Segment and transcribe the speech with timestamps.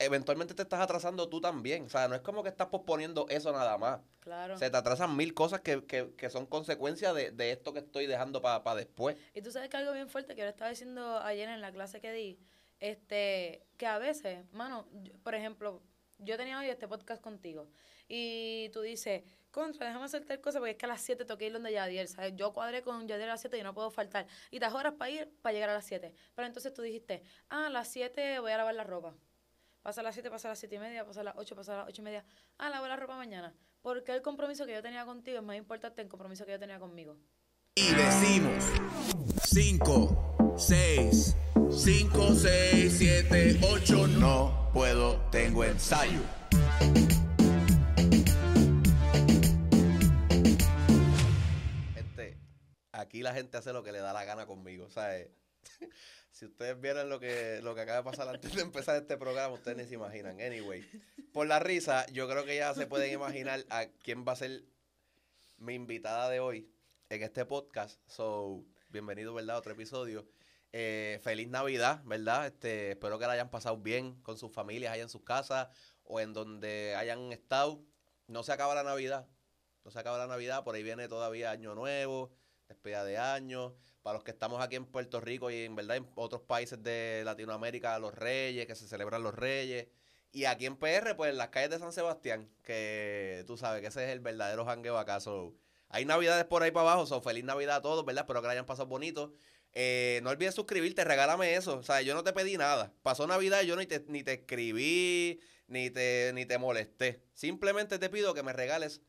[0.00, 1.84] eventualmente te estás atrasando tú también.
[1.84, 4.00] O sea, no es como que estás posponiendo eso nada más.
[4.20, 4.58] Claro.
[4.58, 8.06] Se te atrasan mil cosas que, que, que son consecuencias de, de esto que estoy
[8.06, 9.16] dejando para después.
[9.34, 12.00] Y tú sabes que algo bien fuerte que yo estaba diciendo ayer en la clase
[12.00, 12.38] que di,
[12.80, 15.82] este, que a veces, mano, yo- por ejemplo,
[16.18, 17.68] yo tenía hoy este podcast contigo
[18.08, 21.38] y tú dices, contra, déjame hacer tal cosa porque es que a las 7 tengo
[21.38, 22.34] que ir donde Yadier, ¿sabes?
[22.36, 24.26] Yo cuadré con Yadier a las 7 y no puedo faltar.
[24.50, 26.12] Y te horas para ir, para llegar a las 7.
[26.34, 29.14] Pero entonces tú dijiste, ah, a las 7 voy a lavar la ropa.
[29.82, 31.72] Pasa a las 7, pasa a las 7 y media, pasa a las 8, pasa
[31.72, 32.24] a las 8 y media.
[32.58, 33.54] Ah, lavo la ropa mañana.
[33.80, 36.58] Porque el compromiso que yo tenía contigo es más importante que el compromiso que yo
[36.58, 37.16] tenía conmigo.
[37.76, 38.62] Y decimos
[39.44, 41.36] 5, 6,
[41.70, 46.20] 5, 6, 7, 8, no puedo, tengo ensayo.
[51.94, 52.38] Gente,
[52.92, 54.84] aquí la gente hace lo que le da la gana conmigo.
[54.84, 55.32] O sea, eh,
[56.30, 59.54] si ustedes vieran lo que, lo que acaba de pasar antes de empezar este programa,
[59.54, 60.40] ustedes ni se imaginan.
[60.40, 60.84] Anyway,
[61.32, 64.64] por la risa, yo creo que ya se pueden imaginar a quién va a ser
[65.58, 66.70] mi invitada de hoy
[67.08, 68.00] en este podcast.
[68.06, 69.56] So, bienvenido, ¿verdad?
[69.56, 70.26] A otro episodio.
[70.72, 72.46] Eh, feliz Navidad, ¿verdad?
[72.46, 75.68] Este, espero que la hayan pasado bien con sus familias allá en sus casas
[76.04, 77.82] o en donde hayan estado.
[78.28, 79.28] No se acaba la Navidad.
[79.84, 82.30] No se acaba la Navidad, por ahí viene todavía Año Nuevo,
[82.70, 83.74] despedida de año.
[84.02, 87.22] Para los que estamos aquí en Puerto Rico y en verdad en otros países de
[87.24, 89.88] Latinoamérica, los Reyes, que se celebran los Reyes.
[90.32, 93.88] Y aquí en PR, pues en las calles de San Sebastián, que tú sabes que
[93.88, 95.20] ese es el verdadero jangueo acá.
[95.20, 95.54] So,
[95.88, 98.22] hay navidades por ahí para abajo, so, feliz Navidad a todos, ¿verdad?
[98.22, 99.34] Espero que la hayan pasado bonito.
[99.72, 101.78] Eh, no olvides suscribirte, regálame eso.
[101.78, 102.92] O sea, yo no te pedí nada.
[103.02, 107.22] Pasó Navidad yo ni te, ni te escribí, ni te, ni te molesté.
[107.34, 109.02] Simplemente te pido que me regales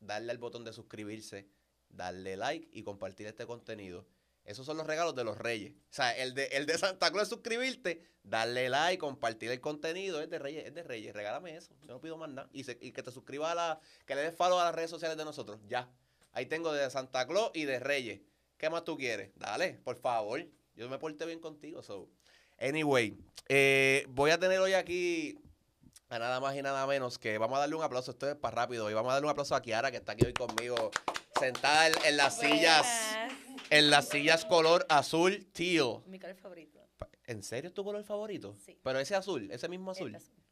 [0.00, 1.48] darle al botón de suscribirse,
[1.88, 4.06] darle like y compartir este contenido.
[4.44, 5.72] Esos son los regalos de los reyes.
[5.72, 10.22] O sea, el de, el de Santa Claus suscribirte, darle like, compartir el contenido.
[10.22, 11.14] Es de reyes, es de reyes.
[11.14, 11.74] Regálame eso.
[11.82, 12.48] Yo no pido más nada.
[12.52, 15.24] Y que te suscribas a la, que le des follow a las redes sociales de
[15.26, 15.60] nosotros.
[15.66, 15.90] Ya.
[16.32, 18.20] Ahí tengo de Santa Claus y de reyes.
[18.56, 19.32] ¿Qué más tú quieres?
[19.36, 20.46] Dale, por favor.
[20.76, 21.82] Yo me porté bien contigo.
[21.82, 22.08] So.
[22.58, 23.18] Anyway,
[23.48, 25.38] eh, voy a tener hoy aquí
[26.08, 28.56] a nada más y nada menos que vamos a darle un aplauso, esto es para
[28.56, 30.90] rápido, y vamos a darle un aplauso a Kiara que está aquí hoy conmigo,
[31.38, 32.86] sentada en, en las sillas,
[33.70, 36.02] en las sillas color azul teal.
[36.06, 36.78] Mi color favorito.
[37.26, 38.56] ¿En serio es tu color favorito?
[38.64, 38.78] Sí.
[38.82, 40.14] Pero ese azul, ese mismo azul.
[40.14, 40.44] Este azul.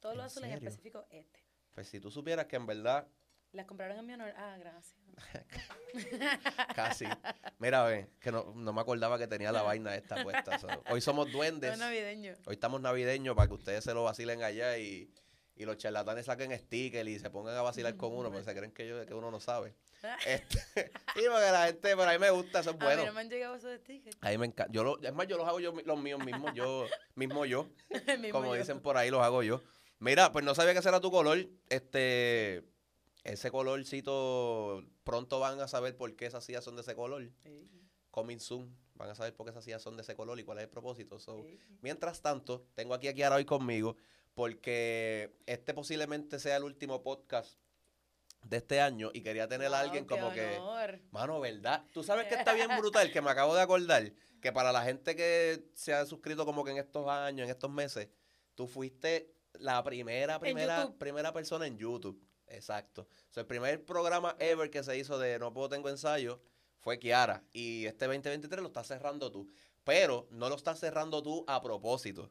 [0.00, 1.40] Todos los ¿En azules en específico este.
[1.72, 3.06] Pues si tú supieras que en verdad,
[3.52, 4.32] Las compraron en mi honor.
[4.36, 4.96] Ah, gracias.
[6.74, 7.06] casi.
[7.58, 10.58] Mira, ve, que no, no me acordaba que tenía la vaina esta puesta.
[10.58, 11.72] so, Hoy somos duendes.
[11.72, 12.34] Es navideño.
[12.46, 15.12] Hoy estamos navideños para que ustedes se lo vacilen allá y,
[15.60, 18.72] y los charlatanes saquen sticker y se pongan a vacilar con uno, porque se creen
[18.72, 19.74] que, yo, que uno no sabe.
[20.26, 20.58] Este,
[21.16, 23.04] y porque la gente, pero a mí me gusta, eso es A mí bueno.
[23.04, 24.16] no me han llegado esos stickers.
[24.22, 24.72] A mí me encanta.
[24.72, 28.30] Yo lo, es más, yo los hago yo los míos mismos, yo, mismo yo, Mismo
[28.32, 28.60] como yo.
[28.60, 29.60] dicen por ahí, los hago yo.
[29.98, 31.46] Mira, pues no sabía que ese era tu color.
[31.68, 32.64] Este,
[33.24, 37.30] ese colorcito, pronto van a saber por qué esas sillas son de ese color.
[37.42, 37.68] Sí,
[38.10, 38.74] Coming soon.
[38.94, 40.70] Van a saber por qué esas sillas son de ese color y cuál es el
[40.70, 41.20] propósito.
[41.20, 41.58] So, sí.
[41.82, 43.96] Mientras tanto, tengo aquí a Kiara hoy conmigo
[44.34, 47.58] porque este posiblemente sea el último podcast
[48.42, 51.00] de este año y quería tener a alguien como que, honor.
[51.10, 51.84] mano, ¿verdad?
[51.92, 55.14] Tú sabes que está bien brutal, que me acabo de acordar, que para la gente
[55.14, 58.08] que se ha suscrito como que en estos años, en estos meses,
[58.54, 62.22] tú fuiste la primera, primera, primera persona en YouTube.
[62.46, 63.02] Exacto.
[63.02, 66.42] O sea, el primer programa ever que se hizo de No Puedo Tengo Ensayo
[66.78, 67.44] fue Kiara.
[67.52, 69.48] Y este 2023 lo estás cerrando tú.
[69.84, 72.30] Pero no lo estás cerrando tú a propósito.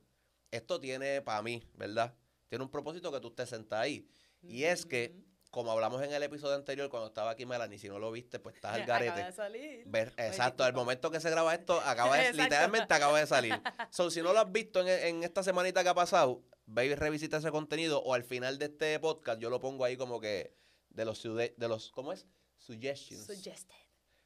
[0.51, 2.15] Esto tiene, para mí, ¿verdad?
[2.47, 4.07] Tiene un propósito que tú estés sentada ahí.
[4.41, 5.15] Y es que,
[5.51, 8.55] como hablamos en el episodio anterior, cuando estaba aquí Melanie, si no lo viste, pues
[8.55, 9.25] estás al Acaba garete.
[9.25, 9.83] de salir.
[9.85, 13.53] Ver- exacto, al momento que se graba esto, acaba de, literalmente acaba de salir.
[13.91, 16.95] So, si no lo has visto en, en esta semanita que ha pasado, ve y
[16.95, 20.55] revisita ese contenido o al final de este podcast yo lo pongo ahí como que
[20.89, 22.25] de los, de los ¿cómo es?
[22.57, 23.25] Suggestions.
[23.25, 23.75] Suggested.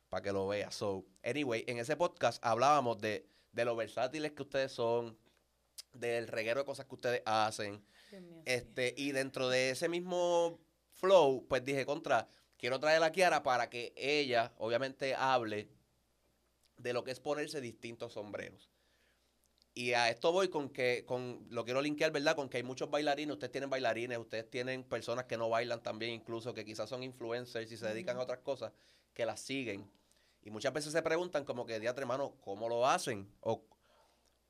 [0.10, 0.76] para que lo veas.
[0.76, 5.18] So, anyway, en ese podcast hablábamos de, de lo versátiles que ustedes son,
[5.94, 7.84] del reguero de cosas que ustedes hacen.
[8.12, 8.52] Dios mío, sí.
[8.52, 10.60] Este, y dentro de ese mismo
[10.92, 12.28] flow, pues dije, contra,
[12.58, 15.70] quiero traer a Kiara para que ella, obviamente, hable
[16.78, 18.70] de lo que es ponerse distintos sombreros.
[19.76, 22.36] Y a esto voy con que, con, lo quiero linkear, ¿verdad?
[22.36, 26.12] Con que hay muchos bailarines, ustedes tienen bailarines, ustedes tienen personas que no bailan también,
[26.12, 28.72] incluso que quizás son influencers y se dedican a otras cosas,
[29.16, 29.90] que las siguen.
[30.44, 33.28] Y muchas veces se preguntan como que, diatre, hermano, ¿cómo lo hacen?
[33.40, 33.64] O,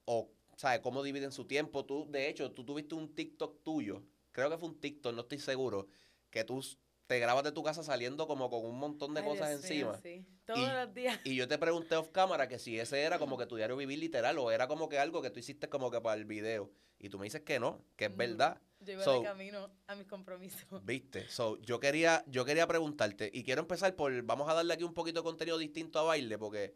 [0.05, 0.79] o, ¿sabes?
[0.81, 1.85] ¿Cómo dividen su tiempo?
[1.85, 5.39] Tú, de hecho, tú tuviste un TikTok tuyo, creo que fue un TikTok, no estoy
[5.39, 5.87] seguro,
[6.29, 6.63] que tú
[7.07, 9.97] te grabas de tu casa saliendo como con un montón de Ay, cosas Dios encima.
[10.01, 10.25] sí.
[10.45, 11.19] Todos Y- los días.
[11.23, 13.97] Y yo te pregunté off cámara que si ese era como que tu diario vivir
[13.99, 16.69] literal o era como que algo que tú hiciste como que para el video.
[16.99, 18.17] Y tú me dices que no, que es Ujú.
[18.17, 18.61] verdad.
[18.81, 20.65] Yo iba So- de camino a mis compromisos.
[20.85, 21.27] ¿Viste?
[21.29, 24.93] So, yo quería, yo quería preguntarte, y quiero empezar por, vamos a darle aquí un
[24.93, 26.73] poquito de contenido distinto a baile, porque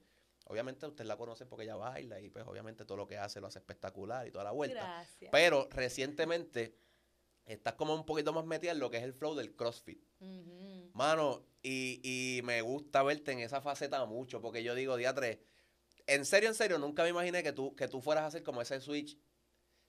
[0.48, 3.48] obviamente usted la conoce porque ella baila, y pues obviamente todo lo que hace lo
[3.48, 4.82] hace espectacular y toda la vuelta.
[4.82, 5.30] Gracias.
[5.32, 6.78] Pero recientemente
[7.46, 10.04] estás como un poquito más metida en lo que es el flow del CrossFit.
[10.94, 15.42] Mano, y, y me gusta verte en esa faceta mucho, porque yo digo, diatre,
[16.08, 18.62] en serio, en serio, nunca me imaginé que tú, que tú fueras a hacer como
[18.62, 19.18] ese switch.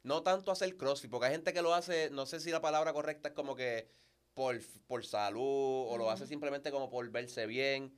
[0.02, 2.92] No tanto hacer CrossFit, porque hay gente que lo hace, no sé si la palabra
[2.92, 3.90] correcta es como que
[4.34, 7.92] por, por salud, o lo hace simplemente como por verse bien.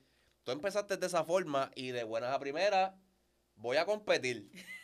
[0.45, 2.93] Tú empezaste de esa forma y de buenas a primeras,
[3.57, 4.51] voy a competir.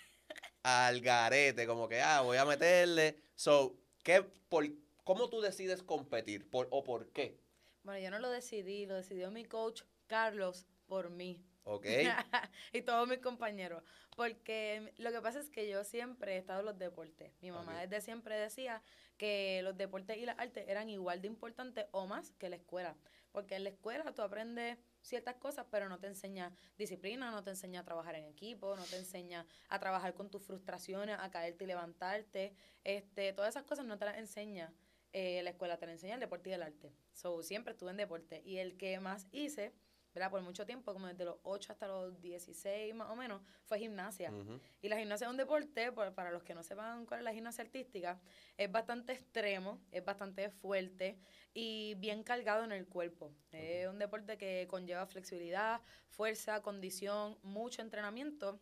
[0.67, 3.17] al garete, como que, ah, voy a meterle.
[3.37, 4.67] So, ¿qué, por,
[5.05, 6.51] ¿cómo tú decides competir?
[6.51, 7.39] Por, ¿O por qué?
[7.85, 11.41] Bueno, yo no lo decidí, lo decidió mi coach Carlos por mí.
[11.63, 11.87] ¿Ok?
[12.73, 13.85] y todos mis compañeros.
[14.17, 17.31] Porque lo que pasa es que yo siempre he estado en los deportes.
[17.41, 18.83] Mi mamá desde siempre decía
[19.19, 22.97] que los deportes y las artes eran igual de importantes o más que la escuela.
[23.31, 27.51] Porque en la escuela tú aprendes ciertas cosas, pero no te enseña disciplina, no te
[27.51, 31.65] enseña a trabajar en equipo, no te enseña a trabajar con tus frustraciones, a caerte
[31.65, 32.55] y levantarte.
[32.85, 34.73] Este, todas esas cosas no te las enseña
[35.13, 36.93] eh, la escuela, te las enseña el deporte y el arte.
[37.13, 38.43] So, siempre estuve en deporte.
[38.45, 39.73] Y el que más hice
[40.17, 40.31] ¿verdad?
[40.31, 44.31] Por mucho tiempo, como desde los 8 hasta los 16 más o menos, fue gimnasia.
[44.81, 47.35] Y la gimnasia es un deporte, por- para los que no sepan cuál es la
[47.35, 48.19] gimnasia artística,
[48.57, 51.19] es bastante extremo, es bastante fuerte
[51.53, 53.31] y bien cargado en el cuerpo.
[53.53, 58.59] Es un deporte que conlleva flexibilidad, fuerza, condición, mucho entrenamiento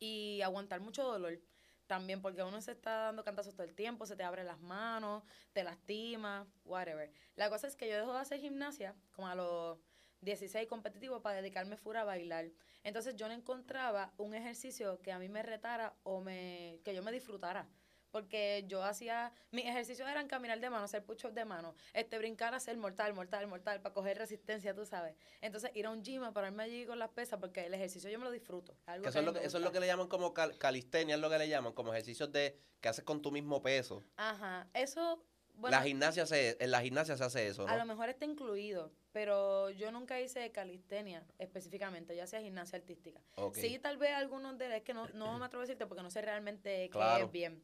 [0.00, 1.38] y aguantar mucho dolor.
[1.86, 5.22] También porque uno se está dando cantazos todo el tiempo, se te abren las manos,
[5.52, 7.12] te lastima, whatever.
[7.36, 9.78] La cosa es que yo dejo de hacer gimnasia como a los
[10.20, 12.46] 16 competitivos para dedicarme fuera a bailar.
[12.82, 17.02] Entonces yo no encontraba un ejercicio que a mí me retara o me que yo
[17.02, 17.68] me disfrutara.
[18.10, 22.52] Porque yo hacía, mis ejercicios eran caminar de mano, hacer push-ups de mano, este, brincar,
[22.54, 25.14] hacer mortal, mortal, mortal, para coger resistencia, tú sabes.
[25.40, 28.18] Entonces ir a un gym a pararme allí con las pesas, porque el ejercicio yo
[28.18, 28.76] me lo disfruto.
[28.86, 31.14] algo Que eso, es lo que, eso es lo que le llaman como cal- calistenia,
[31.14, 34.02] es lo que le llaman, como ejercicios de que haces con tu mismo peso.
[34.16, 35.22] Ajá, eso,
[35.60, 38.90] bueno, la gimnasia se, en la gimnasia se hace eso, a lo mejor está incluido,
[39.12, 43.20] pero yo nunca hice calistenia específicamente, yo hacía gimnasia artística.
[43.36, 43.54] Ok.
[43.54, 46.10] Sí, tal vez algunos de es que no, no me atrevo a decirte porque no
[46.10, 47.26] sé realmente qué Claro.
[47.26, 47.62] es bien.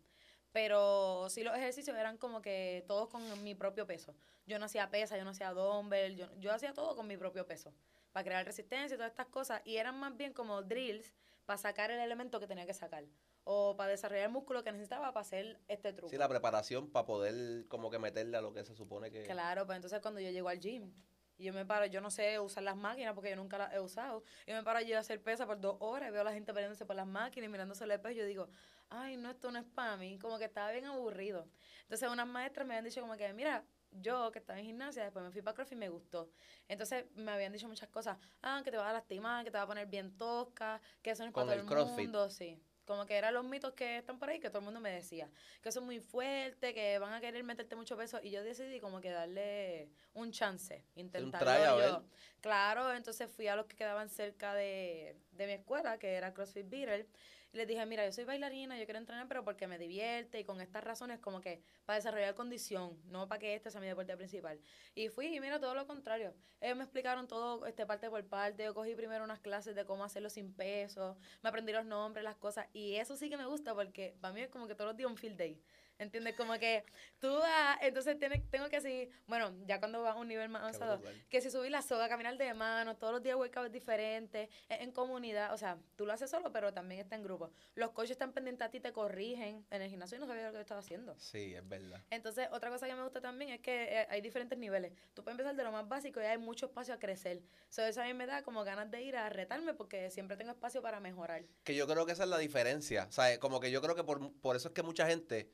[0.53, 4.15] Pero sí los ejercicios eran como que todos con mi propio peso.
[4.47, 7.47] Yo no hacía pesa, yo no hacía dumbbell, yo, yo hacía todo con mi propio
[7.47, 7.75] peso.
[8.13, 9.61] Para crear resistencia y todas estas cosas.
[9.67, 11.13] Y eran más bien como drills
[11.47, 13.05] para sacar el elemento que tenía que sacar.
[13.45, 16.11] O para desarrollar el músculo que necesitaba para hacer este truco.
[16.11, 19.23] Sí, la preparación para poder como que meterle a lo que se supone que...
[19.23, 20.93] Claro, pues entonces cuando yo llego al gym
[21.39, 23.79] y yo me paro, yo no sé usar las máquinas porque yo nunca las he
[23.79, 24.25] usado.
[24.47, 26.85] Yo me paro allí a hacer pesa por dos horas, veo a la gente peleándose
[26.85, 28.49] por las máquinas y mirándose el espejo y yo digo,
[28.89, 31.47] ay, no, esto no es para mí, como que estaba bien aburrido.
[31.83, 33.65] Entonces unas maestras me habían dicho como que, mira,
[34.01, 36.31] yo que estaba en gimnasia, después me fui para CrossFit y me gustó.
[36.69, 39.65] Entonces me habían dicho muchas cosas, ah, que te vas a lastimar, que te vas
[39.65, 42.05] a poner bien tosca, que eso no es Con para el todo el CrossFit.
[42.05, 42.61] mundo, sí.
[42.87, 45.29] Como que eran los mitos que están por ahí, que todo el mundo me decía.
[45.61, 48.21] Que eso es muy fuerte, que van a querer meterte mucho peso.
[48.23, 51.91] Y yo decidí como que darle un chance, intentarlo try, a ver.
[51.91, 52.05] yo.
[52.41, 56.69] Claro, entonces fui a los que quedaban cerca de, de mi escuela, que era CrossFit
[56.69, 57.09] Beater.
[57.57, 60.61] Les dije, mira, yo soy bailarina, yo quiero entrenar, pero porque me divierte y con
[60.61, 64.61] estas razones como que para desarrollar condición, no para que este sea mi deporte principal.
[64.95, 66.35] Y fui y mira, todo lo contrario.
[66.61, 68.65] Ellos me explicaron todo este parte por parte.
[68.65, 72.37] Yo cogí primero unas clases de cómo hacerlo sin peso, me aprendí los nombres, las
[72.37, 72.67] cosas.
[72.75, 75.11] Y eso sí que me gusta porque para mí es como que todos los días
[75.11, 75.59] un field day.
[75.99, 76.35] ¿Entiendes?
[76.37, 76.85] Como que
[77.19, 80.63] tú vas, entonces tienes, tengo que así, bueno, ya cuando vas a un nivel más
[80.63, 81.01] avanzado,
[81.31, 84.93] que si subir la soga, caminar de mano, todos los días workouts diferentes, en, en
[84.93, 87.51] comunidad, o sea, tú lo haces solo, pero también está en grupo.
[87.75, 89.65] Los coaches están pendientes a ti, te corrigen.
[89.71, 91.15] En el gimnasio yo no sabía lo que estaba haciendo.
[91.19, 92.03] Sí, es verdad.
[92.11, 94.93] Entonces, otra cosa que me gusta también es que eh, hay diferentes niveles.
[95.15, 97.43] Tú puedes empezar de lo más básico y hay mucho espacio a crecer.
[97.69, 100.51] So, eso a mí me da como ganas de ir a retarme porque siempre tengo
[100.51, 101.45] espacio para mejorar.
[101.65, 103.39] Que yo creo que esa es la diferencia, ¿sabes?
[103.39, 105.51] Como que yo creo que por, por eso es que mucha gente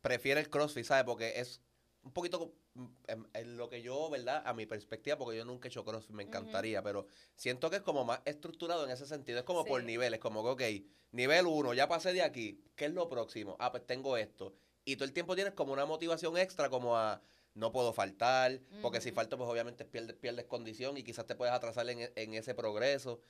[0.00, 1.04] prefiere el CrossFit, ¿sabes?
[1.04, 1.60] Porque es
[2.02, 4.42] un poquito mm, en, en lo que yo, ¿verdad?
[4.46, 7.82] A mi perspectiva, porque yo nunca he hecho CrossFit, me encantaría, pero siento que es
[7.82, 9.38] como más estructurado en ese sentido.
[9.38, 12.92] Es como por niveles, como que, ok, nivel 1, ya pasé de aquí, ¿qué es
[12.92, 13.56] lo próximo?
[13.58, 14.54] Ah, pues tengo esto.
[14.84, 17.20] Y todo el tiempo tienes como una motivación extra, como a
[17.54, 21.52] no puedo faltar, porque si falto, pues obviamente pierdes, pierdes condición y quizás te puedes
[21.52, 23.20] atrasar en, en ese progreso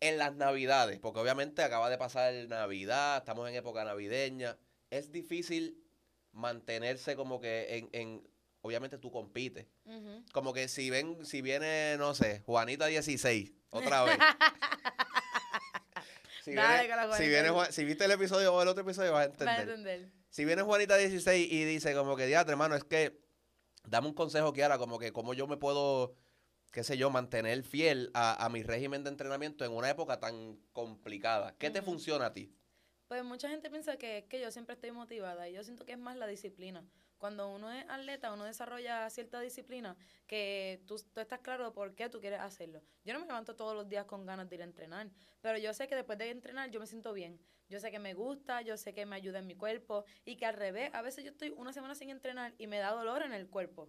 [0.00, 4.56] en las navidades, porque obviamente acaba de pasar Navidad, estamos en época navideña,
[4.90, 5.82] es difícil
[6.32, 8.28] mantenerse como que en, en
[8.60, 9.66] obviamente tú compites.
[10.32, 14.18] Como que si ven, si viene, no sé, Juanita 16, otra vez.
[16.44, 19.12] si, Dale viene, si, Juanita viene Juan- si viste el episodio o el otro episodio
[19.12, 20.10] vas a Vas a entender.
[20.30, 23.18] Si viene Juanita 16 y dice como que, diatre, hermano, es que
[23.84, 26.14] dame un consejo, Kiara, como que cómo yo me puedo,
[26.70, 30.58] qué sé yo, mantener fiel a, a mi régimen de entrenamiento en una época tan
[30.72, 31.54] complicada.
[31.58, 32.54] ¿Qué te funciona a ti?
[33.08, 35.98] Pues mucha gente piensa que, que yo siempre estoy motivada y yo siento que es
[35.98, 36.84] más la disciplina.
[37.16, 39.96] Cuando uno es atleta, uno desarrolla cierta disciplina
[40.26, 42.82] que tú, tú estás claro por qué tú quieres hacerlo.
[43.04, 45.10] Yo no me levanto todos los días con ganas de ir a entrenar,
[45.40, 47.40] pero yo sé que después de entrenar yo me siento bien.
[47.70, 50.44] Yo sé que me gusta, yo sé que me ayuda en mi cuerpo y que
[50.44, 53.32] al revés, a veces yo estoy una semana sin entrenar y me da dolor en
[53.32, 53.88] el cuerpo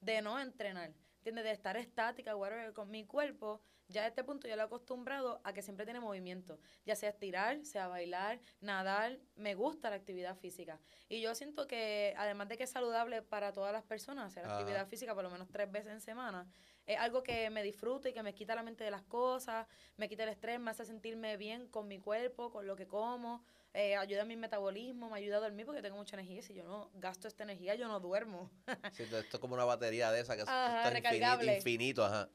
[0.00, 0.94] de no entrenar.
[1.18, 1.44] ¿Entiendes?
[1.44, 3.60] De estar estática, whatever, con mi cuerpo,
[3.90, 7.10] ya a este punto yo lo he acostumbrado a que siempre tiene movimiento, ya sea
[7.10, 10.80] estirar, sea bailar, nadar, me gusta la actividad física.
[11.08, 14.54] Y yo siento que además de que es saludable para todas las personas hacer Ajá.
[14.58, 16.46] actividad física por lo menos tres veces en semana,
[16.86, 19.66] es algo que me disfruto y que me quita la mente de las cosas,
[19.96, 23.44] me quita el estrés, me hace sentirme bien con mi cuerpo, con lo que como,
[23.74, 26.64] eh, ayuda en mi metabolismo, me ayuda a dormir porque tengo mucha energía si yo
[26.64, 28.50] no gasto esta energía yo no duermo.
[28.92, 32.28] Sí, esto es como una batería de esa que Ajá, está infinito, infinito, ajá.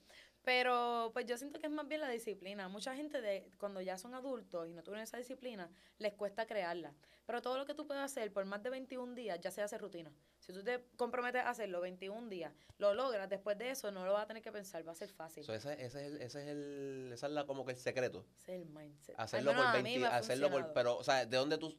[0.46, 2.68] Pero pues yo siento que es más bien la disciplina.
[2.68, 6.94] Mucha gente de cuando ya son adultos y no tuvieron esa disciplina, les cuesta crearla.
[7.26, 9.80] Pero todo lo que tú puedes hacer por más de 21 días ya se hace
[9.80, 10.14] rutina.
[10.40, 14.14] Si tú te comprometes a hacerlo 21 días, lo logras, después de eso no lo
[14.14, 15.44] vas a tener que pensar, va a ser fácil.
[15.44, 18.24] So, ese, ese es el, ese es el, esa es la, como que el secreto.
[18.38, 19.16] Ese es el mindset.
[19.18, 21.58] Hacerlo menos por a mí 20, me ha hacerlo por, pero, o sea, ¿de dónde
[21.58, 21.76] tú,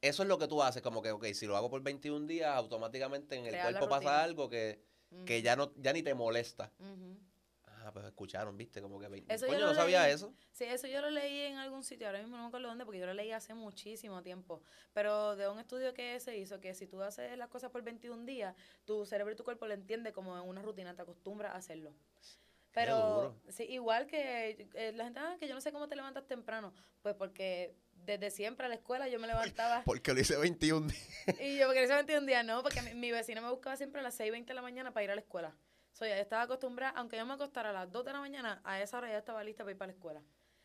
[0.00, 2.50] eso es lo que tú haces, como que, ok, si lo hago por 21 días,
[2.56, 4.82] automáticamente en el Crear cuerpo pasa algo que,
[5.24, 6.72] que ya no, ya ni te molesta.
[6.80, 7.29] ujú.
[7.82, 9.32] Ah, pues escucharon, viste, como que 20.
[9.34, 10.14] Eso yo Coño, lo no sabía leí.
[10.14, 10.34] eso.
[10.52, 13.00] Sí, eso yo lo leí en algún sitio, ahora mismo no me acuerdo dónde, porque
[13.00, 14.62] yo lo leí hace muchísimo tiempo.
[14.92, 18.24] Pero de un estudio que se hizo, que si tú haces las cosas por 21
[18.24, 21.56] días, tu cerebro y tu cuerpo lo entiende como en una rutina, te acostumbras a
[21.56, 21.94] hacerlo.
[22.72, 26.26] Pero sí, igual que eh, la gente, ah, que yo no sé cómo te levantas
[26.26, 26.72] temprano.
[27.02, 31.08] Pues porque desde siempre a la escuela yo me levantaba Porque lo hice 21 días.
[31.40, 34.04] y yo porque eso un día, no, porque mi, mi vecina me buscaba siempre a
[34.04, 35.56] las 6.20 de la mañana para ir a la escuela.
[35.92, 38.60] So, ya yo estaba acostumbrada, aunque yo me acostara a las 2 de la mañana,
[38.64, 40.22] a esa hora ya estaba lista para ir para la escuela.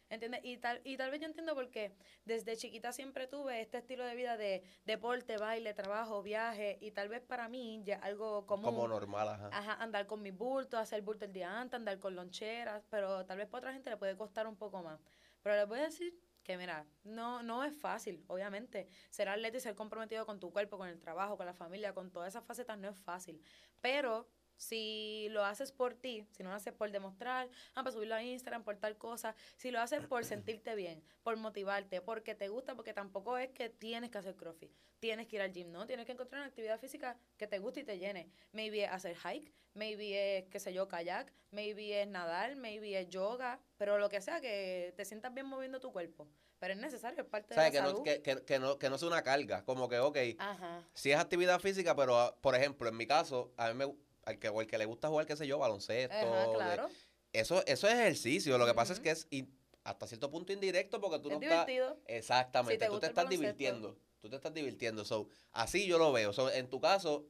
[0.07, 0.41] ¿Entiendes?
[0.43, 4.15] Y tal, y tal vez yo entiendo porque desde chiquita siempre tuve este estilo de
[4.15, 8.65] vida de deporte, baile, trabajo, viaje, y tal vez para mí ya algo común.
[8.65, 9.49] Como normal, ajá.
[9.51, 13.39] Ajá, andar con mis bultos, hacer bulto el día antes, andar con loncheras, pero tal
[13.39, 15.01] vez para otra gente le puede costar un poco más.
[15.41, 16.13] Pero les voy a decir
[16.43, 18.87] que, mira, no, no es fácil, obviamente.
[19.09, 22.11] Ser atleta y ser comprometido con tu cuerpo, con el trabajo, con la familia, con
[22.11, 23.41] todas esas facetas no es fácil.
[23.81, 24.27] Pero
[24.57, 28.23] si lo haces por ti, si no lo haces por demostrar, ah, para subirlo a
[28.23, 32.75] Instagram, por tal cosa, si lo haces por sentirte bien, por motivarte, porque te gusta,
[32.75, 35.85] porque tampoco es que tienes que hacer crossfit, tienes que ir al gym, ¿no?
[35.85, 38.29] Tienes que encontrar una actividad física que te guste y te llene.
[38.51, 43.09] Maybe es hacer hike, maybe es, qué sé yo, kayak, maybe es nadar, maybe es
[43.09, 46.27] yoga, pero lo que sea, que te sientas bien moviendo tu cuerpo.
[46.57, 48.03] Pero es necesario, es parte de Que la no, salud.
[48.03, 49.63] que, que, que no, que no sea una carga.
[49.65, 50.81] Como que, ok, Ajá.
[50.93, 53.93] si es actividad física, pero, ah, por ejemplo, en mi caso, a mí me,
[54.25, 56.15] al que, o el que le gusta jugar, qué sé yo, baloncesto.
[56.15, 56.89] Ajá, de- claro.
[57.33, 58.57] eso, eso es ejercicio.
[58.57, 61.41] Lo que pasa es que es in- hasta cierto punto indirecto porque tú Es no
[61.41, 61.65] estás...
[61.67, 61.99] divertido.
[62.07, 63.41] Exactamente, Si te tú te estás baloncesto.
[63.41, 63.97] divirtiendo.
[64.19, 65.05] Tú te estás divirtiendo.
[65.05, 66.33] So, así yo lo veo.
[66.33, 67.27] So, en tu caso,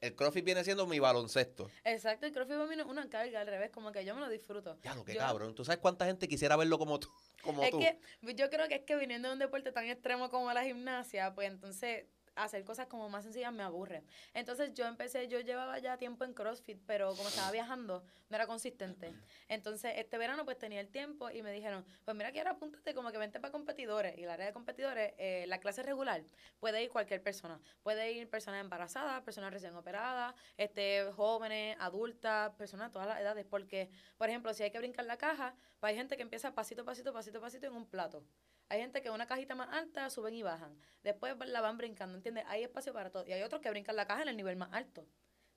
[0.00, 1.68] el CrossFit viene siendo mi baloncesto.
[1.84, 4.78] Exacto, el crossfit es una carga, al revés, como que yo me lo disfruto.
[4.82, 5.54] Ya lo que Yo- cabrón.
[5.54, 7.08] ¿Tú sabes cuánta gente quisiera verlo como tú?
[7.42, 7.80] Como Es tú.
[7.80, 7.98] que
[8.34, 11.48] yo creo que es que viniendo de un deporte tan extremo como la gimnasia, pues
[11.50, 12.06] entonces
[12.44, 14.02] hacer cosas como más sencillas me aburre.
[14.34, 18.46] Entonces yo empecé, yo llevaba ya tiempo en CrossFit, pero como estaba viajando, no era
[18.46, 19.12] consistente.
[19.48, 22.94] Entonces este verano pues tenía el tiempo y me dijeron, pues mira que ahora apúntate
[22.94, 24.16] como que vente para competidores.
[24.18, 26.22] Y la área de competidores, eh, la clase regular,
[26.60, 27.60] puede ir cualquier persona.
[27.82, 33.46] Puede ir personas embarazadas, personas recién operadas, este, jóvenes, adultas, personas de todas las edades.
[33.46, 36.84] Porque, por ejemplo, si hay que brincar la caja, pues hay gente que empieza pasito,
[36.84, 38.22] pasito, pasito, pasito en un plato.
[38.70, 40.78] Hay gente que una cajita más alta suben y bajan.
[41.02, 42.44] Después la van brincando, ¿entiendes?
[42.48, 43.26] Hay espacio para todo.
[43.26, 45.06] Y hay otros que brincan la caja en el nivel más alto.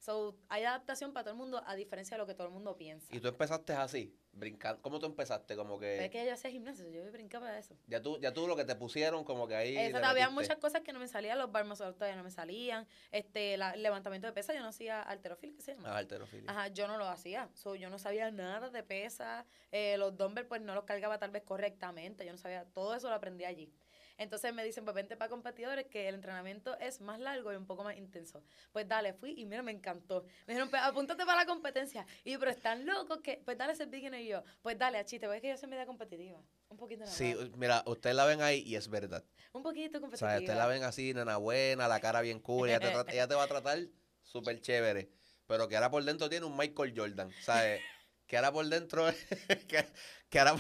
[0.01, 2.75] So, hay adaptación para todo el mundo, a diferencia de lo que todo el mundo
[2.75, 3.15] piensa.
[3.15, 4.81] Y tú empezaste así, brincando.
[4.81, 5.55] ¿Cómo tú empezaste?
[5.55, 6.05] Como que...
[6.05, 7.75] es que yo hacía gimnasio, yo brincaba de eso.
[7.86, 9.77] Ya tú, ya tú lo que te pusieron, como que ahí...
[9.77, 12.31] Exacto, había muchas cosas que no me salían, los bar muscle ups todavía no me
[12.31, 15.89] salían, este, la- el levantamiento de pesas, yo no hacía alterofilia, ¿qué se llama?
[15.91, 16.50] Ah, halterofilia.
[16.50, 20.48] Ajá, yo no lo hacía, so, yo no sabía nada de pesas, eh, los dumbbells
[20.50, 23.72] pues no los cargaba tal vez correctamente, yo no sabía, todo eso lo aprendí allí.
[24.18, 27.65] Entonces me dicen, pues vente para competidores, que el entrenamiento es más largo y un
[27.65, 28.44] poco más intenso.
[28.72, 30.24] Pues dale, fui y mira, me encantó.
[30.46, 32.06] Me dijeron, pues apúntate para la competencia.
[32.24, 35.06] Y yo, pero están locos que, pues dale ese beginner y yo, pues dale, a
[35.06, 36.41] chiste, ves que yo soy media competitiva.
[36.70, 39.24] Un poquito nada Sí, mira, ustedes la ven ahí y es verdad.
[39.53, 40.30] Un poquito O competitiva.
[40.32, 43.27] sea, ustedes la ven así, nena buena, la cara bien cool, ella te, trata- ella
[43.27, 43.80] te va a tratar
[44.22, 45.10] súper chévere.
[45.48, 47.82] pero que ahora por dentro tiene un Michael Jordan, ¿sabes?
[48.25, 49.06] que ahora por dentro,
[49.68, 49.86] que,
[50.30, 50.56] que ahora,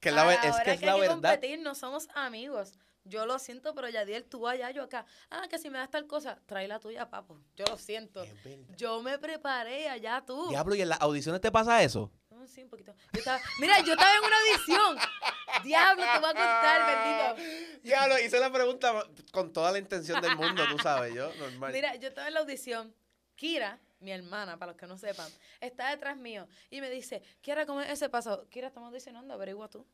[0.00, 1.14] que es la, es que es que la hay que verdad.
[1.14, 2.72] competir, no somos amigos.
[3.04, 5.06] Yo lo siento, pero Yadiel, tú allá, yo acá.
[5.30, 7.40] Ah, que si me das tal cosa, trae la tuya, papo.
[7.56, 8.24] Yo lo siento.
[8.76, 10.48] Yo me preparé allá tú.
[10.50, 12.12] Diablo, ¿y en las audiciones te pasa eso?
[12.46, 12.94] Sí, un poquito.
[13.12, 14.98] Yo estaba- mira, yo estaba en una audición.
[15.64, 17.80] Diablo, te voy a contar, bendito.
[17.84, 21.72] Ya lo hice la pregunta con toda la intención del mundo, tú sabes, yo, normal.
[21.72, 22.94] Mira, yo estaba en la audición.
[23.36, 25.30] Kira, mi hermana, para los que no sepan,
[25.60, 28.48] está detrás mío y me dice, Kira, ¿cómo es ese paso?
[28.48, 29.86] Kira, estamos audicionando, averigua tú.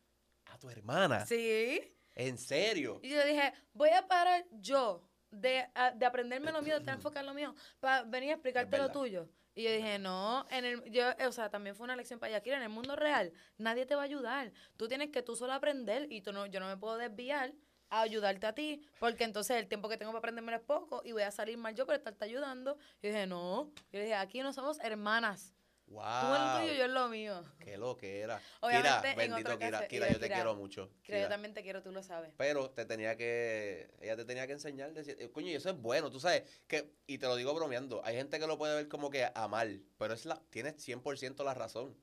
[0.46, 1.26] A tu hermana.
[1.26, 1.92] Sí.
[2.14, 3.00] ¿En serio?
[3.02, 7.24] Y yo dije, voy a parar yo de, a- de aprenderme lo mío, de enfocar
[7.24, 9.28] lo mío, para venir a explicarte lo tuyo.
[9.54, 12.56] Y yo dije, no, en el, yo, o sea, también fue una lección para Yakira,
[12.58, 14.52] en el mundo real, nadie te va a ayudar.
[14.76, 17.52] Tú tienes que tú solo aprender y tú no, yo no me puedo desviar
[17.90, 21.12] a ayudarte a ti, porque entonces el tiempo que tengo para aprenderme es poco y
[21.12, 22.78] voy a salir mal yo por estarte ayudando.
[23.02, 25.52] Y dije, no, yo dije, aquí no somos hermanas.
[25.88, 26.02] Wow.
[26.02, 27.44] Tú en lo tuyo, yo en lo mío.
[27.60, 28.40] Qué lo que era.
[28.60, 30.90] Obviamente, Kira, en bendito Kira, Kira, yo te quiero mucho.
[31.04, 32.32] Yo también te quiero, tú lo sabes.
[32.36, 35.80] Pero te tenía que, ella te tenía que enseñar, decir, eh, coño, y eso es
[35.80, 38.88] bueno, tú sabes, que, y te lo digo bromeando, hay gente que lo puede ver
[38.88, 41.96] como que a mal, pero es la, tienes 100% la razón.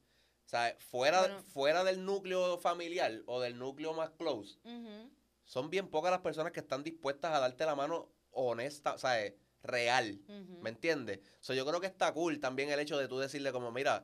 [0.45, 1.43] O sea, fuera, Bueno.
[1.43, 5.09] fuera del núcleo familiar o del núcleo más close, Ujú.
[5.53, 9.23] Son bien pocas las personas que están dispuestas a darte la mano honesta, o sea,
[9.23, 10.19] eh, real.
[10.61, 11.19] ¿Me entiendes?
[11.41, 14.03] So, yo creo que está cool también el hecho de tú decirle como, mira,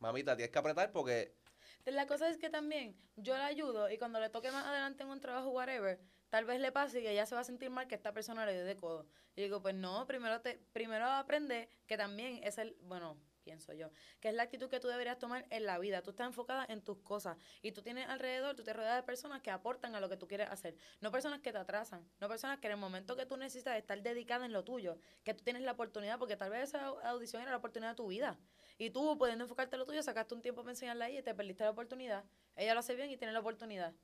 [0.00, 1.36] mamita, tienes que apretar porque
[1.84, 5.10] La cosa es que también yo la ayudo y cuando le toque más adelante en
[5.10, 6.00] un trabajo, whatever,
[6.30, 8.54] tal vez le pase y ella se va a sentir mal que esta persona le
[8.54, 9.06] dio de codo.
[9.36, 13.16] Y digo, pues no, primero te primero aprende que también es el, bueno,
[13.48, 13.90] pienso yo,
[14.20, 16.02] que es la actitud que tú deberías tomar en la vida.
[16.02, 19.40] Tú estás enfocada en tus cosas y tú tienes alrededor, tú te rodeas de personas
[19.40, 20.76] que aportan a lo que tú quieres hacer.
[21.00, 24.02] No personas que te atrasan, no personas que en el momento que tú necesitas estar
[24.02, 27.52] dedicada en lo tuyo, que tú tienes la oportunidad, porque tal vez esa audición era
[27.52, 28.38] la oportunidad de tu vida.
[28.76, 31.22] Y tú, pudiendo enfocarte en lo tuyo, sacaste un tiempo para enseñarle a ella y
[31.22, 32.24] te perdiste la oportunidad.
[32.54, 33.94] Ella lo hace bien y tiene la oportunidad.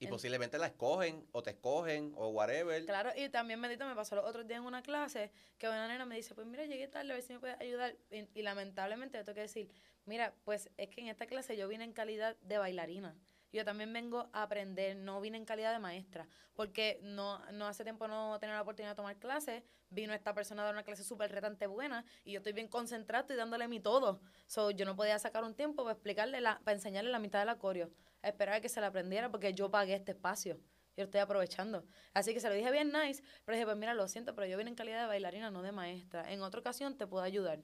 [0.00, 2.84] Y En- posiblemente la escogen o te escogen o whatever.
[2.86, 6.06] Claro, y también, bendito, me pasó los otros días en una clase que una nena
[6.06, 7.94] me dice, pues mira, llegué tarde, a ver si me puedes ayudar.
[8.10, 9.70] Y, y lamentablemente yo tengo que decir,
[10.06, 13.14] mira, pues es que en esta clase yo vine en calidad de bailarina.
[13.52, 17.82] Yo también vengo a aprender, no vine en calidad de maestra, porque no, no hace
[17.82, 21.02] tiempo no tenía la oportunidad de tomar clases, vino esta persona a dar una clase
[21.02, 24.20] súper retante buena y yo estoy bien concentrado y dándole mi todo.
[24.46, 27.48] So, yo no podía sacar un tiempo para explicarle, la, para enseñarle la mitad del
[27.48, 27.90] acorio,
[28.22, 30.56] a esperar a que se la aprendiera porque yo pagué este espacio.
[30.96, 31.84] Yo lo estoy aprovechando.
[32.14, 34.56] Así que se lo dije bien nice, pero dije, pues mira, lo siento, pero yo
[34.56, 36.30] vine en calidad de bailarina, no de maestra.
[36.32, 37.62] En otra ocasión te puedo ayudar.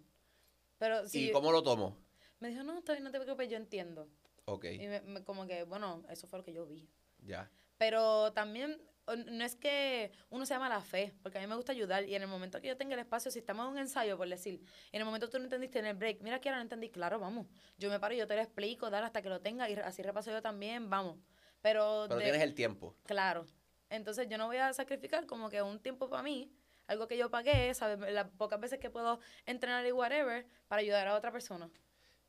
[0.78, 1.96] Pero si ¿Y cómo lo tomo?
[2.38, 4.08] me dijo, no, está bien, no te preocupes, yo entiendo.
[4.48, 6.88] Ok, Y me- me- como que, bueno, eso fue lo que yo vi.
[7.18, 7.50] ya.
[7.78, 11.72] Pero también no es que uno se llama la fe, porque a mí me gusta
[11.72, 14.16] ayudar y en el momento que yo tenga el espacio, si estamos en un ensayo,
[14.16, 14.60] por decir,
[14.92, 16.88] en el momento que tú no entendiste en el break, mira que ahora no entendí,
[16.88, 19.68] claro, vamos, yo me paro y yo te lo explico, dale hasta que lo tenga
[19.68, 21.18] y así repaso yo también, vamos.
[21.60, 22.96] Pero, Pero de- tienes el tiempo.
[23.04, 23.44] Claro.
[23.90, 26.50] Entonces yo no voy a sacrificar como que un tiempo para mí,
[26.86, 27.98] algo que yo pagué, ¿sabes?
[28.12, 31.68] Las pocas veces que puedo entrenar y whatever, para ayudar a otra persona.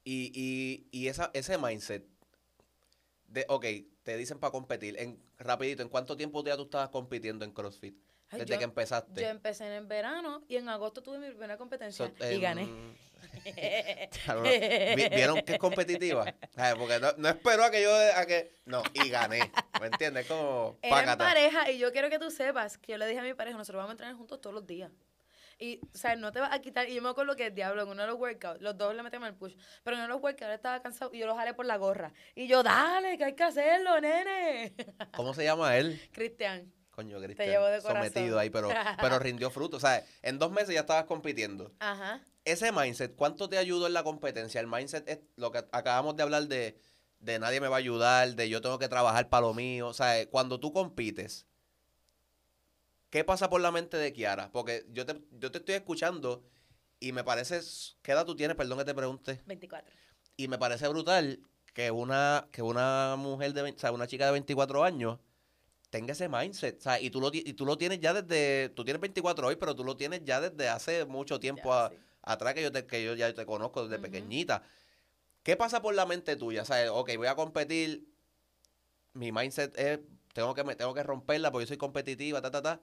[0.10, 2.06] Y, y, y esa, ese mindset
[3.28, 3.66] de, ok,
[4.04, 4.98] te dicen para competir.
[4.98, 7.94] En, rapidito, ¿en cuánto tiempo ya tú estabas compitiendo en CrossFit?
[8.30, 9.22] Ay, Desde yo- que empezaste.
[9.22, 12.42] Yo empecé en el verano y en agosto tuve mi primera competencia So, y em,
[12.42, 12.96] gané.
[14.96, 16.34] vi- ¿Vieron que es competitiva?
[16.56, 20.26] Ay, Porque no, no esperó a que yo, a que, no, y gané, ¿me entiendes?
[20.26, 23.24] Como, Era en pareja y yo quiero que tú sepas que yo le dije a
[23.24, 24.90] mi pareja, nosotros vamos a entrenar juntos todos los días.
[25.60, 26.88] Y, o sea, no te vas a quitar.
[26.88, 29.28] Y yo me acuerdo que, diablo, en uno de los workouts, los dos le metemos
[29.28, 29.56] el push.
[29.84, 32.14] Pero en uno de los workouts estaba cansado y yo lo jalé por la gorra.
[32.36, 34.76] Y yo, dale, que hay que hacerlo, nene.
[35.16, 36.00] ¿Cómo se llama él?
[36.12, 36.72] Cristian.
[36.92, 37.50] Coño, Cristian.
[37.50, 38.12] llevo de corazón.
[38.12, 38.70] sometido ahí, pero,
[39.02, 39.78] pero rindió fruto.
[39.78, 41.72] O sea, en dos meses ya estabas compitiendo.
[41.80, 42.22] Ajá.
[42.46, 44.62] Ese mindset, ¿cuánto te ayudó en la competencia?
[44.62, 46.80] El mindset es lo que acabamos de hablar de,
[47.20, 49.88] de nadie me va a ayudar, de yo tengo que trabajar para lo mío.
[49.88, 51.47] O sea, cuando tú compites,
[53.10, 54.52] ¿qué pasa por la mente de Kiara?
[54.52, 56.44] Porque yo te, yo te estoy escuchando
[57.00, 57.60] y me parece,
[58.02, 58.58] ¿qué edad tú tienes?
[58.58, 59.42] Perdón que te pregunte.
[59.46, 59.92] 24.
[60.36, 61.40] Y me parece brutal
[61.74, 65.20] que una, que una mujer de, o sea, una chica de 24 años
[65.90, 66.78] tenga ese mindset.
[66.80, 69.56] O sea, y tú lo, y tú lo tienes ya desde, tú tienes 24 hoy,
[69.56, 71.98] pero tú lo tienes ya desde hace mucho tiempo Ya, a- sí.
[72.24, 74.64] atrás que yo, te, que yo ya te conozco desde pequeñita.
[75.44, 76.64] ¿Qué pasa por la mente tuya?
[76.64, 78.06] O sea, ok, voy a competir,
[79.14, 80.00] mi mindset es,
[80.34, 82.82] tengo que, me, tengo que romperla porque yo soy competitiva, ta, ta, ta.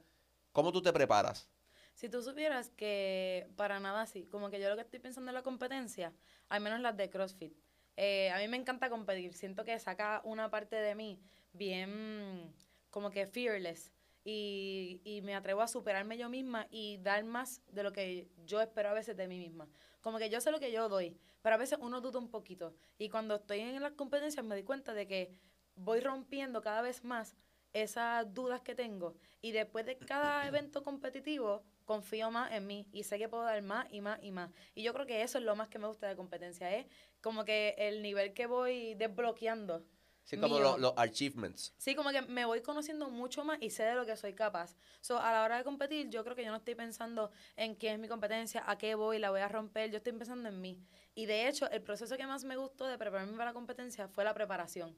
[0.54, 1.48] ¿Cómo tú te preparas?
[1.94, 5.34] Si tú supieras que para nada así, como que yo lo que estoy pensando en
[5.34, 6.12] la competencia,
[6.48, 7.58] al menos las de CrossFit,
[7.96, 11.20] eh, a mí me encanta competir, siento que saca una parte de mí
[11.52, 12.54] bien
[12.90, 13.90] como que fearless
[14.22, 18.60] y, y me atrevo a superarme yo misma y dar más de lo que yo
[18.60, 19.68] espero a veces de mí misma.
[20.02, 22.76] Como que yo sé lo que yo doy, pero a veces uno duda un poquito.
[22.96, 25.34] Y cuando estoy en las competencias me doy cuenta de que
[25.74, 27.34] voy rompiendo cada vez más
[27.74, 29.14] esas dudas que tengo.
[29.42, 33.60] Y después de cada evento competitivo, confío más en mí y sé que puedo dar
[33.62, 34.50] más y más y más.
[34.74, 36.86] Y yo creo que eso es lo más que me gusta de competencia, es
[37.20, 39.84] como que el nivel que voy desbloqueando.
[40.24, 41.74] Sí, como los, los achievements.
[41.76, 44.74] Sí, como que me voy conociendo mucho más y sé de lo que soy capaz.
[45.02, 47.92] So, a la hora de competir, yo creo que yo no estoy pensando en qué
[47.92, 50.80] es mi competencia, a qué voy, la voy a romper, yo estoy pensando en mí.
[51.14, 54.24] Y de hecho, el proceso que más me gustó de prepararme para la competencia fue
[54.24, 54.96] la preparación.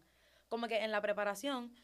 [0.48, 1.74] Como que en la preparación,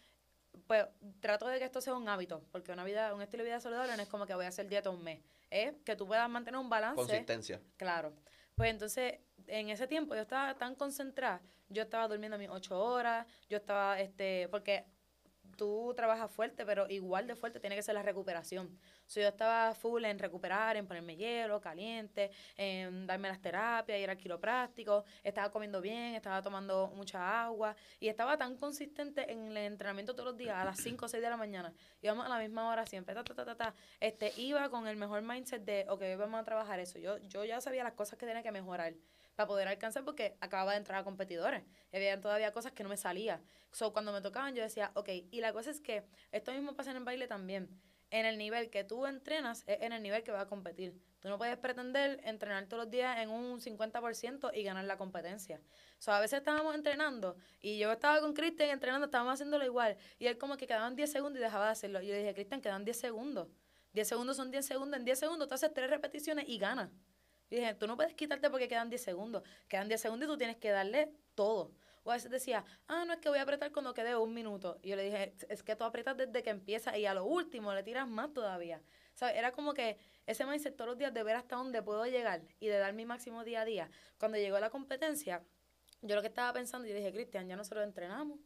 [0.67, 0.87] pues
[1.21, 3.97] trato de que esto sea un hábito, porque una vida, un estilo de vida saludable
[3.97, 6.59] no es como que voy a hacer dieta un mes, es que tú puedas mantener
[6.61, 6.97] un balance.
[6.97, 7.61] Consistencia.
[7.77, 8.13] Claro.
[8.55, 13.27] Pues entonces, en ese tiempo yo estaba tan concentrada, yo estaba durmiendo mis ocho horas,
[13.49, 14.85] yo estaba, este, porque
[15.63, 18.77] tú trabajas fuerte, pero igual de fuerte tiene que ser la recuperación.
[19.07, 24.11] So, yo estaba full en recuperar, en ponerme hielo, caliente, en darme las terapias, ir
[24.11, 29.57] al quiropráctico, estaba comiendo bien, estaba tomando mucha agua y estaba tan consistente en el
[29.59, 31.73] entrenamiento todos los días, a las 5 o 6 de la mañana.
[32.01, 33.75] Íbamos a la misma hora siempre, ta, ta, ta, ta, ta.
[34.01, 36.99] Este, iba con el mejor mindset de, ok, vamos a trabajar eso.
[36.99, 38.95] Yo, yo ya sabía las cosas que tenía que mejorar
[39.35, 42.89] para poder alcanzar porque acababa de entrar a competidores y había todavía cosas que no
[42.89, 43.41] me salía.
[43.71, 46.91] So, cuando me tocaban yo decía, ok, y la cosa es que esto mismo pasa
[46.91, 47.69] en el baile también.
[48.11, 50.95] En el nivel que tú entrenas es en el nivel que vas a competir.
[51.21, 55.63] Tú no puedes pretender entrenar todos los días en un 50% y ganar la competencia.
[55.99, 59.97] So, a veces estábamos entrenando y yo estaba con Cristian entrenando, estábamos haciéndolo igual.
[60.19, 62.03] Y él como que quedaban 10 segundos y dejaba de hacerlo.
[62.03, 63.49] Y yo dije, Cristian, quedan 10 segundos.
[63.95, 64.99] 10 segundos son 10 segundos.
[64.99, 66.91] En 10 segundos tú haces tres repeticiones y ganas.
[67.53, 69.43] Y dije, tú no puedes quitarte porque quedan 10 segundos.
[69.69, 71.71] Quedan 10 segundos y tú tienes que darle todo.
[72.03, 74.79] O a veces decía, ah, no es que voy a apretar cuando quede un minuto.
[74.83, 77.75] Y yo le dije, es que tú apretas desde que empieza y a lo último
[77.75, 78.81] le tiras más todavía.
[79.13, 79.37] ¿Sabes?
[79.37, 82.69] Era como que ese mindset todos los días de ver hasta dónde puedo llegar y
[82.69, 83.91] de dar mi máximo día a día.
[84.17, 85.43] Cuando llegó la competencia,
[86.01, 88.41] yo lo que estaba pensando, yo dije, Cristian, ya nosotros entrenamos.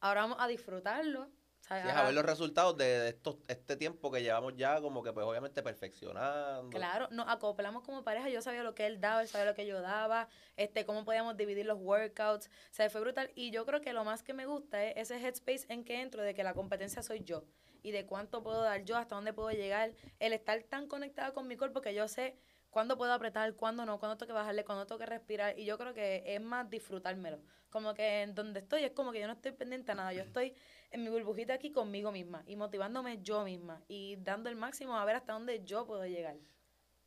[0.00, 1.30] Ahora vamos a disfrutarlo.
[1.62, 1.84] ¿Sabes?
[1.84, 5.02] Sí, a Ahora- ver los resultados de, de estos, este tiempo que llevamos ya como
[5.02, 6.70] que pues obviamente perfeccionando.
[6.70, 8.28] Claro, nos acoplamos como pareja.
[8.28, 11.36] Yo sabía lo que él daba, él sabía lo que yo daba, este, cómo podíamos
[11.36, 12.46] dividir los workouts.
[12.48, 13.30] O sea, fue brutal.
[13.34, 16.22] Y yo creo que lo más que me gusta es ese headspace en que entro
[16.22, 17.44] de que la competencia soy yo
[17.82, 19.92] y de cuánto puedo dar yo, hasta dónde puedo llegar.
[20.20, 22.36] El estar tan conectada con mi cuerpo que yo sé
[22.70, 25.58] cuándo puedo apretar, cuándo no, cuándo tengo que bajarle, cuándo tengo que respirar.
[25.58, 27.40] Y yo creo que es más disfrutármelo.
[27.70, 30.12] Como que en donde estoy es como que yo no estoy pendiente a nada.
[30.12, 30.54] Yo estoy
[30.92, 35.04] en mi burbujita aquí conmigo misma y motivándome yo misma y dando el máximo a
[35.04, 36.36] ver hasta dónde yo puedo llegar.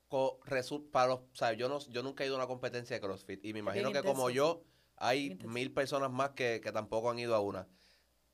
[0.08, 2.95] Co- resu- para los, o sea, yo, no, yo nunca he ido a una competencia
[2.95, 4.63] de CrossFit y me imagino que como yo
[4.98, 5.54] hay Bien intenso.
[5.54, 7.67] mil personas más que, que tampoco han ido a una.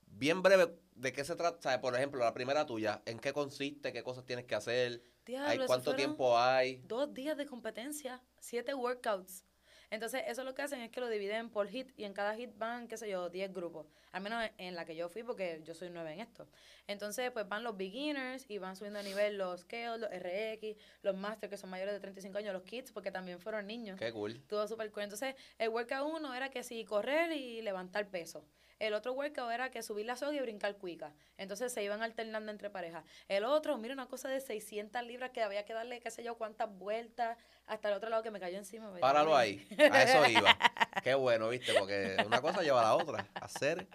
[0.08, 1.58] Bien breve, ¿de qué se trata?
[1.58, 3.94] O sea, por ejemplo, la primera tuya, ¿en qué consiste?
[3.94, 5.04] ¿Qué cosas tienes que hacer?
[5.26, 6.82] Diablo, ¿Hay eso ¿Cuánto tiempo hay?
[6.86, 9.46] Dos días de competencia, siete workouts.
[9.92, 12.50] Entonces, eso lo que hacen es que lo dividen por hit y en cada hit
[12.58, 13.86] van, qué sé yo, 10 grupos.
[14.14, 16.48] Al menos en- en la que yo fui porque yo soy nueva en esto.
[16.88, 21.16] Entonces, pues van los beginners y van subiendo a nivel los scale, los RX, los
[21.16, 24.00] master que son mayores de 35 años, los kids porque también fueron niños.
[24.00, 24.42] Qué cool.
[24.48, 25.04] Todo súper cool.
[25.04, 28.46] Entonces, el workout uno era que sí, correr y levantar peso.
[28.82, 31.14] El otro workout era que subir la soga y brincar cuica.
[31.38, 33.04] Entonces se iban alternando entre parejas.
[33.28, 36.36] El otro, mira, una cosa de 600 libras que había que darle, qué sé yo,
[36.36, 38.92] cuántas vueltas hasta el otro lado que me cayó encima.
[39.00, 39.68] Páralo ahí.
[39.92, 40.58] A eso iba.
[41.04, 41.74] Qué bueno, ¿viste?
[41.78, 43.28] Porque una cosa lleva a la otra.
[43.36, 43.88] Hacer.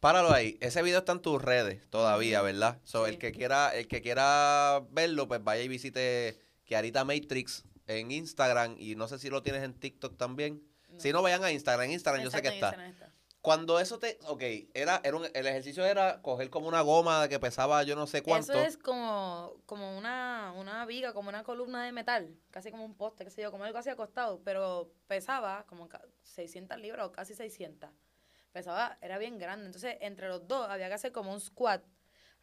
[0.00, 0.58] Páralo ahí.
[0.60, 2.78] Ese video está en tus redes todavía, ¿verdad?
[2.84, 3.12] So, Sí.
[3.12, 8.76] el que quiera, el que quiera verlo, pues vaya y visite Kiarita Matrix en Instagram.
[8.78, 10.62] Y no sé si lo tienes en TikTok también.
[10.90, 11.00] No.
[11.00, 11.86] Si no, vayan a Instagram.
[11.86, 12.70] En Instagram yo sé que está.
[12.86, 13.05] está.
[13.46, 14.18] Cuando eso te.
[14.26, 14.42] Ok,
[14.74, 18.20] era, era un- el ejercicio era coger como una goma que pesaba yo no sé
[18.20, 18.52] cuánto.
[18.54, 22.96] Eso es como, como una, una viga, como una columna de metal, casi como un
[22.96, 27.12] poste, qué sé yo, como algo así acostado, pero pesaba como ca- 600 libras o
[27.12, 27.88] casi 600.
[28.50, 29.66] Pesaba, era bien grande.
[29.66, 31.84] Entonces, entre los dos había que hacer como un squat.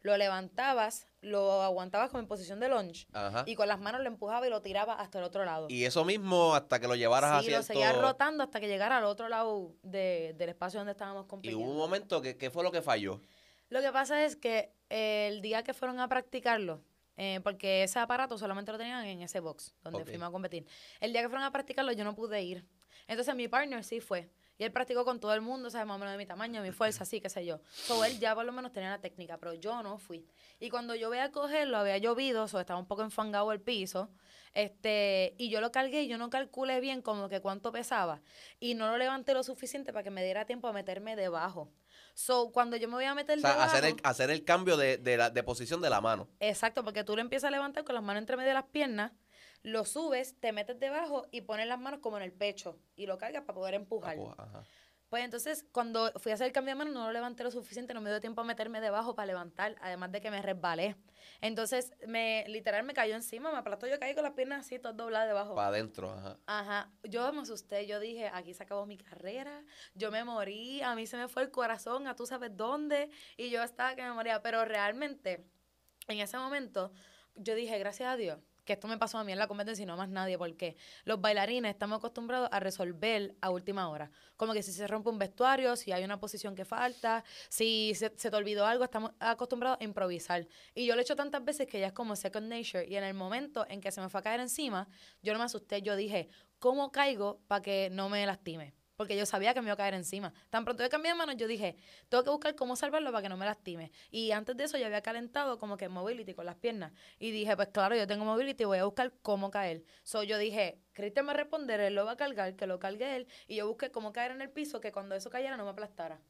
[0.04, 3.44] Lo levantabas, lo aguantabas como en posición de lunge Ajá.
[3.46, 5.66] y con las manos lo empujaba y lo tiraba hasta el otro lado.
[5.70, 8.98] Y eso mismo hasta que lo llevaras sí, hacia lo seguía rotando hasta que llegara
[8.98, 11.64] al otro lado de- del espacio donde estábamos Y compitiendo.
[11.64, 13.22] hubo un momento que, ¿qué fue lo que falló?
[13.70, 16.82] Lo que pasa es que eh, el día que fueron a practicarlo,
[17.16, 20.66] eh, porque ese aparato solamente lo tenían en ese box donde fuimos a competir.
[21.00, 22.66] El día que fueron a practicarlo yo no pude ir.
[23.08, 24.28] Entonces mi partner sí fue.
[24.56, 25.86] Y él practicó con todo el mundo, ¿sabes?
[25.86, 27.60] Más o menos de mi tamaño, de mi fuerza, así, qué sé yo.
[27.72, 30.26] So, él ya por lo menos tenía la técnica, pero yo no fui.
[30.60, 34.10] Y cuando yo voy a cogerlo, había llovido, o estaba un poco enfangado el piso.
[34.52, 38.22] Este, y yo lo cargué y yo no calculé bien como que cuánto pesaba.
[38.60, 41.72] Y no lo levanté lo suficiente para que me diera tiempo a meterme debajo.
[42.14, 43.70] So, cuando yo me voy a meter O sea, debajo...
[43.72, 46.28] hacer el, hacer el cambio de, de, la, de posición de la mano.
[46.38, 49.10] Exacto, porque tú lo empiezas a levantar con las manos entre medio de las piernas,
[49.64, 53.18] lo subes, te metes debajo y pones las manos como en el pecho y lo
[53.18, 54.16] cargas para poder empujar.
[54.38, 54.62] Ajá.
[55.08, 57.94] Pues entonces, cuando fui a hacer el cambio de mano, no lo levanté lo suficiente,
[57.94, 60.96] no me dio tiempo a meterme debajo para levantar, además de que me resbalé.
[61.40, 64.96] Entonces, me literal me cayó encima, me aplastó, yo caí con las piernas así, todas
[64.96, 65.54] dobladas debajo.
[65.54, 66.36] Para adentro, ajá.
[66.46, 69.62] Ajá, yo me asusté, yo dije, aquí se acabó mi carrera,
[69.94, 73.50] yo me morí, a mí se me fue el corazón, a tú sabes dónde, y
[73.50, 75.46] yo estaba que me moría, pero realmente,
[76.08, 76.92] en ese momento,
[77.36, 79.86] yo dije, gracias a Dios, que esto me pasó a mí en la competencia y
[79.86, 84.10] no más nadie, porque los bailarines estamos acostumbrados a resolver a última hora.
[84.36, 88.12] Como que si se rompe un vestuario, si hay una posición que falta, si se,
[88.16, 90.46] se te olvidó algo, estamos acostumbrados a improvisar.
[90.74, 92.86] Y yo lo he hecho tantas veces que ya es como second nature.
[92.86, 94.88] Y en el momento en que se me fue a caer encima,
[95.22, 98.74] yo no me asusté, yo dije, ¿cómo caigo para que no me lastime?
[98.96, 100.32] Porque yo sabía que me iba a caer encima.
[100.50, 101.76] Tan pronto yo cambié de manos, yo dije,
[102.08, 103.90] tengo que buscar cómo salvarlo para que no me lastime.
[104.10, 106.92] Y antes de eso yo había calentado como que mobility con las piernas.
[107.18, 109.82] Y dije, pues claro, yo tengo mobility, voy a buscar cómo caer.
[110.04, 112.78] So yo dije, Cristian me va a responder, él lo va a cargar, que lo
[112.78, 113.26] cargue él.
[113.48, 116.20] Y yo busqué cómo caer en el piso, que cuando eso cayera no me aplastara.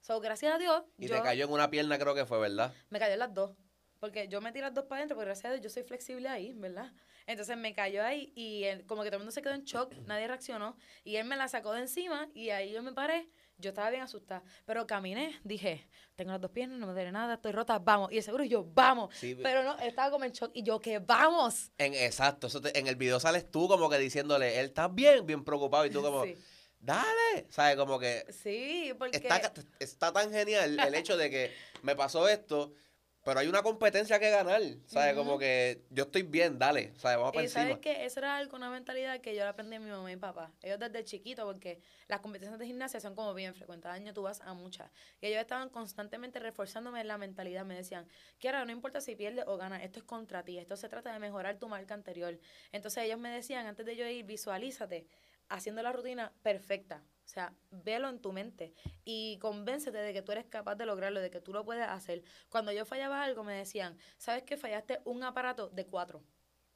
[0.00, 2.74] So, gracias a Dios, Y yo te cayó en una pierna, creo que fue, ¿verdad?
[2.90, 3.56] me cayó en las dos.
[4.00, 6.52] Porque yo metí las dos para adentro, porque gracias a Dios yo soy flexible ahí,
[6.52, 6.92] ¿verdad?
[7.26, 9.92] Entonces me cayó ahí y él- como que todo el mundo se quedó en shock,
[10.06, 10.76] nadie reaccionó.
[11.04, 13.28] Y él me la sacó de encima y ahí yo me paré.
[13.56, 14.42] Yo estaba bien asustada.
[14.66, 18.10] Pero caminé, dije, tengo las dos piernas, no me duele nada, estoy rota, vamos.
[18.10, 19.14] Y el seguro y yo, vamos.
[19.14, 21.70] Sí, Pero no, él estaba como en shock y yo, que vamos.
[21.78, 25.24] En, exacto, eso te- en el video sales tú como que diciéndole, él está bien,
[25.24, 26.36] bien preocupado y tú como, Sí,
[26.80, 27.76] dale, ¿sabes?
[27.76, 29.16] Como que sí porque...
[29.18, 32.72] está, está tan genial el hecho de que me pasó esto,
[33.24, 35.14] pero hay una competencia que ganar, ¿sabes?
[35.14, 35.40] Como Ujú.
[35.40, 37.16] que yo estoy bien, dale, ¿sabes?
[37.16, 39.90] Vamos para sabes que eso era algo, una mentalidad que yo la aprendí de mi
[39.90, 40.52] mamá y papá.
[40.62, 43.84] Ellos desde chiquito, porque las competencias de gimnasia son como bien frecuentes.
[43.84, 44.90] Cada año tú vas a muchas.
[45.22, 47.64] Y ellos estaban constantemente reforzándome la mentalidad.
[47.64, 48.06] Me decían,
[48.38, 50.58] Kiara, no importa si pierdes o ganas, esto es contra ti.
[50.58, 52.38] Esto se trata de mejorar tu marca anterior.
[52.72, 55.06] Entonces ellos me decían, antes de yo ir, visualízate
[55.48, 57.02] haciendo la rutina perfecta.
[57.24, 61.20] O sea, velo en tu mente y convéncete de que tú eres capaz de lograrlo,
[61.20, 62.22] de que tú lo puedes hacer.
[62.50, 66.22] Cuando yo fallaba algo, me decían, ¿sabes que fallaste un aparato de cuatro?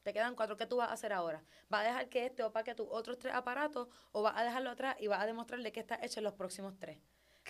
[0.03, 0.57] Te quedan cuatro.
[0.57, 1.45] ¿Qué tú vas a hacer ahora?
[1.69, 4.97] ¿Vas a dejar que este opaque tus otros tres aparatos o vas a dejarlo atrás
[4.99, 6.99] y vas a demostrarle que está hecho en los próximos tres?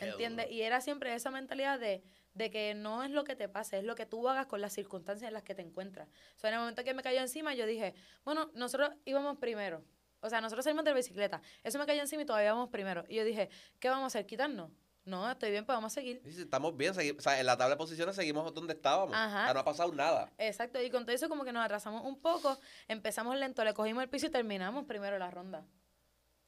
[0.00, 0.50] ¿Entiendes?
[0.50, 2.02] Y era siempre esa mentalidad de,
[2.34, 4.72] de que no es lo que te pase, es lo que tú hagas con las
[4.72, 6.08] circunstancias en las que te encuentras.
[6.36, 9.84] O sea, en el momento que me cayó encima, yo dije, bueno, nosotros íbamos primero.
[10.20, 11.40] O sea, nosotros salimos de la bicicleta.
[11.62, 13.04] Eso me cayó encima y todavía vamos primero.
[13.08, 14.26] Y yo dije, ¿qué vamos a hacer?
[14.26, 14.70] ¿Quitarnos?
[15.04, 16.20] No, estoy bien, pues vamos a seguir.
[16.26, 19.14] Estamos bien, o sea, en la tabla de posiciones seguimos donde estábamos.
[19.16, 19.42] Ajá.
[19.42, 20.30] O sea, no ha pasado nada.
[20.36, 24.02] Exacto, y con todo eso como que nos atrasamos un poco, empezamos lento, le cogimos
[24.02, 25.64] el piso y terminamos primero la ronda.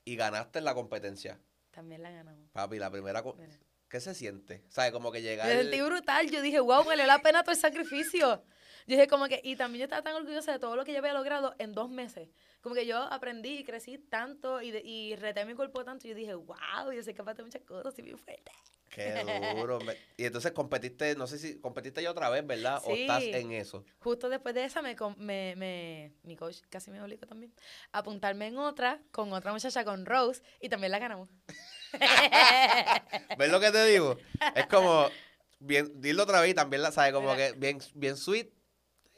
[0.05, 1.41] Y ganaste en la competencia.
[1.71, 2.51] También la ganamos.
[2.53, 3.23] Papi, la primera...
[3.23, 3.59] Mira.
[3.89, 4.63] ¿Qué se siente?
[4.69, 4.93] ¿Sabes?
[4.93, 5.51] Como que llegar...
[5.51, 8.45] Yo sentí brutal, yo dije, wow, valió la pena todo el sacrificio.
[8.91, 10.99] Yo dije como que, y también yo estaba tan orgullosa de todo lo que yo
[10.99, 12.29] había logrado en dos meses.
[12.61, 16.09] Como que yo aprendí y crecí tanto y, de- y reté mi cuerpo tanto.
[16.09, 18.51] Y yo dije, wow, yo soy capaz de muchas cosas, soy bien fuerte.
[18.89, 19.23] Qué
[19.55, 19.79] duro.
[20.17, 22.83] Y entonces competiste, no sé si competiste ya otra vez, ¿verdad?
[22.85, 23.85] ¿O estás en eso?
[24.01, 27.55] Justo después de esa, me, me, me, mi coach casi me obligó también
[27.93, 31.29] a apuntarme en otra, con otra muchacha, con Rose, y también la ganamos.
[33.39, 34.19] ¿Ves lo que te digo?
[34.57, 35.09] Es como,
[35.61, 38.51] bien, dilo otra vez y también la sabes, como que bien, bien sweet.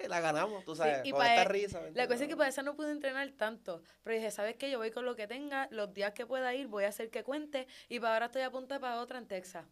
[0.09, 1.81] La ganamos, tú sabes, y con esta risa.
[1.81, 3.83] ¿me La cosa es que para esa no pude entrenar tanto.
[4.03, 4.71] Pero dije, ¿sabes qué?
[4.71, 7.23] Yo voy con lo que tenga, los días que pueda ir, voy a hacer que
[7.23, 7.67] cuente.
[7.88, 9.65] Y para ahora estoy apuntada para otra en Texas.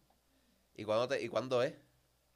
[0.75, 1.73] ¿Y cuándo, te, ¿Y cuándo es?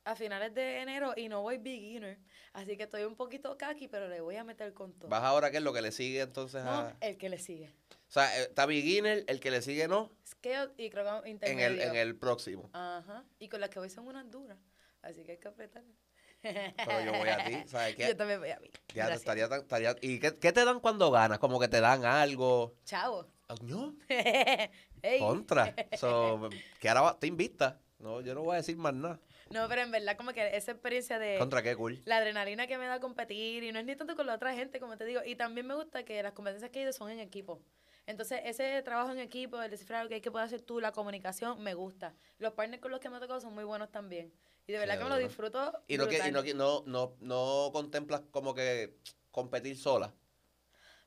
[0.04, 2.20] A finales de enero y no voy beginner.
[2.54, 5.10] Así que estoy un poquito kaki, pero le voy a meter con todo.
[5.10, 6.98] ¿Vas ahora qué es lo que le sigue entonces No, a...?
[7.02, 7.74] el que le sigue.
[8.08, 11.60] O sea, eh, está beginner, el que le sigue no, Scale y creo que en
[11.60, 12.70] el, en el próximo.
[12.74, 13.26] Ajá.
[13.40, 14.60] Y con las que voy son unas duras.
[15.02, 15.84] Así que hay que apretar.
[16.46, 18.08] Pero yo voy a ti, ¿sabes qué?
[18.08, 18.70] Yo también voy a mí.
[18.94, 21.40] Ya, estaría, estaría, ¿Y qué, qué te dan cuando ganas?
[21.40, 22.76] Como que te dan algo.
[22.86, 23.28] Chavo.
[23.64, 23.96] ¿No?
[25.02, 25.20] Ey.
[25.20, 25.76] Contra.
[25.98, 27.80] So, que ahora te invita.
[28.00, 29.20] No, yo no voy a decir más nada.
[29.50, 31.38] No, pero en verdad como que esa experiencia de...
[31.38, 32.02] Contra qué cool.
[32.06, 34.80] la adrenalina que me da competir y no es ni tanto con la otra gente,
[34.80, 35.22] como te digo.
[35.26, 37.62] Y también me gusta que las competencias que he ido son en equipo.
[38.08, 40.92] Entonces, ese trabajo en equipo, el descifrar lo que hay que poder hacer tú, la
[40.92, 42.14] comunicación, me gusta.
[42.38, 44.32] Los partners con los que me ha tocado son muy buenos también.
[44.68, 45.84] Y de verdad que me lo disfruto.
[45.88, 48.98] Y no, que, y no, no, no, no contemplas como que
[49.32, 50.14] competir sola.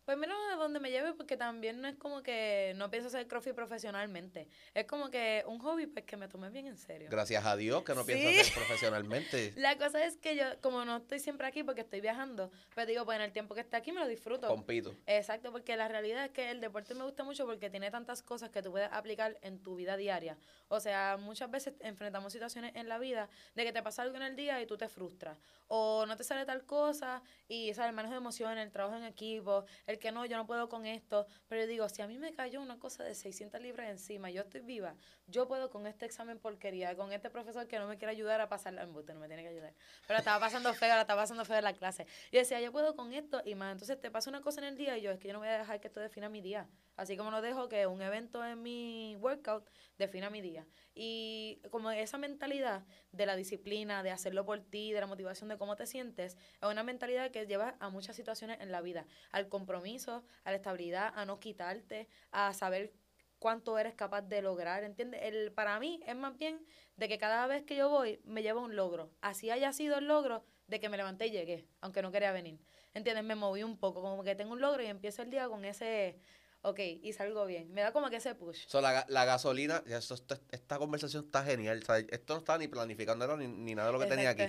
[0.08, 3.28] Pues mira a donde me lleve, porque también no es como que no pienso hacer
[3.28, 4.48] CrossFit profesionalmente.
[4.72, 7.08] Es como que un hobby, pues que me tome bien en serio.
[7.10, 8.14] Gracias a Dios que no Sí.
[8.14, 9.52] piensas hacer profesionalmente.
[9.56, 13.04] La cosa es que yo, como no estoy siempre aquí porque estoy viajando, pues digo,
[13.04, 14.48] pues en el tiempo que esté aquí me lo disfruto.
[14.48, 14.96] Compito.
[15.06, 18.48] Exacto, porque la realidad es que el deporte me gusta mucho porque tiene tantas cosas
[18.48, 20.38] que tú puedes aplicar en tu vida diaria.
[20.68, 24.22] O sea, muchas veces enfrentamos situaciones en la vida de que te pasa algo en
[24.22, 25.36] el día y tú te frustras.
[25.66, 27.90] O no te sale tal cosa y ¿sabes?
[27.90, 30.86] el manejo de emociones, el trabajo en equipo, el que no, yo no puedo con
[30.86, 31.26] esto.
[31.48, 34.34] Pero yo digo, si a mí me cayó una cosa de 600 libras encima y
[34.34, 34.94] yo estoy viva,
[35.26, 38.48] yo puedo con este examen porquería, con este profesor que no me quiere ayudar a
[38.48, 39.74] pasar la embuste, no me tiene que ayudar.
[40.06, 42.06] Pero estaba pasando feo, la estaba pasando feo en la clase.
[42.32, 43.72] Yo decía, yo puedo con esto y más.
[43.72, 45.48] Entonces te pasa una cosa en el día y yo, es que yo no voy
[45.48, 46.68] a dejar que esto defina mi día.
[46.96, 50.66] Así como no dejo que un evento en mi workout defina mi día.
[50.94, 55.56] Y como esa mentalidad de la disciplina, de hacerlo por ti, de la motivación de
[55.56, 59.06] cómo te sientes, es una mentalidad que lleva a muchas situaciones en la vida.
[59.30, 62.92] Al compromiso, a la estabilidad, a no quitarte, a saber
[63.38, 65.20] cuánto eres capaz de lograr, ¿entiendes?
[65.22, 66.64] El, para mí es más bien
[66.96, 69.10] de que cada vez que yo voy me lleva un logro.
[69.20, 72.58] Así haya sido el logro de que me levanté y llegué, aunque no quería venir.
[72.94, 73.24] ¿Entiendes?
[73.24, 76.18] Me moví un poco, como que tengo un logro y empiezo el día con ese,
[76.62, 77.72] ok, y salgo bien.
[77.72, 78.66] Me da como que ese push.
[78.66, 81.78] So, la, la gasolina, esto- esto- esta conversación está genial.
[81.82, 84.42] o sea, esto no estaba ni planificándolo ni, ni nada de lo que tenía aquí.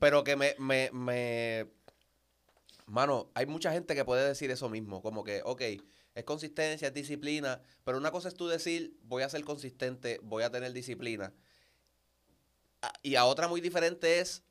[0.00, 1.68] Pero que me, me, me...
[2.86, 5.02] Mano, hay mucha gente que puede decir eso mismo.
[5.02, 5.62] Como que, ok,
[6.14, 7.60] es consistencia, es disciplina.
[7.84, 11.32] Pero una cosa es tú decir, voy a ser consistente, voy a tener disciplina.
[12.82, 14.42] A- Y a otra muy diferente es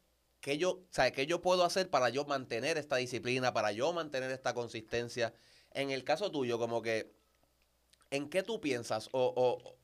[0.42, 4.32] que yo, sea, qué yo puedo hacer para yo mantener esta disciplina, para yo mantener
[4.32, 5.34] esta consistencia.
[5.72, 7.14] En el caso tuyo, como que,
[8.12, 9.10] ¿en qué tú piensas?
[9.14, 9.78] O, o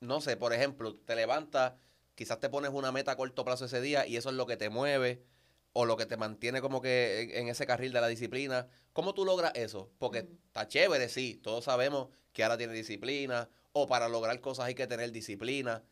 [0.00, 1.74] no sé, por ejemplo, te levantas,
[2.16, 4.56] quizás te pones una meta a corto plazo ese día y eso es lo que
[4.56, 5.24] te mueve
[5.72, 8.68] o lo que te mantiene como que en, ese carril de la disciplina.
[8.92, 9.90] ¿Cómo tú logras eso?
[9.98, 14.74] Porque está chévere, sí, todos sabemos que ahora tiene disciplina o para lograr cosas hay
[14.74, 15.84] que tener disciplina.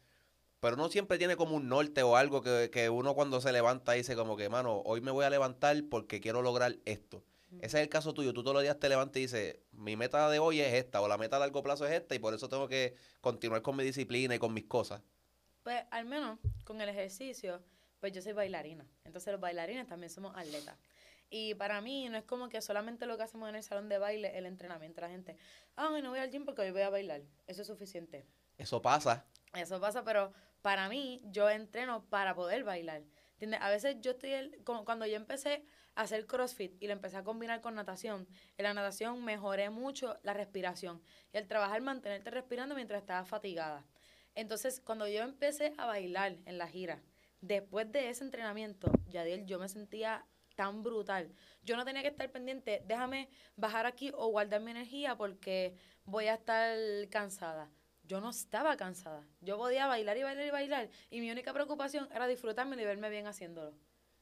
[0.61, 3.93] Pero no siempre tiene como un norte o algo que, que uno cuando se levanta
[3.93, 7.23] dice como que, mano, hoy me voy a levantar porque quiero lograr esto.
[7.61, 8.33] Ese es el caso tuyo.
[8.33, 11.09] Tú todos los días te levantas y dices, mi meta de hoy es esta o
[11.09, 13.85] la meta a largo plazo es esta y por eso tengo que continuar con mi
[13.85, 15.03] disciplina y con mis cosas.
[15.63, 17.63] Pues al menos con el ejercicio,
[18.01, 18.87] pues yo soy bailarina.
[19.05, 20.77] Entonces los bailarines también somos atletas.
[21.31, 23.99] Y para mí no es como que solamente lo que hacemos en el salón de
[23.99, 25.01] baile, el entrenamiento.
[25.01, 25.37] La gente,
[25.77, 27.23] ay, no voy al gym porque hoy voy a bailar.
[27.47, 28.25] Eso es suficiente.
[28.57, 29.27] Eso pasa.
[29.55, 30.33] Eso pasa, pero
[30.63, 33.03] para mí yo entreno para poder bailar.
[33.33, 33.61] ¿Entiendes?
[33.63, 37.17] A veces yo estoy, el- como cuando yo empecé a hacer CrossFit y lo empecé
[37.19, 41.01] a combinar con natación, en la natación mejoré mucho la respiración
[41.33, 43.85] y el trabajar mantenerte respirando mientras estabas fatigada.
[44.35, 47.01] Entonces, cuando yo empecé a bailar en la gira,
[47.41, 50.25] después de ese entrenamiento, Yadiel, yo me sentía
[50.55, 51.33] tan brutal.
[51.63, 56.27] Yo no tenía que estar pendiente, déjame bajar aquí o guardar mi energía porque voy
[56.27, 56.77] a estar
[57.11, 57.71] cansada.
[58.03, 59.25] Yo no estaba cansada.
[59.41, 60.91] Yo podía bailar y bailar y bailar.
[61.11, 63.75] Y mi única preocupación era disfrutarme y verme bien haciéndolo.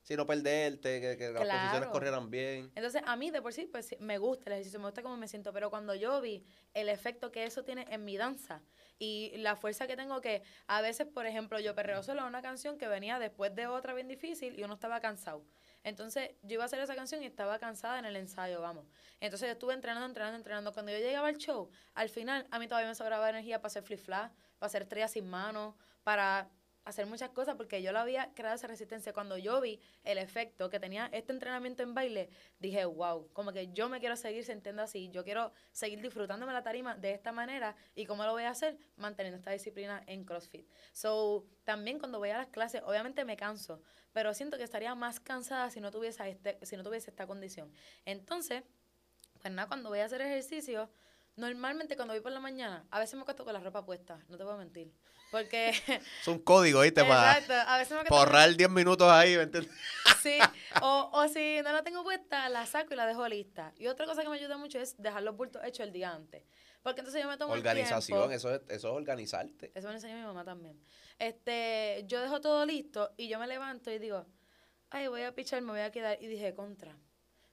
[0.06, 1.58] Si no perderte, que, que las Claro.
[1.58, 2.70] posiciones corrieran bien.
[2.76, 5.26] Entonces, a mí de por sí, pues me gusta el ejercicio, me gusta cómo me
[5.26, 8.62] siento, pero cuando yo vi el efecto que eso tiene en mi danza
[9.00, 12.78] y la fuerza que tengo que, a veces, por ejemplo, yo perreo solo una canción
[12.78, 15.42] que venía después de otra bien difícil y uno estaba cansado.
[15.82, 18.86] Entonces, yo iba a hacer esa canción y estaba cansada en el ensayo, vamos.
[19.18, 20.72] Entonces, yo estuve entrenando, entrenando, entrenando.
[20.72, 23.82] Cuando yo llegaba al show, al final, a mí todavía me sobraba energía para hacer
[23.82, 26.48] flip-flap, para hacer estrellas sin manos, para
[26.86, 29.12] hacer muchas cosas porque yo lo había creado esa resistencia.
[29.12, 33.72] Cuando yo vi el efecto que tenía este entrenamiento en baile, dije, wow, como que
[33.72, 37.76] yo me quiero seguir sintiendo así, yo quiero seguir disfrutándome la tarima de esta manera
[37.94, 40.66] y cómo lo voy a hacer manteniendo esta disciplina en CrossFit.
[40.92, 45.18] So, también cuando voy a las clases, obviamente me canso, pero siento que estaría más
[45.18, 47.72] cansada si no tuviese este si no tuviese esta condición.
[48.04, 48.62] Entonces,
[49.42, 50.88] pues nada, cuando voy a hacer ejercicio,
[51.34, 54.36] normalmente cuando voy por la mañana, a veces me acuesto con la ropa puesta, no
[54.38, 54.92] te voy a mentir.
[55.30, 55.70] Porque,
[56.20, 57.04] Es un código, ¿viste?
[57.04, 59.72] Para exacto, a veces me ahorrar 10 minutos ahí, ¿me entiendes?
[60.22, 60.38] Sí,
[60.82, 63.72] o, o si no la tengo puesta, la saco y la dejo lista.
[63.76, 66.42] Y otra cosa que me ayuda mucho es dejar los bultos hechos el día antes.
[66.82, 68.34] Porque entonces yo me tomo el Organización, tiempo.
[68.34, 69.72] eso es, eso es organizarte.
[69.74, 70.80] Eso me lo enseñó mi mamá también.
[71.18, 74.26] Este, yo dejo todo listo y yo me levanto y digo,
[74.90, 76.18] ay, voy a pichar, me voy a quedar.
[76.20, 76.96] Y dije, contra.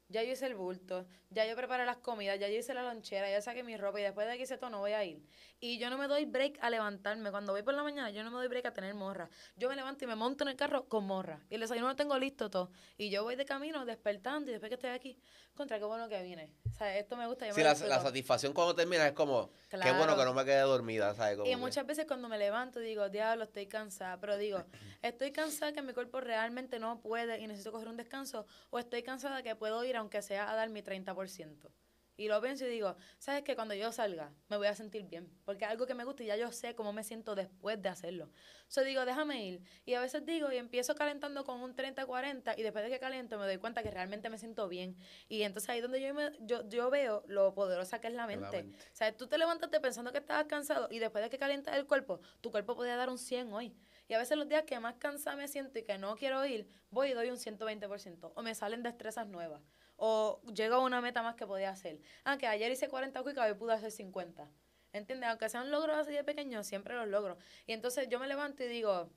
[0.10, 3.30] Ya yo hice el bulto, ya yo preparé las comidas, ya yo hice la lonchera,
[3.32, 5.24] ya saqué mi ropa y después de aquí hice todo, no voy a ir.
[5.60, 7.32] Y yo no me doy break a levantarme.
[7.32, 9.30] Cuando voy por la mañana, yo no me doy break a tener morra.
[9.56, 11.40] Yo me levanto y me monto en el carro con morra.
[11.50, 12.70] Y el desayuno lo tengo listo todo.
[12.98, 15.18] Y yo voy de camino despertando y después que estoy aquí,
[15.56, 16.52] contra qué bueno que vine.
[16.70, 17.48] O sea, esto me gusta.
[17.48, 20.18] Yo Sí, me la, la satisfacción cuando terminas es como, qué bueno Claro.
[20.18, 21.38] que no me quedé dormida, ¿sabes?
[21.38, 24.64] Como Y que- muchas veces cuando me levanto digo, diablo, estoy cansada, pero digo,
[25.02, 29.02] estoy cansada que mi cuerpo realmente no puede y necesito coger un descanso, o estoy
[29.02, 31.72] cansada que puedo ir aunque sea a dar mi 30%.
[32.16, 33.56] Y lo pienso y digo, ¿sabes qué?
[33.56, 35.28] Cuando yo salga, me voy a sentir bien.
[35.46, 37.90] Porque es algo que me gusta y ya yo sé cómo me siento después de
[37.90, 38.30] hacerlo.
[38.68, 39.64] So digo, déjame ir.
[39.84, 43.40] Y a veces digo, y empiezo calentando con un 30-40, y después de que caliento
[43.40, 44.96] me doy cuenta que realmente me siento bien.
[45.28, 48.28] Y entonces ahí es donde yo, me- yo, yo veo lo poderosa que es la
[48.28, 48.62] la mente.
[48.62, 48.78] mente.
[48.94, 51.88] O sea, tú te levantaste pensando que estabas cansado, y después de que calientas el
[51.88, 53.76] cuerpo, tu cuerpo podía dar un 100 hoy.
[54.08, 56.68] Y a veces los días que más cansada me siento y que no quiero ir,
[56.92, 58.34] voy y doy un 120%.
[58.36, 59.64] O me salen destrezas nuevas.
[59.98, 62.00] O llego a una meta más que podía hacer.
[62.26, 64.50] Ah, que ayer hice 40 cuicas, hoy pude hacer 50.
[64.92, 65.30] ¿Entiendes?
[65.30, 67.38] Aunque sean logros así de pequeños, siempre los logro.
[67.66, 69.10] Y entonces yo me levanto y digo,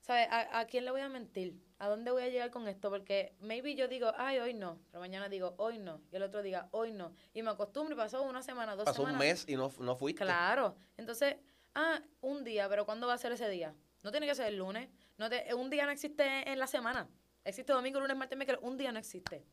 [0.00, 0.28] ¿sabes?
[0.30, 1.60] ¿A, a quién le voy a mentir?
[1.78, 2.90] ¿A dónde voy a llegar con esto?
[2.90, 4.78] Porque maybe yo digo, ay, hoy no.
[4.90, 6.02] Pero mañana digo, hoy no.
[6.12, 7.14] Y el otro diga, hoy no.
[7.32, 9.26] Y me acostumbro y pasó una semana, dos Pasó un semanas.
[9.26, 10.22] mes y no, no fuiste.
[10.22, 10.76] Claro.
[10.98, 11.36] Entonces,
[11.74, 13.74] ah, un día, pero ¿cuándo va a ser ese día?
[14.02, 14.88] No tiene que ser el lunes.
[15.16, 17.08] No te- un día no existe en la semana.
[17.44, 18.60] Existe domingo, lunes, martes, miércoles.
[18.62, 19.44] Un día no existe.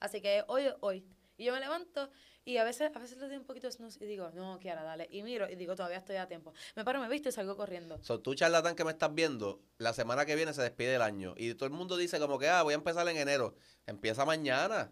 [0.00, 1.04] Así que hoy es hoy.
[1.38, 2.08] Y yo me levanto
[2.46, 4.82] y a veces, a veces le doy un poquito de snooze y digo, no, Kiara,
[4.84, 5.06] dale.
[5.10, 6.54] Y miro y digo, todavía estoy a tiempo.
[6.76, 8.02] Me paro, me visto y salgo corriendo.
[8.02, 11.34] So, tú, charlatán, que me estás viendo, la semana que viene se despide el año.
[11.36, 13.54] Y todo el mundo dice como que, ah, voy a empezar en enero.
[13.86, 14.90] Empieza mañana.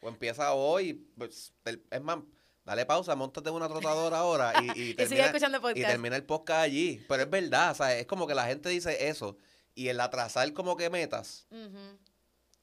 [0.00, 0.94] O empieza hoy.
[1.18, 2.20] Pues, el- es más,
[2.64, 5.86] dale pausa, montate una trotadora ahora y, y Y sigue termina, y podcast.
[5.90, 7.04] termina el podcast allí.
[7.08, 9.36] Pero es verdad, o sea, es como que la gente dice eso.
[9.74, 11.46] Y el atrasar como que metas,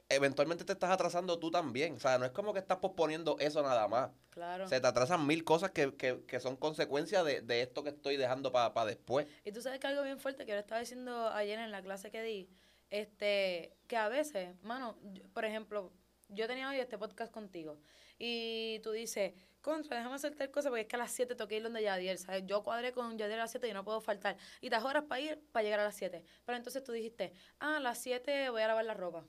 [0.10, 1.96] eventualmente te estás atrasando tú también.
[1.96, 4.12] O sea, no es como que estás posponiendo eso nada más.
[4.30, 4.68] claro.
[4.68, 8.18] Se te atrasan mil cosas que, que, que son consecuencia de, de esto que estoy
[8.18, 9.28] dejando para después.
[9.44, 11.82] Y tú sabes que algo bien fuerte que yo le estaba diciendo ayer en la
[11.82, 12.50] clase que di,
[12.90, 15.92] este, que a veces, mano, yo- por ejemplo,
[16.30, 17.78] yo tenía hoy este podcast contigo
[18.20, 21.48] y tú dices, contra, déjame hacer tal cosa porque es que a las 7 tengo
[21.48, 22.44] que ir donde Yadiel, ¿sabes?
[22.46, 24.38] Yo cuadré con Yadiel a las 7 y no puedo faltar.
[24.62, 26.24] Y te das horas para ir, para llegar a las 7.
[26.46, 29.26] Pero entonces tú dijiste, ah, a las 7 voy a lavar la ropa.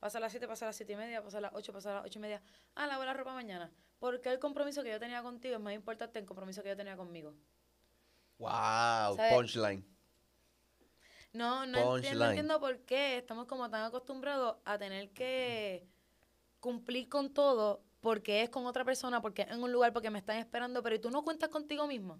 [0.00, 1.90] Pasa a las 7, pasa a las 7 y media, pasa a las 8, pasa
[1.90, 2.42] a las 8 y media.
[2.74, 3.70] Ah, lavo la ropa mañana.
[3.98, 6.76] Porque el compromiso que yo tenía contigo es más importante que el compromiso que yo
[6.76, 7.34] tenía conmigo.
[8.38, 9.34] Wow, ¿Sabes?
[9.34, 9.84] punchline.
[11.32, 15.86] No, no, enti- no entiendo por qué estamos como tan acostumbrados a tener que
[16.58, 20.18] cumplir con todo porque es con otra persona, porque es en un lugar, porque me
[20.18, 22.18] están esperando, pero ¿y tú no cuentas contigo mismo?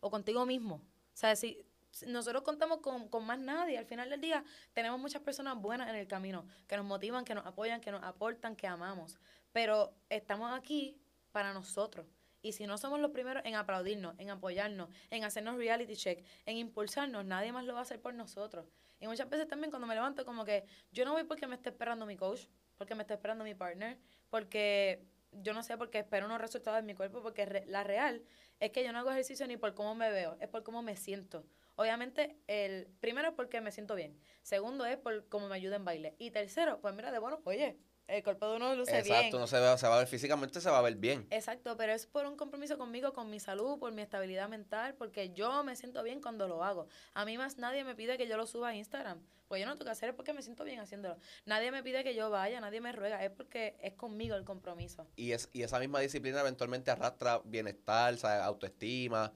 [0.00, 0.74] O contigo mismo.
[0.74, 1.64] O sea, si
[2.06, 5.96] nosotros contamos con, con más nadie, al final del día tenemos muchas personas buenas en
[5.96, 9.18] el camino, que nos motivan, que nos apoyan, que nos aportan, que amamos,
[9.52, 11.00] pero estamos aquí
[11.32, 12.06] para nosotros.
[12.42, 16.58] Y si no somos los primeros en aplaudirnos, en apoyarnos, en hacernos reality check, en
[16.58, 18.66] impulsarnos, nadie más lo va a hacer por nosotros.
[19.00, 21.70] Y muchas veces también cuando me levanto como que yo no voy porque me esté
[21.70, 22.42] esperando mi coach,
[22.76, 26.86] porque me está esperando mi partner, porque yo no sé, porque espero unos resultados en
[26.86, 28.22] mi cuerpo, porque la real
[28.60, 30.96] es que yo no hago ejercicio ni por cómo me veo, es por cómo me
[30.96, 31.44] siento.
[31.76, 34.18] Obviamente, el primero es porque me siento bien.
[34.42, 36.14] Segundo es por cómo me ayuda en baile.
[36.18, 39.16] Y tercero, pues mira, de bueno, oye, el cuerpo de uno luce bien.
[39.16, 41.26] Exacto, no se, ve, se va a ver físicamente, se va a ver bien.
[41.30, 45.30] Exacto, pero es por un compromiso conmigo, con mi salud, por mi estabilidad mental, porque
[45.32, 46.86] yo me siento bien cuando lo hago.
[47.14, 49.22] A mí más nadie me pide que yo lo suba a Instagram.
[49.48, 51.16] Pues yo no tengo que hacer es porque me siento bien haciéndolo.
[51.46, 55.06] Nadie me pide que yo vaya, nadie me ruega, es porque es conmigo el compromiso.
[55.16, 59.32] Y, es, y esa misma disciplina eventualmente arrastra bienestar, autoestima.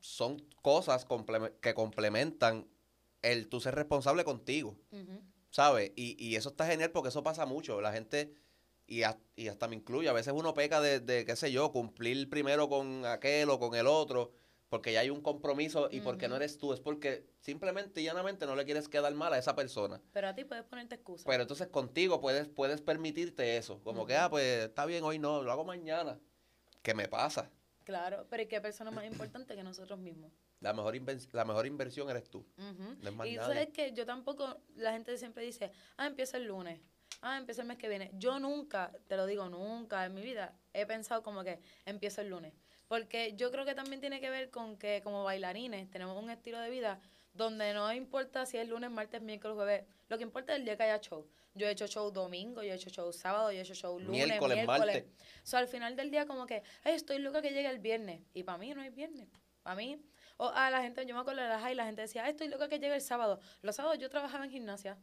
[0.00, 1.06] Son cosas
[1.60, 2.66] que complementan
[3.22, 4.76] el tú ser responsable contigo.
[5.56, 5.90] ¿sabes?
[5.96, 7.80] Y, y eso está genial porque eso pasa mucho.
[7.80, 8.30] La gente,
[8.86, 9.00] y,
[9.36, 12.68] y hasta me incluye, a veces uno peca de, de, qué sé yo, cumplir primero
[12.68, 14.32] con aquel o con el otro,
[14.68, 18.44] porque ya hay un compromiso y porque no eres tú, es porque simplemente y llanamente
[18.44, 20.02] no le quieres quedar mal a esa persona.
[20.12, 21.24] Pero a ti puedes ponerte excusa.
[21.26, 23.80] Pero entonces contigo puedes, puedes permitirte eso.
[23.82, 26.18] Como que, ah, pues está bien, hoy no, lo hago mañana.
[26.82, 27.50] ¿Qué me pasa?
[27.86, 30.32] Claro, pero ¿y qué persona más importante que nosotros mismos?
[30.58, 32.40] La mejor, inven- la mejor inversión eres tú.
[32.58, 32.96] Ujú.
[33.00, 33.54] No es más Y nadie.
[33.54, 36.80] sabes que yo tampoco, la gente siempre dice, ah, empieza el lunes,
[37.22, 38.10] ah, empieza el mes que viene.
[38.14, 42.28] Yo nunca, te lo digo, nunca en mi vida he pensado como que empiezo el
[42.30, 42.54] lunes.
[42.88, 46.58] Porque yo creo que también tiene que ver con que como bailarines tenemos un estilo
[46.58, 46.98] de vida
[47.36, 49.84] donde no importa si es lunes, martes, miércoles, jueves.
[50.08, 51.28] Lo que importa es el día que haya show.
[51.54, 54.26] Yo he hecho show domingo, yo he hecho show sábado, yo he hecho show lunes,
[54.26, 55.04] Miércoles, miércoles.
[55.04, 55.04] martes.
[55.42, 58.22] O sea, al final del día como que, ay, estoy loca que llegue el viernes.
[58.34, 59.28] Y para mí no hay viernes.
[59.62, 60.00] Para mí,
[60.36, 62.48] o a la gente, yo me acuerdo de la high, la gente decía, ay, estoy
[62.48, 63.40] loca que llegue el sábado.
[63.62, 64.98] Los sábados yo trabajaba en gimnasia.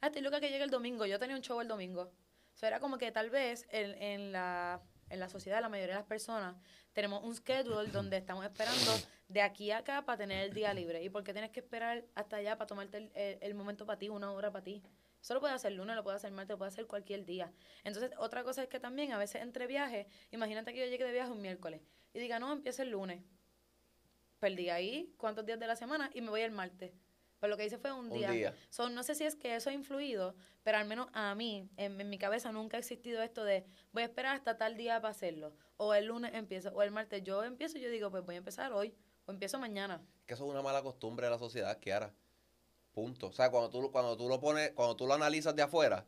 [0.00, 1.06] Ah, estoy loca que llegue el domingo.
[1.06, 2.02] Yo tenía un show el domingo.
[2.02, 4.80] O sea, era como que tal vez en, en la,
[5.10, 6.56] en la sociedad, la mayoría de las personas,
[6.92, 8.78] tenemos un schedule donde estamos esperando
[9.28, 11.02] de aquí a acá para tener el día libre.
[11.02, 13.98] ¿Y por qué tienes que esperar hasta allá para tomarte el, el- el momento para
[13.98, 14.82] ti, una hora para ti?
[15.20, 17.52] Eso lo puede hacer lunes, lo puede hacer martes, lo puede hacer cualquier día.
[17.82, 21.12] Entonces, otra cosa es que también a veces entre viajes, imagínate que yo llegue de
[21.12, 21.80] viaje un miércoles
[22.14, 23.22] y diga, no, empieza el lunes.
[24.38, 26.92] Perdí ahí cuántos días de la semana y me voy el martes.
[27.40, 28.30] Pero lo que hice fue un Un día.
[28.30, 28.54] día.
[28.70, 32.00] So, no sé si es que eso ha influido, pero al menos a mí, en,
[32.00, 35.10] en mi cabeza nunca ha existido esto de voy a esperar hasta tal día para
[35.10, 35.54] hacerlo.
[35.76, 38.38] O el lunes empiezo, o el martes yo empiezo y yo digo, pues voy a
[38.38, 38.94] empezar hoy,
[39.26, 40.00] o empiezo mañana.
[40.26, 42.12] Que eso es una mala costumbre de la sociedad, Kiara.
[42.92, 43.26] Punto.
[43.28, 46.04] O sea, cuando tú, cuando tú lo pones, cuando tú lo analizas de afuera,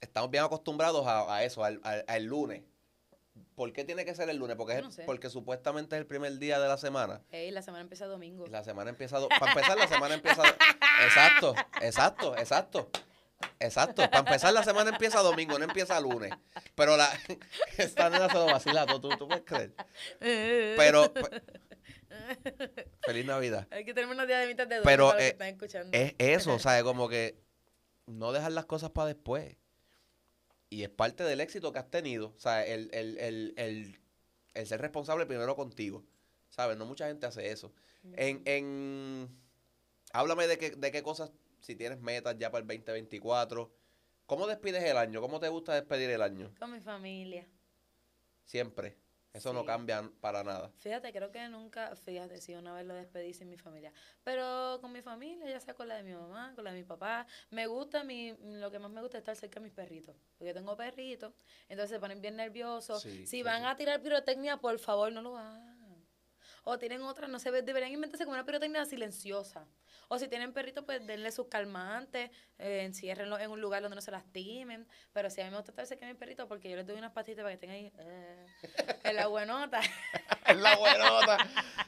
[0.00, 2.62] estamos bien acostumbrados a, a eso, al, al- al lunes.
[3.56, 4.56] ¿Por qué tiene que ser el lunes?
[4.56, 5.04] Porque, es sé.
[5.04, 7.20] porque supuestamente es el primer día de la semana.
[7.30, 8.46] Ey, la semana empieza domingo.
[8.48, 9.18] La semana empieza.
[9.18, 10.42] do- Para empezar, la semana empieza.
[11.04, 12.90] Exacto, exacto, exacto.
[13.60, 14.02] Exacto.
[14.10, 16.32] Para empezar, la semana empieza domingo, no empieza lunes.
[16.74, 17.08] Pero la.
[17.76, 19.74] Esta nena se lo vacila, ¿tú, tú puedes creer.
[20.18, 21.12] Pero.
[23.02, 23.66] Feliz Navidad.
[23.70, 25.96] Hay que tener unos días de mitad de Pero, para los que eh, están escuchando.
[25.96, 26.82] Es eso, ¿sabes?
[26.82, 27.36] Como que
[28.06, 29.56] no dejar las cosas para después.
[30.70, 32.34] Y es parte del éxito que has tenido.
[32.36, 34.00] O sea, el, el, el, el,
[34.54, 36.04] el ser responsable primero contigo.
[36.48, 36.76] ¿Sabes?
[36.76, 37.72] No mucha gente hace eso.
[38.16, 39.28] En, en
[40.12, 43.72] háblame de qué, de qué cosas, si tienes metas ya para el 2024.
[44.26, 45.20] ¿Cómo despides el año?
[45.20, 46.52] ¿Cómo te gusta despedir el año?
[46.58, 47.46] Con mi familia.
[48.44, 48.96] Siempre.
[49.34, 49.66] Eso no Sí.
[49.66, 50.70] cambia para nada.
[50.78, 53.92] Fíjate, creo que nunca, fíjate, si una vez lo despedí sin mi familia.
[54.22, 56.84] Pero con mi familia, ya sea con la de mi mamá, con la de mi
[56.84, 60.14] papá, me gusta, mi, lo que más me gusta es estar cerca de mis perritos.
[60.38, 61.32] Porque tengo perritos,
[61.68, 63.02] entonces se ponen bien nerviosos.
[63.02, 63.68] Sí, si sí, van sí.
[63.68, 65.73] a tirar pirotecnia, por favor, no lo hagan.
[66.64, 69.66] O tienen otra, no sé, deberían inventarse como una pirotecnia silenciosa.
[70.08, 74.00] O si tienen perritos, pues denle sus calmantes, eh, enciérrenlos en un lugar donde no
[74.00, 74.86] se lastimen.
[75.12, 76.96] Pero si a mí me gusta estar cerca de mis perritos, porque yo les doy
[76.96, 78.46] unas patitas para que tengan ahí eh,
[79.04, 79.80] en la buenota.
[80.46, 81.38] Es la buenota.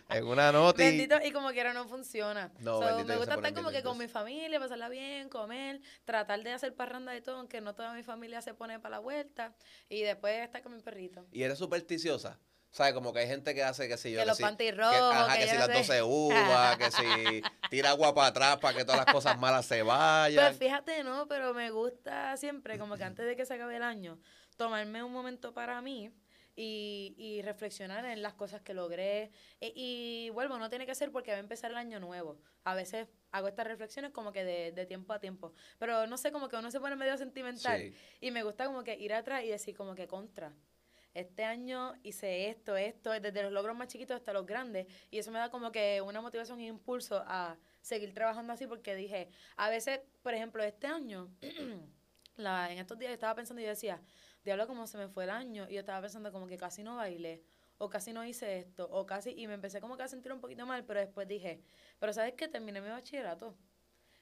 [0.09, 0.83] en una noti.
[0.83, 2.51] Bendito, y como quiera no funciona.
[2.61, 6.43] No, So, bendito, me gusta estar como que con mi familia, pasarla bien, comer, tratar
[6.43, 9.55] de hacer parranda y todo, aunque no toda mi familia se pone para la vuelta.
[9.91, 11.27] Y después estar con mi perrito.
[11.33, 12.39] Y eres supersticiosa.
[12.71, 12.93] ¿Sabes?
[12.93, 14.21] Como que hay gente que hace, que si yo.
[14.21, 15.73] Que los si- panties que, ajá, que que si las sé.
[15.73, 19.83] 12 uvas, que si tira agua para atrás para que todas las cosas malas se
[19.83, 20.45] vayan.
[20.45, 23.83] Pues fíjate, no, pero me gusta siempre, como que antes de que se acabe el
[23.83, 24.19] año,
[24.57, 26.11] tomarme un momento para mí
[26.55, 29.31] y, y reflexionar en las cosas que logré.
[29.61, 32.39] E- Y, vuelvo, no tiene que ser porque va a empezar el año nuevo.
[32.65, 35.55] A veces hago estas reflexiones como que de, de tiempo a tiempo.
[35.79, 37.81] Pero no sé, como que uno se pone medio sentimental.
[37.81, 37.95] Sí.
[38.21, 40.53] Y me gusta como que ir atrás y decir como que contra.
[41.17, 44.87] Este año hice esto, esto, desde los logros más chiquitos hasta los grandes.
[45.11, 48.95] Y eso me da como que una motivación e impulso a seguir trabajando así porque
[48.95, 51.31] dije, a veces, por ejemplo, este año,
[52.37, 54.03] la, en estos días estaba pensando y yo decía,
[54.45, 55.67] diablo, como se me fue el año.
[55.71, 57.43] Y yo estaba pensando como que casi no bailé,
[57.79, 60.41] o casi no hice esto, o casi, y me empecé como que a sentir un
[60.43, 61.63] poquito mal, pero después dije,
[61.99, 62.47] pero ¿sabes qué?
[62.47, 63.55] Terminé mi bachillerato.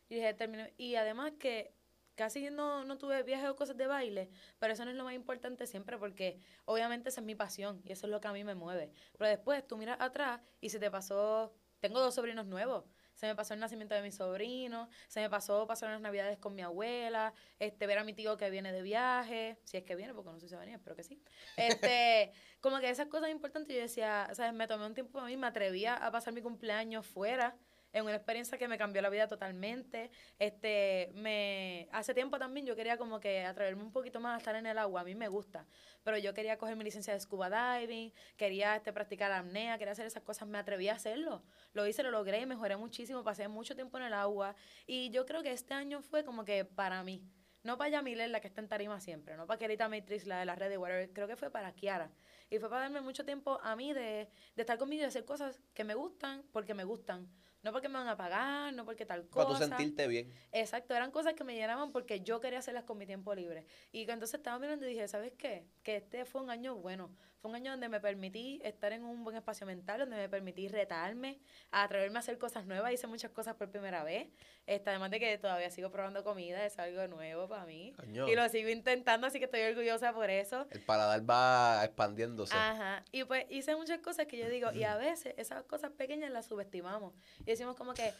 [0.08, 1.74] Y dije, terminé, y además que
[2.14, 5.14] casi no, no tuve viajes o cosas de baile, pero eso no es lo más
[5.14, 8.44] importante siempre porque obviamente esa es mi pasión y eso es lo que a mí
[8.44, 8.92] me mueve.
[9.18, 12.84] Pero después tú miras atrás y se te pasó, tengo dos sobrinos nuevos,
[13.14, 16.54] se me pasó el nacimiento de mi sobrino, se me pasó pasar unas navidades con
[16.54, 20.14] mi abuela, este ver a mi tío que viene de viaje, si es que viene,
[20.14, 21.22] porque no sé si va a venir, espero que sí.
[21.56, 25.36] Este, como que esas cosas importantes yo decía, sabes, me tomé un tiempo para mí,
[25.36, 27.56] me atrevía a pasar mi cumpleaños fuera
[27.94, 30.10] en una experiencia que me cambió la vida totalmente.
[30.38, 34.56] Este, me hace tiempo también yo quería como que atreverme un poquito más a estar
[34.56, 35.64] en el agua, a mí me gusta,
[36.02, 40.06] pero yo quería coger mi licencia de scuba diving, quería este practicar apnea, quería hacer
[40.06, 41.42] esas cosas, me atreví a hacerlo.
[41.72, 45.24] Lo hice, lo logré y mejoré muchísimo, pasé mucho tiempo en el agua y yo
[45.24, 47.22] creo que este año fue como que para mí
[47.64, 50.44] no para Yamilet, la que está en tarima siempre, no para Kerita Matrix, la de
[50.44, 52.10] la red de whatever, creo que fue para Kiara.
[52.50, 55.58] Y fue para darme mucho tiempo a mí de, de estar conmigo y hacer cosas
[55.72, 57.26] que me gustan porque me gustan.
[57.64, 59.46] No porque me van a pagar, no porque tal cosa.
[59.46, 60.30] Para tú sentirte bien.
[60.52, 63.66] Exacto, eran cosas que me llenaban porque yo quería hacerlas con mi tiempo libre.
[63.90, 65.66] Y entonces estaba mirando y dije, ¿sabes qué?
[65.82, 67.10] Que este fue un año bueno.
[67.44, 70.66] Fue un año donde me permití estar en un buen espacio mental, donde me permití
[70.66, 71.38] retarme,
[71.70, 72.90] a atreverme a hacer cosas nuevas.
[72.90, 74.28] Hice muchas cosas por primera vez.
[74.64, 77.92] Este, además de que todavía sigo probando comida, es algo nuevo para mí.
[77.98, 78.26] Coño.
[78.30, 80.66] Y lo sigo intentando, así que estoy orgullosa por eso.
[80.70, 82.54] El paladar va expandiéndose.
[82.56, 83.04] Ajá.
[83.12, 86.46] Y pues hice muchas cosas que yo digo, y a veces esas cosas pequeñas las
[86.46, 87.12] subestimamos.
[87.40, 88.14] Y decimos como que,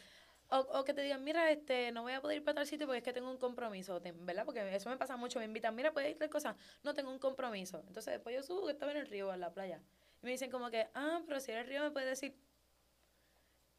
[0.49, 2.85] o, o que te digan, mira, este, no voy a poder ir para tal sitio
[2.87, 4.45] porque es que tengo un compromiso, ¿verdad?
[4.45, 7.19] Porque eso me pasa mucho, me invitan, mira, puedes ir tal cosa, no tengo un
[7.19, 7.79] compromiso.
[7.87, 9.81] Entonces después yo subo que estaba en el río, en la playa.
[10.21, 12.35] Y me dicen como que, ah, pero si eres río me puedes decir,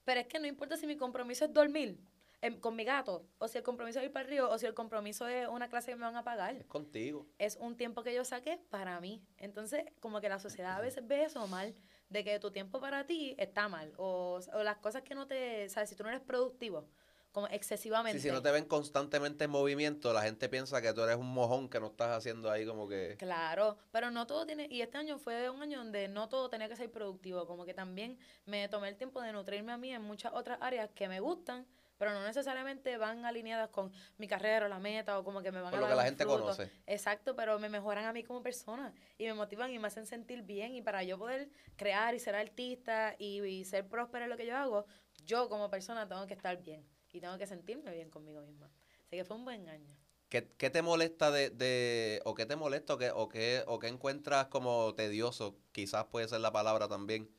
[0.04, 1.98] pero es que no importa si mi compromiso es dormir
[2.42, 4.66] em, con mi gato, o si el compromiso es ir para el río, o si
[4.66, 7.26] el compromiso es una clase que me van a pagar Es contigo.
[7.38, 9.22] es un tiempo que yo saqué para mí.
[9.38, 11.74] Entonces, como que la sociedad a veces ve eso mal,
[12.08, 15.68] de que tu tiempo para ti está mal, o, o las cosas que no te,
[15.68, 16.88] sabes, si tú no eres productivo,
[17.36, 18.18] como excesivamente.
[18.18, 21.26] Sí, si no te ven constantemente en movimiento, la gente piensa que tú eres un
[21.26, 23.16] mojón que no estás haciendo ahí como que...
[23.18, 26.66] Claro, pero no todo tiene, y este año fue un año donde no todo tenía
[26.66, 30.00] que ser productivo, como que también me tomé el tiempo de nutrirme a mí en
[30.00, 31.66] muchas otras áreas que me gustan,
[31.98, 35.60] pero no necesariamente van alineadas con mi carrera o la meta o como que me
[35.60, 36.40] van Por a lo dar que la gente fruto.
[36.42, 36.70] conoce.
[36.86, 40.42] Exacto, pero me mejoran a mí como persona y me motivan y me hacen sentir
[40.42, 44.36] bien y para yo poder crear y ser artista y, y ser próspera en lo
[44.36, 44.86] que yo hago,
[45.24, 48.70] yo como persona tengo que estar bien y tengo que sentirme bien conmigo misma.
[49.06, 49.96] Así que fue un buen año.
[50.28, 53.78] ¿Qué, qué te molesta de, de, o qué te molesta o qué, o qué, o
[53.78, 57.30] qué encuentras como tedioso, quizás puede ser la palabra también,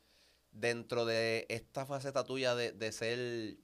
[0.52, 3.58] dentro de esta faceta tuya de, de ser,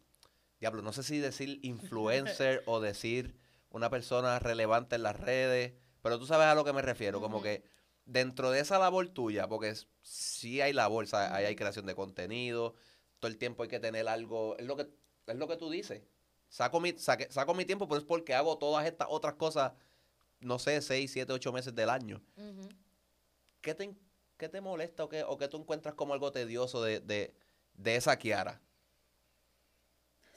[0.65, 3.37] diablo, no sé si decir influencer o decir
[3.71, 7.43] una persona relevante en las redes, pero tú sabes a lo que me refiero, como
[7.43, 7.65] que
[8.07, 11.31] dentro de esa labor tuya, porque es- sí hay labor, ¿sabes?
[11.33, 12.75] ahí hay creación de contenido,
[13.19, 14.89] todo el tiempo hay que tener algo, es lo que,
[15.27, 16.03] es lo que tú dices.
[16.49, 19.73] Saco mi, saque- saco mi tiempo, pero es porque hago todas estas otras cosas,
[20.41, 22.23] no sé, seis, siete, ocho meses del año.
[23.61, 23.95] ¿Qué te,
[24.37, 27.35] qué te molesta o qué, o qué tú encuentras como algo tedioso de, de,
[27.75, 28.61] de esa Kiara?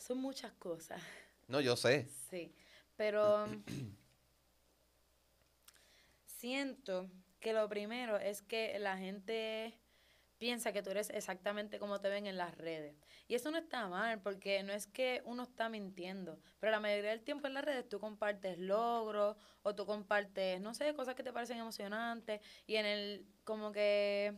[0.07, 1.01] Son muchas cosas.
[1.49, 2.07] No, yo sé.
[2.29, 2.53] Sí,
[2.95, 3.45] pero
[6.25, 7.09] siento
[7.41, 9.77] que lo primero es que la gente
[10.37, 12.95] piensa que tú eres exactamente como te ven en las redes.
[13.27, 17.09] Y eso no está mal, porque no es que uno está mintiendo, pero la mayoría
[17.09, 21.23] del tiempo en las redes tú compartes logros o tú compartes, no sé, cosas que
[21.23, 24.37] te parecen emocionantes y en el, como que,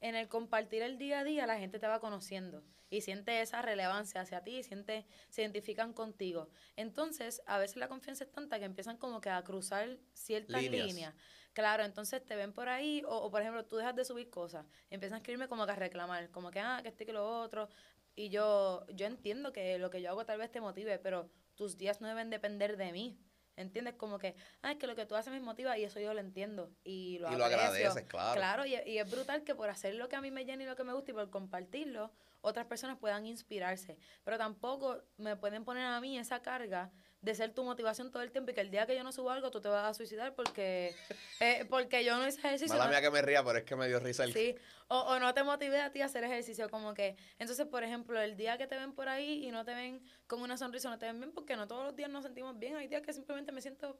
[0.00, 3.62] en el compartir el día a día la gente te va conociendo y siente esa
[3.62, 6.48] relevancia hacia ti, siente, se identifican contigo.
[6.76, 10.86] Entonces, a veces la confianza es tanta que empiezan como que a cruzar ciertas Líneas.
[10.86, 11.14] líneas.
[11.52, 14.66] Claro, entonces te ven por ahí, o, o, por ejemplo, tú dejas de subir cosas,
[14.88, 17.40] empiezan a escribirme como que a reclamar, como que, ah, que esto y que lo
[17.40, 17.68] otro.
[18.14, 21.76] Y yo, yo entiendo que lo que yo hago tal vez te motive, pero tus
[21.76, 23.18] días no deben depender de mí.
[23.60, 23.94] ¿Entiendes?
[23.94, 26.20] Como que, ah, es que lo que tú haces me motiva y eso yo lo
[26.20, 26.70] entiendo.
[26.82, 28.34] Y lo y lo agradeces, claro.
[28.34, 30.66] Claro, y, y es brutal que por hacer lo que a mí me llena y
[30.66, 33.98] lo que me gusta y por compartirlo, otras personas puedan inspirarse.
[34.24, 36.90] Pero tampoco me pueden poner a mí esa carga
[37.22, 39.30] de ser tu motivación todo el tiempo y que el día que yo no subo
[39.30, 40.94] algo tú te vas a suicidar porque,
[41.40, 42.74] eh, porque yo no hice ejercicio.
[42.74, 44.32] Mala no- mía que me ría, pero es que me dio risa el...
[44.32, 44.56] Sí,
[44.88, 48.20] o, o no te motive a ti a hacer ejercicio, como que, entonces, por ejemplo,
[48.20, 50.98] el día que te ven por ahí y no te ven con una sonrisa, no
[50.98, 53.52] te ven bien, porque no todos los días nos sentimos bien, hay días que simplemente
[53.52, 53.98] me siento,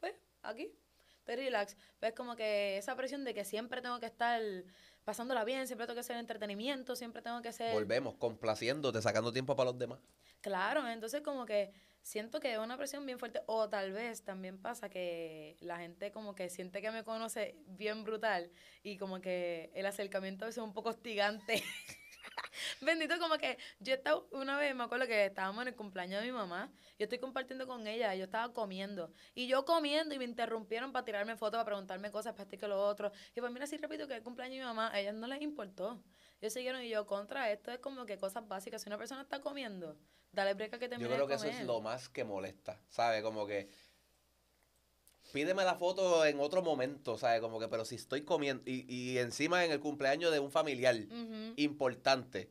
[0.00, 0.74] pues, aquí,
[1.18, 4.42] estoy relax, pues como que esa presión de que siempre tengo que estar
[5.04, 7.72] pasándola bien, siempre tengo que hacer entretenimiento, siempre tengo que ser...
[7.72, 10.00] Volvemos, complaciéndote, sacando tiempo para los demás.
[10.40, 11.72] Claro, entonces como que
[12.02, 16.12] siento que es una presión bien fuerte o tal vez también pasa que la gente
[16.12, 18.50] como que siente que me conoce bien brutal
[18.82, 21.62] y como que el acercamiento a veces es un poco hostigante.
[22.80, 26.26] Bendito como que yo estaba una vez, me acuerdo que estábamos en el cumpleaños de
[26.26, 30.24] mi mamá, yo estoy compartiendo con ella, yo estaba comiendo y yo comiendo y me
[30.24, 33.12] interrumpieron para tirarme fotos, para preguntarme cosas, para esto y que lo otro.
[33.34, 35.40] Y pues mira, si repito que el cumpleaños de mi mamá, a ellas no les
[35.40, 36.02] importó.
[36.42, 38.82] Ellos siguieron y yo contra esto es como que cosas básicas.
[38.82, 39.96] Si una persona está comiendo,
[40.32, 41.66] dale break a que Yo termine creo que eso es comer.
[41.66, 43.22] lo más que molesta, ¿sabes?
[43.22, 43.70] Como que
[45.32, 47.40] pídeme la foto en otro momento, ¿sabes?
[47.40, 50.96] Como que, pero si estoy comiendo y, y encima en el cumpleaños de un familiar
[50.96, 51.52] Ujú.
[51.54, 52.50] importante,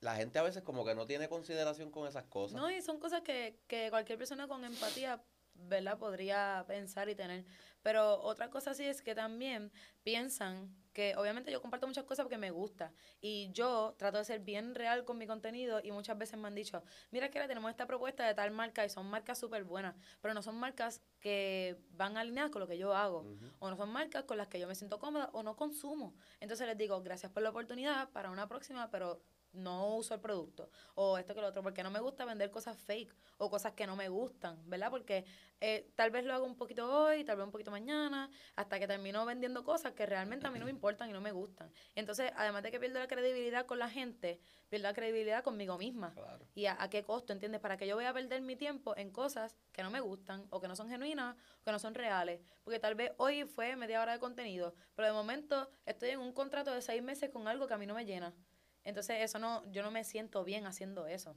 [0.00, 2.60] la gente a veces como que no tiene consideración con esas cosas.
[2.60, 5.22] No, y son cosas que, que cualquier persona con empatía,
[5.68, 5.98] ¿verdad?
[5.98, 7.44] Podría pensar y tener.
[7.82, 12.38] Pero otra cosa sí es que también piensan que obviamente yo comparto muchas cosas porque
[12.38, 16.38] me gusta y yo trato de ser bien real con mi contenido y muchas veces
[16.38, 19.38] me han dicho, mira que ahora tenemos esta propuesta de tal marca y son marcas
[19.38, 23.26] súper buenas, pero no son marcas que van alineadas con lo que yo hago
[23.58, 26.14] o no son marcas con las que yo me siento cómoda o no consumo.
[26.40, 29.22] Entonces les digo, gracias por la oportunidad para una próxima, pero
[29.52, 32.76] no uso el producto o esto que lo otro, porque no me gusta vender cosas
[32.76, 34.90] fake o cosas que no me gustan, ¿verdad?
[34.90, 35.24] Porque
[35.60, 38.86] eh, tal vez lo hago un poquito hoy, tal vez un poquito mañana, hasta que
[38.86, 41.70] termino vendiendo cosas que realmente a mí no me importan y no me gustan.
[41.94, 46.12] Entonces, además de que pierdo la credibilidad con la gente, pierdo la credibilidad conmigo misma.
[46.14, 46.46] Claro.
[46.54, 47.60] ¿Y a, a qué costo, entiendes?
[47.60, 50.60] Para que yo voy a perder mi tiempo en cosas que no me gustan o
[50.60, 52.40] que no son genuinas o que no son reales.
[52.64, 56.32] Porque tal vez hoy fue media hora de contenido, pero de momento estoy en un
[56.32, 58.34] contrato de seis meses con algo que a mí no me llena.
[58.84, 61.36] Entonces, eso no, yo no me siento bien haciendo eso.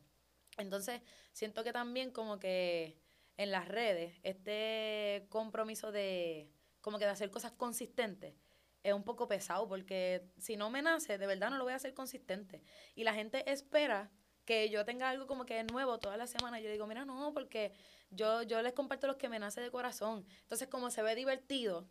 [0.58, 2.98] Entonces, siento que también como que
[3.38, 8.36] en las redes, este compromiso de como que de hacer cosas consistentes
[8.84, 11.78] es un poco pesado porque si no me nace, de verdad no lo voy a
[11.78, 12.62] hacer consistente.
[12.94, 14.12] Y la gente espera
[14.46, 16.60] que yo tenga algo como que nuevo toda la semana.
[16.60, 17.74] Yo digo, mira, no, porque
[18.12, 20.28] yo, yo les comparto los que me nace de corazón.
[20.44, 21.90] Entonces, como se ve divertido,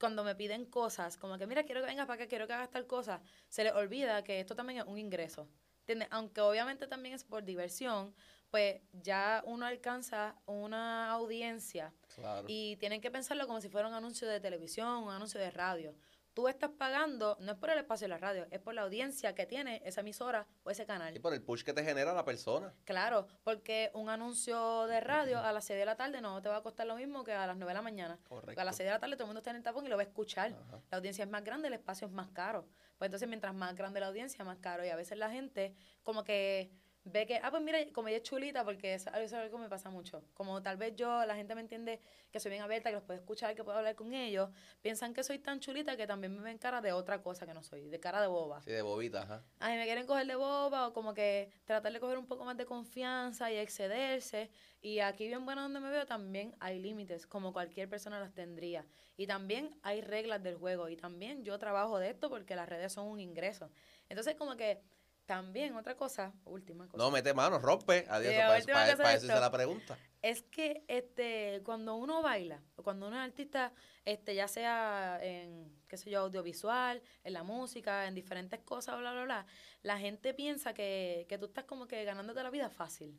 [0.00, 2.70] cuando me piden cosas, como que, mira, quiero que vengas para acá, quiero que hagas
[2.70, 5.46] tal cosa, se les olvida que esto también es un ingreso.
[5.80, 6.08] ¿Entiendes?
[6.10, 8.14] Aunque obviamente también es por diversión,
[8.50, 12.46] pues ya uno alcanza una audiencia Claro.
[12.48, 15.94] y tienen que pensarlo como si fuera un anuncio de televisión, un anuncio de radio.
[16.40, 19.34] Tú estás pagando, no es por el espacio de la radio, es por la audiencia
[19.34, 21.14] que tiene esa emisora o ese canal.
[21.14, 22.72] Y por el push que te genera la persona.
[22.84, 26.56] Claro, porque un anuncio de radio a las 6 de la tarde no te va
[26.56, 28.18] a costar lo mismo que a las 9 de la mañana.
[28.26, 29.90] Porque a las 6 de la tarde todo el mundo está en el tapón y
[29.90, 30.52] lo va a escuchar.
[30.52, 30.80] Ajá.
[30.90, 32.66] La audiencia es más grande, el espacio es más caro.
[32.96, 34.82] Pues entonces mientras más grande la audiencia, más caro.
[34.82, 36.70] Y a veces la gente como que
[37.10, 39.62] ve que, ah, pues mira, como ella es chulita, porque eso, eso es algo que
[39.62, 40.22] me pasa mucho.
[40.34, 42.00] Como tal vez yo, la gente me entiende
[42.30, 44.50] que soy bien abierta, que los puedo escuchar, que puedo hablar con ellos,
[44.80, 47.62] piensan que soy tan chulita que también me ven cara de otra cosa que no
[47.62, 48.62] soy, de cara de boba.
[48.62, 49.44] Sí, de bobita, ajá.
[49.58, 52.44] A mí me quieren coger de boba o como que tratar de coger un poco
[52.44, 54.50] más de confianza y excederse.
[54.82, 58.86] Y aquí bien bueno donde me veo también hay límites, como cualquier persona los tendría.
[59.16, 60.88] Y también hay reglas del juego.
[60.88, 63.70] Y también yo trabajo de esto porque las redes son un ingreso.
[64.08, 64.82] Entonces como que
[65.30, 67.00] también otra cosa, última cosa.
[67.00, 68.04] No, mete mano, rompe.
[68.08, 69.96] Adiós, para, para- para eso hice la pregunta.
[70.22, 73.72] Es que este, cuando uno baila, o cuando uno es artista,
[74.04, 79.12] este, ya sea en, qué sé yo, audiovisual, en la música, en diferentes cosas, bla,
[79.12, 79.46] bla, bla,
[79.82, 83.16] la gente piensa que, que tú estás como que ganándote la vida fácil.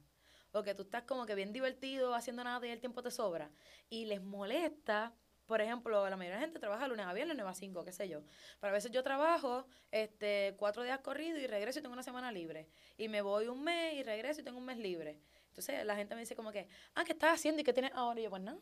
[0.51, 3.51] O que tú estás como que bien divertido, haciendo nada y el tiempo te sobra.
[3.89, 5.13] Y les molesta,
[5.51, 7.91] por ejemplo, la mayoría de la gente trabaja lunes a viernes, 9 a 5, qué
[7.91, 8.23] sé yo.
[8.59, 12.31] Pero a veces yo trabajo este, cuatro días corridos y regreso y tengo una semana
[12.31, 12.67] libre.
[12.97, 15.19] Y me voy un mes y regreso y tengo un mes libre.
[15.49, 18.19] Entonces la gente me dice como que, ah, ¿qué estás haciendo y qué tienes ahora?
[18.19, 18.57] Y yo, pues nada,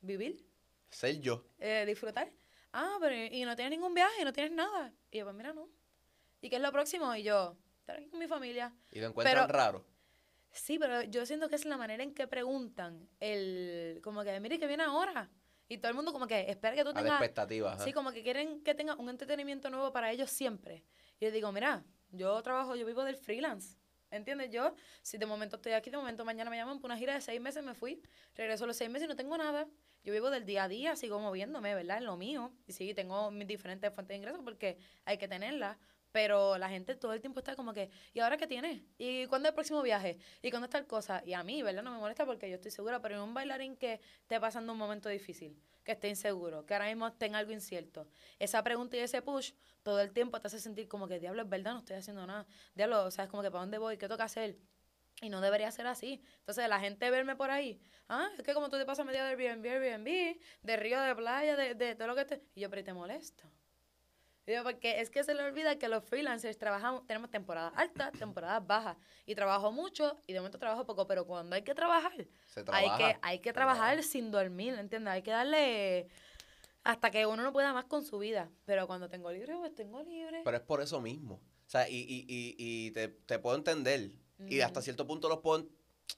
[0.00, 0.44] vivir,
[0.90, 1.44] Ser yo.
[1.58, 2.30] eh, disfrutar.
[2.72, 4.92] Ah, pero y y no tienes ningún viaje, no tienes nada.
[5.10, 5.68] Y yo, pues mira, no.
[6.40, 7.14] ¿Y qué es lo próximo?
[7.14, 8.72] Y yo, estar aquí con mi familia.
[8.92, 9.84] Y lo encuentran Pero- raro.
[10.52, 14.58] Sí, pero yo siento que es la manera en que preguntan, el como que, mire,
[14.58, 15.30] que viene ahora.
[15.70, 17.12] Y todo el mundo como que espera que tú A la tengas...
[17.20, 17.78] expectativa.
[17.78, 20.82] Sí, como que quieren que tenga un entretenimiento nuevo para ellos siempre.
[21.20, 23.78] Y yo digo, mira, yo trabajo, yo vivo del freelance.
[24.10, 24.50] ¿Entiendes?
[24.50, 27.20] Yo, si de momento estoy aquí, de momento mañana me llaman por una gira de
[27.20, 28.02] seis meses, me fui,
[28.34, 29.68] regreso a los seis meses y no tengo nada.
[30.02, 31.98] Yo vivo del día a día, sigo moviéndome, ¿verdad?
[31.98, 32.52] En lo mío.
[32.66, 35.78] Y sí, tengo mis diferentes fuentes de ingresos porque hay que tenerlas.
[36.12, 38.82] Pero la gente todo el tiempo está como que, ¿y ahora qué tienes?
[38.98, 40.18] ¿Y cuándo es el próximo viaje?
[40.42, 41.22] ¿Y cuándo está el cosa?
[41.24, 41.82] Y a mí, ¿verdad?
[41.82, 44.78] No me molesta porque yo estoy segura, pero en un bailarín que esté pasando un
[44.78, 48.08] momento difícil, que esté inseguro, que ahora mismo esté en algo incierto,
[48.38, 49.52] esa pregunta y ese push
[49.82, 52.46] todo el tiempo te hace sentir como que, diablo, es verdad, no estoy haciendo nada.
[52.74, 53.96] Diablo, o sea, como que, ¿para dónde voy?
[53.96, 54.58] ¿Qué toca hacer?
[55.22, 56.22] Y no debería ser así.
[56.40, 59.30] Entonces, la gente verme por ahí, ah, es que como tú te pasas media de
[59.30, 62.42] Airbnb, Airbnb, de río, de playa, de, de todo lo que te...
[62.54, 63.48] Y yo, pero ¿y te molesta?
[64.50, 68.66] Yo, porque es que se le olvida que los freelancers trabajamos, tenemos temporadas altas, temporadas
[68.66, 68.96] bajas.
[69.26, 72.90] Y trabajo mucho y de momento trabajo poco, pero cuando hay que trabajar, Se hay
[72.96, 74.02] que, hay que trabajar trabaja.
[74.02, 75.12] sin dormir, ¿entiendes?
[75.12, 76.08] Hay que darle
[76.82, 78.50] hasta que uno no pueda más con su vida.
[78.64, 80.42] Pero cuando tengo libre, pues tengo libre.
[80.44, 81.34] Pero es por eso mismo.
[81.34, 84.10] O sea, y, y, y, y te, te puedo entender.
[84.48, 85.68] Y hasta cierto punto los puedo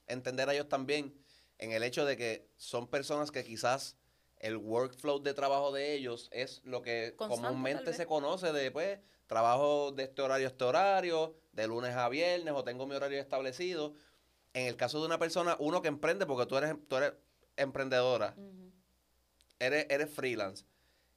[0.07, 1.13] entender a ellos también
[1.57, 3.97] en el hecho de que son personas que quizás
[4.43, 8.99] el workflow de trabajo de ellos es lo que Constante, comúnmente se conoce de, pues,
[9.25, 13.21] trabajo de este horario a este horario, de lunes a viernes, o tengo mi horario
[13.21, 13.93] establecido.
[14.53, 17.13] En el caso de una persona, uno que emprende, porque tú eres, tú eres
[17.55, 18.35] emprendedora,
[19.59, 20.65] eres, eres freelance,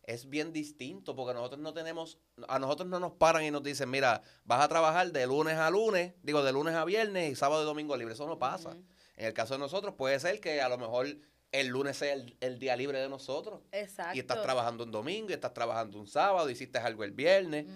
[0.04, 3.90] es bien distinto porque nosotros no tenemos, a nosotros no nos paran y nos dicen,
[3.90, 7.64] mira, vas a trabajar de lunes a lunes, digo, de lunes a viernes y sábado
[7.64, 8.14] y domingo libre.
[8.14, 8.76] Eso no pasa.
[9.16, 11.08] En el caso de nosotros puede ser que a lo mejor
[11.52, 13.62] el lunes sea el, el día libre de nosotros.
[13.72, 14.16] Exacto.
[14.16, 17.66] Y estás trabajando un domingo, y estás trabajando un sábado, hiciste algo el viernes.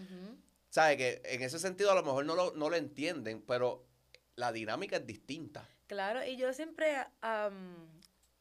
[0.68, 0.97] ¿Sabes?
[0.99, 3.87] Que en ese sentido a lo mejor no lo, no lo entienden, pero
[4.37, 5.68] la dinámica es distinta.
[5.87, 7.89] Claro, y yo siempre, am,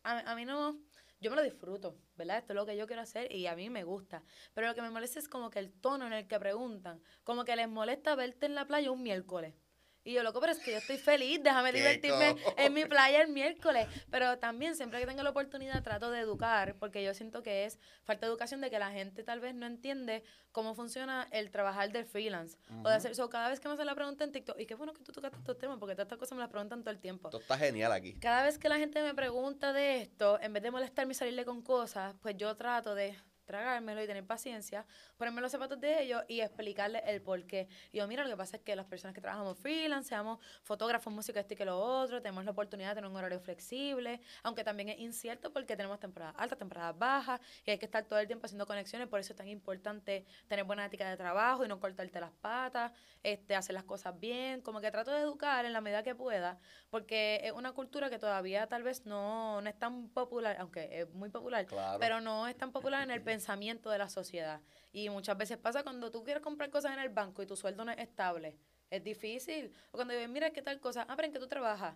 [0.04, 0.80] a, a mí no,
[1.20, 2.38] yo me lo disfruto, ¿verdad?
[2.38, 4.24] Esto es lo que yo quiero hacer y a mí me gusta.
[4.54, 7.44] Pero lo que me molesta es como que el tono en el que preguntan, como
[7.44, 9.56] que les molesta verte en la playa un miércoles.
[10.04, 13.28] Y yo, loco, pero es que yo estoy feliz, déjame divertirme en mi playa el
[13.34, 13.88] miércoles.
[14.10, 17.80] Pero también, siempre que tengo la oportunidad, trato de educar, porque yo siento que es
[18.04, 21.92] falta de educación de que la gente tal vez no entiende cómo funciona el trabajar
[21.92, 22.58] del freelance.
[22.84, 23.30] O de hacer eso.
[23.30, 25.38] Cada vez que me hacen la pregunta en TikTok, y qué bueno que tú tocaste
[25.38, 27.30] estos temas, porque todas estas cosas me las preguntan todo el tiempo.
[27.30, 28.14] Esto está genial aquí.
[28.20, 31.46] Cada vez que la gente me pregunta de esto, en vez de molestarme y salirle
[31.46, 33.16] con cosas, pues yo trato de
[33.50, 34.86] tragármelo y tener paciencia,
[35.18, 37.68] ponerme los zapatos de ellos y explicarles el por qué.
[37.92, 41.12] Y yo, mira, lo que pasa es que las personas que trabajamos freelance, seamos fotógrafos,
[41.12, 44.64] músicos, esto y que lo otro, tenemos la oportunidad de tener un horario flexible, aunque
[44.64, 48.28] también es incierto porque tenemos temporadas altas, temporadas bajas, y hay que estar todo el
[48.28, 51.80] tiempo haciendo conexiones, por eso es tan importante tener buena ética de trabajo y no
[51.80, 52.92] cortarte las patas,
[53.24, 56.60] este, hacer las cosas bien, como que trato de educar en la medida que pueda,
[56.90, 61.10] porque es una cultura que todavía tal vez no, no es tan popular, aunque es
[61.14, 62.00] muy popular, Claro.
[62.00, 64.62] pero no es tan popular en el pensamiento de la sociedad.
[64.92, 67.86] Y muchas veces pasa cuando tú quieres comprar cosas en el banco y tu sueldo
[67.86, 68.58] no es estable.
[68.90, 69.72] Es difícil.
[69.92, 71.06] O cuando dices, mira, ¿qué tal cosa?
[71.08, 71.96] Ah, pero ¿en qué tú trabajas?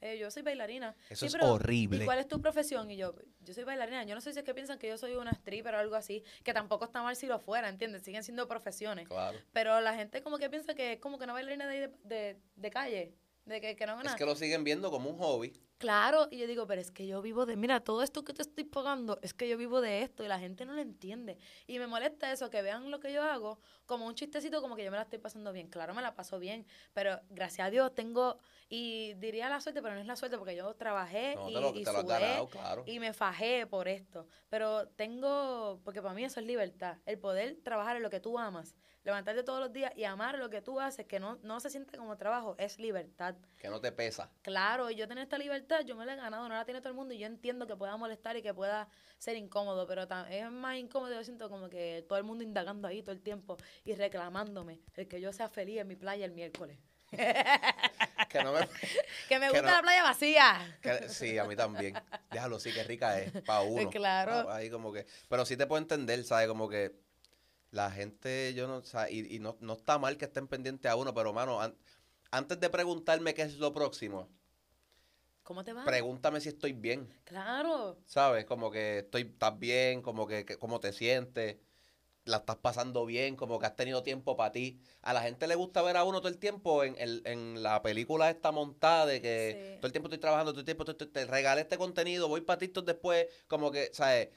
[0.00, 0.94] eh, yo soy bailarina.
[1.08, 2.02] Eso "Sí, es horrible.
[2.02, 2.90] ¿Y cuál es tu profesión?
[2.90, 4.04] Y yo, yo soy bailarina.
[4.04, 6.22] Yo no sé si es que piensan que yo soy una stripper o algo así,
[6.42, 8.02] que tampoco está mal si lo fuera, ¿entiendes?
[8.02, 9.08] Siguen siendo profesiones.
[9.08, 9.38] Claro.
[9.54, 12.70] Pero la gente como que piensa que es como que una bailarina de, de, de
[12.70, 13.14] calle,
[13.46, 14.16] de que, que no Es nada.
[14.18, 15.54] que lo siguen viendo como un hobby.
[15.78, 18.42] Claro, y yo digo, pero es que yo vivo de, mira, todo esto que te
[18.42, 21.36] estoy pagando, es que yo vivo de esto y la gente no lo entiende.
[21.66, 24.84] Y me molesta eso, que vean lo que yo hago como un chistecito, como que
[24.84, 25.68] yo me la estoy pasando bien.
[25.68, 29.94] Claro, me la paso bien, pero gracias a Dios tengo, y diría la suerte, pero
[29.94, 32.84] no es la suerte porque yo trabajé No, y, te lo, y sudé ganado, claro.
[32.86, 34.26] y me fajé por esto.
[34.48, 38.38] Pero tengo, porque para mí eso es libertad, el poder trabajar en lo que tú
[38.38, 38.74] amas,
[39.04, 41.96] levantarte todos los días y amar lo que tú haces, que no, no se siente
[41.98, 43.34] como trabajo, es libertad.
[43.58, 44.30] Que no te pesa.
[44.42, 46.88] Claro, y yo tener esta libertad, yo me la he ganado, no la tiene todo
[46.90, 48.88] el mundo y yo entiendo que pueda molestar y que pueda
[49.18, 53.02] ser incómodo, pero es más incómodo, yo siento como que todo el mundo indagando ahí
[53.02, 56.78] todo el tiempo y reclamándome el que yo sea feliz en mi playa el miércoles.
[58.28, 58.60] Que no me...
[59.28, 60.78] Que me Que gusta no- la playa vacía.
[60.82, 61.94] que- sí, a mí también.
[62.30, 63.30] Déjalo, sí, que rica es.
[63.42, 63.90] Para uno.
[63.90, 64.50] claro.
[64.50, 65.06] Ah, Ahí como que...
[65.28, 66.48] Pero sí te puedo entender, ¿sabes?
[66.48, 66.92] Como que
[67.74, 68.82] la gente, yo no...
[68.84, 71.76] sa- y y no, no está mal que estén pendientes a uno, pero, mano, an-
[72.30, 74.28] antes de preguntarme qué es lo próximo,
[75.42, 75.84] ¿Cómo te va?
[75.84, 77.06] pregúntame si estoy bien.
[77.24, 77.98] Claro.
[78.06, 78.46] ¿Sabes?
[78.46, 81.56] Como que estoy, estás bien, como que, que- cómo te sientes,
[82.24, 84.80] la estás pasando bien, como que has tenido tiempo para ti.
[85.02, 88.30] A la gente le gusta ver a uno todo el tiempo en, en la película
[88.30, 89.80] esta montada de que Sí.
[89.80, 92.40] todo el tiempo estoy trabajando, todo el tiempo te, te- te regalé este contenido, voy
[92.40, 94.30] para TikTok después, como que, ¿sabes?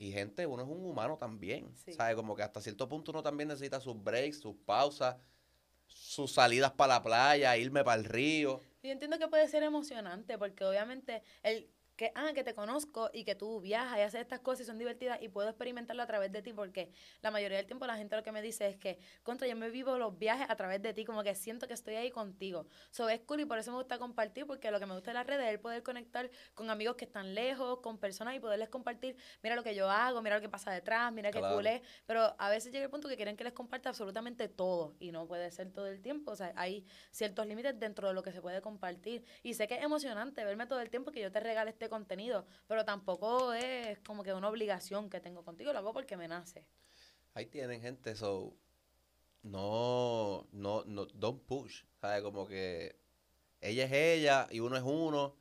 [0.00, 1.92] Y gente, uno es un humano también, Sí.
[1.92, 2.14] ¿sabes?
[2.14, 5.16] Como que hasta cierto punto uno también necesita sus breaks, sus pausas,
[5.88, 8.60] sus salidas para la playa, irme para el río.
[8.80, 11.68] Yo entiendo que puede ser emocionante porque obviamente el
[11.98, 14.78] que, ah, que te conozco y que tú viajas y haces estas cosas y son
[14.78, 16.92] divertidas y puedo experimentarlo a través de ti porque
[17.22, 19.68] la mayoría del tiempo la gente lo que me dice es que, contra, yo me
[19.68, 22.66] vivo los viajes a través de ti, como que siento que estoy ahí contigo.
[22.90, 25.14] So, es cool y por eso me gusta compartir porque lo que me gusta de
[25.14, 28.68] las redes es el poder conectar con amigos que están lejos, con personas y poderles
[28.68, 31.82] compartir, mira lo que yo hago, mira lo que pasa detrás, mira qué cool es.
[32.06, 35.26] Pero a veces llega el punto que quieren que les comparta absolutamente todo y no
[35.26, 36.30] puede ser todo el tiempo.
[36.30, 39.24] O sea, hay ciertos límites dentro de lo que se puede compartir.
[39.42, 42.46] Y sé que es emocionante verme todo el tiempo que yo te regale este contenido,
[42.66, 46.66] pero tampoco es como que una obligación que tengo contigo, lo hago porque me nace.
[47.34, 48.54] Ahí tienen gente, so
[49.42, 52.22] no, no, no, don't push, ¿sabes?
[52.22, 52.96] Como que
[53.60, 55.36] ella es ella y uno es uno,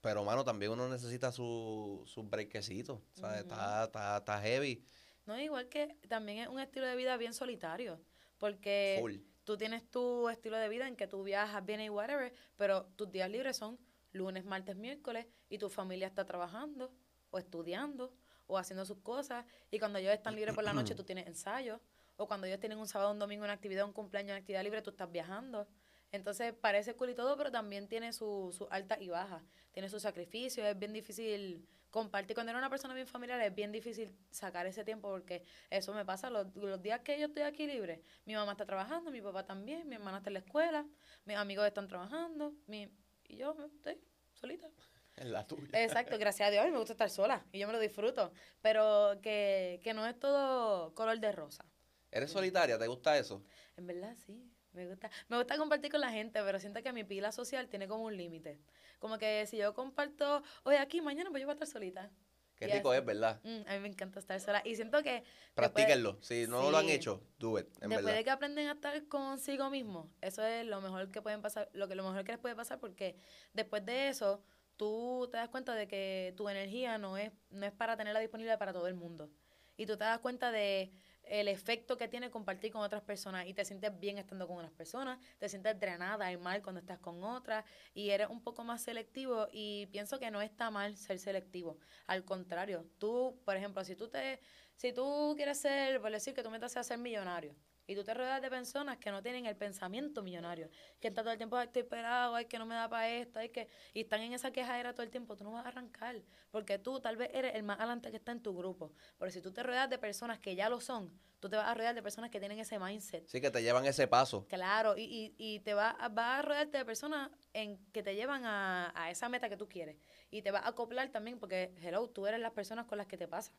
[0.00, 3.40] pero mano, también uno necesita su, su breakcito, ¿sabes?
[3.42, 3.42] Ujú.
[3.42, 4.82] está, está, está heavy,
[5.26, 8.00] No, igual que también es un estilo de vida bien solitario,
[8.38, 9.20] porque full.
[9.44, 13.10] tú tienes tu estilo de vida en que tú viajas, vienes y whatever, pero tus
[13.10, 13.78] días libres son
[14.16, 16.92] lunes, martes, miércoles y tu familia está trabajando
[17.30, 18.12] o estudiando
[18.46, 21.80] o haciendo sus cosas y cuando ellos están libres por la noche tú tienes ensayos
[22.16, 24.82] o cuando ellos tienen un sábado, un domingo, una actividad, un cumpleaños, una actividad libre,
[24.82, 25.68] tú estás viajando.
[26.12, 29.42] Entonces parece cool y todo, pero también tiene su, su alta y baja,
[29.72, 32.34] tiene su sacrificio, es bien difícil compartir.
[32.34, 36.04] Cuando eres una persona bien familiar es bien difícil sacar ese tiempo porque eso me
[36.04, 38.02] pasa los, los días que yo estoy aquí libre.
[38.24, 40.86] Mi mamá está trabajando, mi papá también, mi hermana está en la escuela,
[41.24, 42.88] mis amigos están trabajando mi,
[43.28, 43.98] y yo estoy
[44.32, 44.68] solita.
[45.16, 45.82] Es la tuya.
[45.82, 48.32] Exacto, gracias a Dios, a mí me gusta estar sola y yo me lo disfruto,
[48.60, 51.64] pero que, que no es todo color de rosa.
[52.10, 52.78] ¿Eres solitaria?
[52.78, 53.42] ¿Te gusta eso?
[53.76, 54.50] En verdad, sí.
[54.72, 57.88] Me gusta, me gusta compartir con la gente, pero siento que mi pila social tiene
[57.88, 58.60] como un límite.
[58.98, 62.10] Como que si yo comparto hoy aquí, mañana pues yo voy a estar solita.
[62.56, 63.40] Qué rico es, ¿verdad?
[63.44, 64.62] Mm, a mí me encanta estar sola.
[64.64, 66.18] Y siento que después- Practíquenlo.
[66.22, 66.92] Si no lo han Sí.
[66.92, 68.14] hecho, do it, en después verdad.
[68.18, 71.86] de que aprenden a estar consigo mismo, eso es lo mejor que pueden pasar, lo
[71.88, 73.16] que lo mejor que les puede pasar porque
[73.52, 74.42] después de eso
[74.76, 78.56] tú te das cuenta de que tu energía no es no es para tenerla disponible
[78.58, 79.30] para todo el mundo.
[79.76, 80.90] Y tú te das cuenta de
[81.26, 84.72] el efecto que tiene compartir con otras personas y te sientes bien estando con unas
[84.72, 87.64] personas, te sientes drenada y mal cuando estás con otras
[87.94, 91.78] y eres un poco más selectivo y pienso que no está mal ser selectivo.
[92.06, 94.40] Al contrario, tú, por ejemplo, si tú te
[94.76, 97.56] si tú quieres ser, por decir que tú metas a ser millonario
[97.86, 100.68] y tú te rodeas de personas que no tienen el pensamiento millonario,
[101.00, 103.38] que están todo el tiempo, ay, estoy esperado, ay, que no me da para esto,
[103.38, 106.22] ay, que, y están en esa quejadera todo el tiempo, tú no vas a arrancar,
[106.50, 109.40] porque tú tal vez eres el más adelante que está en tu grupo, pero si
[109.40, 112.02] tú te rodeas de personas que ya lo son, tú te vas a rodear de
[112.02, 113.26] personas que tienen ese mindset.
[113.28, 114.46] Sí, que te llevan ese paso.
[114.48, 118.14] Claro, y, y, y te va, a- vas a rodearte de personas en, que te
[118.14, 119.96] llevan a, a esa meta que tú quieres.
[120.30, 123.16] Y te vas a acoplar también porque, hello, tú eres las personas con las que
[123.18, 123.52] te pasa.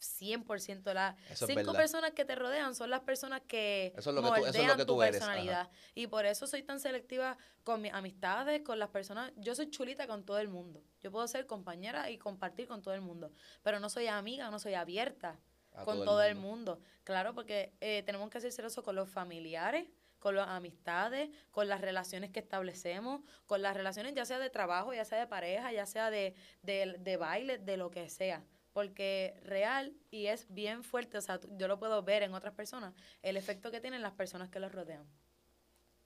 [0.00, 4.28] 100% las cinco personas que te rodean son las personas que Eso es lo que
[4.28, 5.68] tú- eso es lo moldean que tu eres, personalidad.
[5.94, 9.32] Y por eso soy tan selectiva con mis amistades, con las personas.
[9.36, 10.82] Yo soy chulita con todo el mundo.
[11.02, 13.30] Yo puedo ser compañera y compartir con todo el mundo.
[13.62, 15.38] Pero no soy amiga, no soy abierta
[15.74, 16.80] A con todo, el, mundo.
[17.04, 19.88] Claro, porque eh, tenemos que ser celosos con los familiares,
[20.18, 24.92] con las amistades, con las relaciones que establecemos, con las relaciones ya sea de trabajo,
[24.92, 28.42] ya sea de pareja, ya sea de, de, de baile, de lo que sea.
[28.72, 32.94] Porque real y es bien fuerte, o sea, yo lo puedo ver en otras personas,
[33.22, 35.06] el efecto que tienen las personas que los rodean.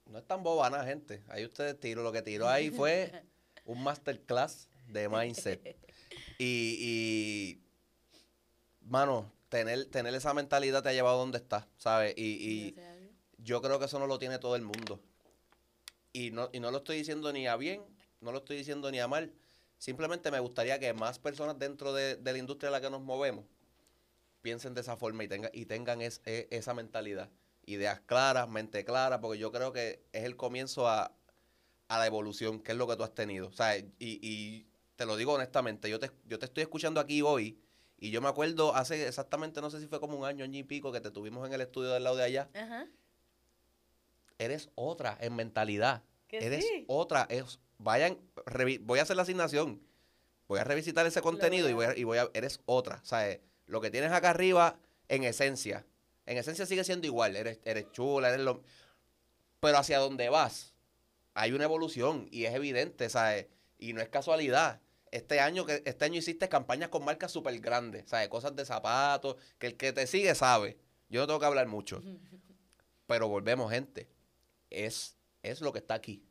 [0.07, 1.23] No es tan bobana, gente.
[1.29, 2.03] Ahí ustedes tiró.
[2.03, 3.11] Lo que tiró ahí fue
[3.65, 5.77] un masterclass de mindset.
[6.39, 7.63] Y, y
[8.83, 12.15] mano, tener, tener esa mentalidad te ha llevado a donde estás, ¿sabes?
[12.17, 12.77] Y, y
[13.39, 15.01] yo creo que eso no lo tiene todo el mundo.
[16.13, 17.83] Y no, y no lo estoy diciendo ni a bien,
[18.21, 19.33] no lo estoy diciendo ni a mal.
[19.83, 23.01] Simplemente me gustaría que más personas dentro de, de la industria en la que nos
[23.01, 23.45] movemos
[24.41, 27.31] piensen de esa forma y, tenga, y tengan es- e- esa mentalidad.
[27.67, 31.13] Ideas claras, mente clara, porque yo creo que es el comienzo a,
[31.89, 33.49] a la evolución, que es lo que tú has tenido.
[33.49, 37.21] O sea, y, y te lo digo honestamente, yo te, yo te estoy escuchando aquí
[37.23, 37.59] hoy
[37.99, 40.63] y yo me acuerdo hace exactamente, no sé si fue como un año, año y
[40.63, 42.49] pico, que te tuvimos en el estudio del lado de allá.
[42.55, 42.87] Ajá.
[44.39, 46.05] Eres otra en mentalidad.
[46.29, 46.85] Que Eres sí.
[46.87, 47.27] otra.
[47.29, 48.19] Es, vayan,
[48.81, 49.81] voy a hacer la asignación.
[50.49, 53.01] Voy a revisitar ese contenido y voy a, y voy a, eres otra.
[53.03, 54.79] O sea, lo que tienes acá arriba,
[55.09, 55.87] en esencia,
[56.27, 57.37] en esencia sigue siendo igual.
[57.37, 58.63] Eres, eres chula, eres lo...
[59.61, 60.75] Pero hacia dónde vas,
[61.35, 63.47] hay una evolución y es evidente, ¿sabes?
[63.79, 64.81] Y no es casualidad.
[65.11, 68.29] Este año, que, este año hiciste campañas con marcas súper grandes, ¿sabes?
[68.29, 70.79] Cosas de zapatos, que el que te sigue sabe.
[71.09, 72.03] Yo no tengo que hablar mucho.
[73.07, 74.09] Pero volvemos, gente.
[74.71, 76.25] Es, es lo que está aquí.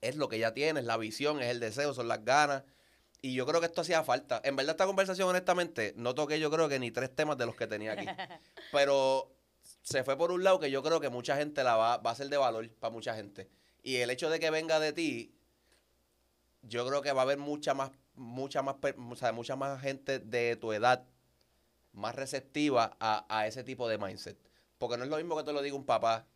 [0.00, 2.62] Es lo que ya tienes, la visión, es el deseo, son las ganas.
[3.20, 4.40] Y yo creo que esto hacía falta.
[4.44, 7.56] En verdad, esta conversación, honestamente, no toqué yo creo que ni tres temas de los
[7.56, 8.06] que tenía aquí.
[8.72, 9.34] Pero
[9.82, 12.14] se fue por un lado que yo creo que mucha gente la va, va a
[12.14, 13.48] ser de valor para mucha gente.
[13.82, 15.34] Y el hecho de que venga de ti,
[16.62, 18.76] yo creo que va a haber mucha más, mucha más,
[19.10, 21.04] o sea, mucha más gente de tu edad
[21.92, 24.38] más receptiva a, a ese tipo de mindset.
[24.78, 26.26] Porque no es lo mismo que te lo diga un papá,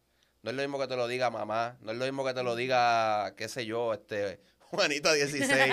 [0.42, 2.42] no es lo mismo que te lo diga mamá, no es lo mismo que te
[2.42, 5.72] lo diga, qué sé yo, este, Juanita 16.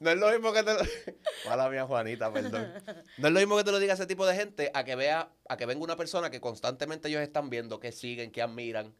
[0.00, 0.80] no, es lo mismo que te lo...
[1.48, 2.72] Mala mía, Juanita, perdón.
[3.16, 5.30] No es lo mismo que te lo diga ese tipo de gente a que vea,
[5.48, 8.94] a que venga una persona que constantemente ellos están viendo, que siguen, que admiran,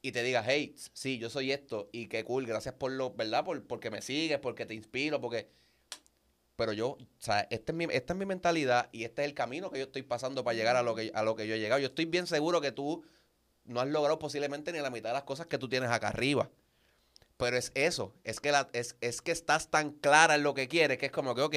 [0.00, 3.44] y te diga, hey, sí, yo soy esto, y qué cool, gracias por lo, ¿verdad?
[3.44, 5.48] Por, porque me sigues, porque te inspiro, porque...
[6.56, 9.34] Pero yo, o sea, esta es, mi, esta es mi mentalidad y este es el
[9.34, 11.58] camino que yo estoy pasando para llegar a lo que, a lo que yo he
[11.58, 11.80] llegado.
[11.80, 13.04] Yo estoy bien seguro que tú
[13.64, 16.50] no has logrado posiblemente ni la mitad de las cosas que tú tienes acá arriba.
[17.36, 20.68] Pero es eso, es que, la, es, es que estás tan clara en lo que
[20.68, 21.56] quieres que es como que, ok,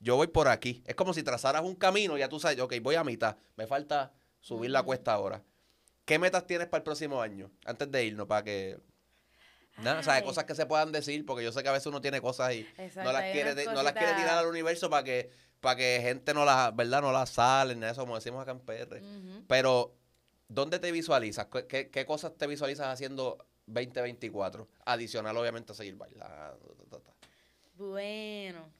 [0.00, 0.82] yo voy por aquí.
[0.86, 4.12] Es como si trazaras un camino, ya tú sabes, ok, voy a mitad, me falta
[4.40, 5.42] subir la cuesta ahora.
[6.04, 7.50] ¿Qué metas tienes para el próximo año?
[7.66, 8.78] Antes de irnos, para que...
[9.78, 12.00] Nada, o sea, cosas que se puedan decir, porque yo sé que a veces uno
[12.00, 15.30] tiene cosas y Exacto, no las quiere, no las quiere tirar al universo para que,
[15.60, 17.02] para que gente no las, ¿verdad?
[17.02, 18.96] No las sale, ni eso, como decimos acá en PR.
[18.96, 19.44] Ujú.
[19.46, 19.94] Pero,
[20.48, 21.46] ¿dónde te visualizas?
[21.68, 24.68] ¿Qué, qué, cosas te visualizas haciendo 2024?
[24.86, 26.74] Adicional, obviamente, a seguir bailando.
[27.76, 28.72] Bueno,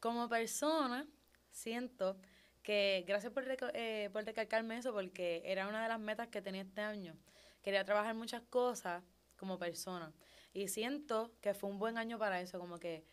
[0.00, 1.06] como persona,
[1.50, 2.16] siento
[2.62, 3.44] que, gracias por,
[3.74, 7.16] eh, por recalcarme eso, porque era una de las metas que tenía este año.
[7.62, 9.04] Quería trabajar muchas cosas
[9.36, 10.12] como persona.
[10.52, 13.04] Y siento que fue un buen año para eso, como que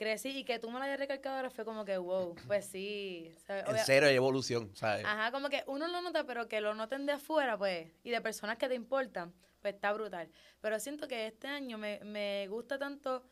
[0.00, 3.30] crecí y que tú me lo hayas recalcado ahora fue como que, wow, pues sí.
[3.46, 3.64] ¿sabes?
[3.68, 5.04] En serio, hay evolución, ¿sabes?
[5.04, 8.22] Ajá, como que uno lo nota, pero que lo noten de afuera, pues, y de
[8.22, 10.30] personas que te importan, pues está brutal.
[10.62, 13.26] Pero siento que este año me, me gusta tanto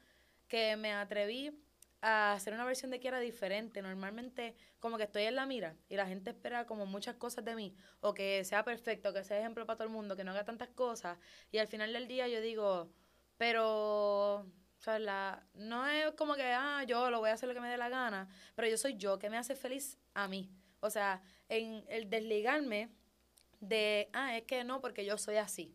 [0.47, 1.59] que me atreví
[2.03, 3.81] a hacer una versión de Kiara diferente.
[3.81, 7.55] Normalmente, como que estoy en la mira y la gente espera como muchas cosas de
[7.55, 10.45] mí, o que sea perfecto, que sea ejemplo para todo el mundo, que no haga
[10.45, 11.17] tantas cosas.
[11.51, 12.91] Y al final del día yo digo,
[13.39, 14.45] pero.
[14.79, 17.61] O sea, la, no es como que, ah, yo lo voy a hacer lo que
[17.61, 20.51] me dé la gana, pero yo soy yo, que me hace feliz a mí.
[20.81, 22.89] O sea, en el desligarme
[23.61, 25.75] de, ah, es que no, porque yo soy así.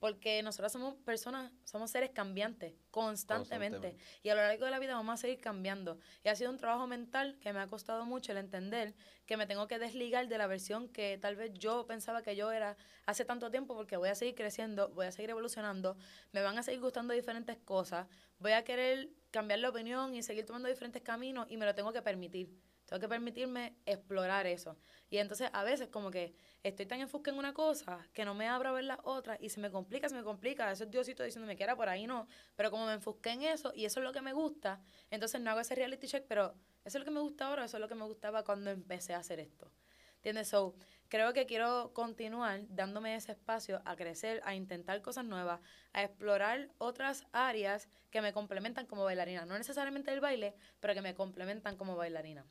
[0.00, 3.78] Porque nosotros somos personas, somos seres cambiantes constantemente.
[3.78, 4.20] Constantemente.
[4.22, 5.98] Y a lo largo de la vida vamos a seguir cambiando.
[6.24, 8.94] Y ha sido un trabajo mental que me ha costado mucho el entender
[9.26, 12.50] que me tengo que desligar de la versión que tal vez yo pensaba que yo
[12.50, 15.98] era hace tanto tiempo porque voy a seguir creciendo, voy a seguir evolucionando,
[16.32, 18.06] me van a seguir gustando diferentes cosas,
[18.38, 21.92] voy a querer cambiar la opinión y seguir tomando diferentes caminos y me lo tengo
[21.92, 22.48] que permitir.
[22.88, 24.78] Tengo que permitirme explorar eso.
[25.10, 28.48] Y entonces a veces como que estoy tan enfocada en una cosa que no me
[28.48, 30.70] abro a ver las otras y se me complica, se me complica.
[30.72, 32.26] Eso es Diosito diciéndome que era por ahí no.
[32.56, 34.80] Pero como me enfoqué en eso y eso es lo que me gusta,
[35.10, 37.76] entonces no hago ese reality check, pero eso es lo que me gusta ahora, eso
[37.76, 39.70] es lo que me gustaba cuando empecé a hacer esto.
[40.16, 40.48] ¿Entiendes?
[40.48, 40.74] So,
[41.10, 45.60] creo que quiero continuar dándome ese espacio a crecer, a intentar cosas nuevas,
[45.92, 49.44] a explorar otras áreas que me complementan como bailarina.
[49.44, 52.46] No necesariamente el baile, pero que me complementan como bailarina.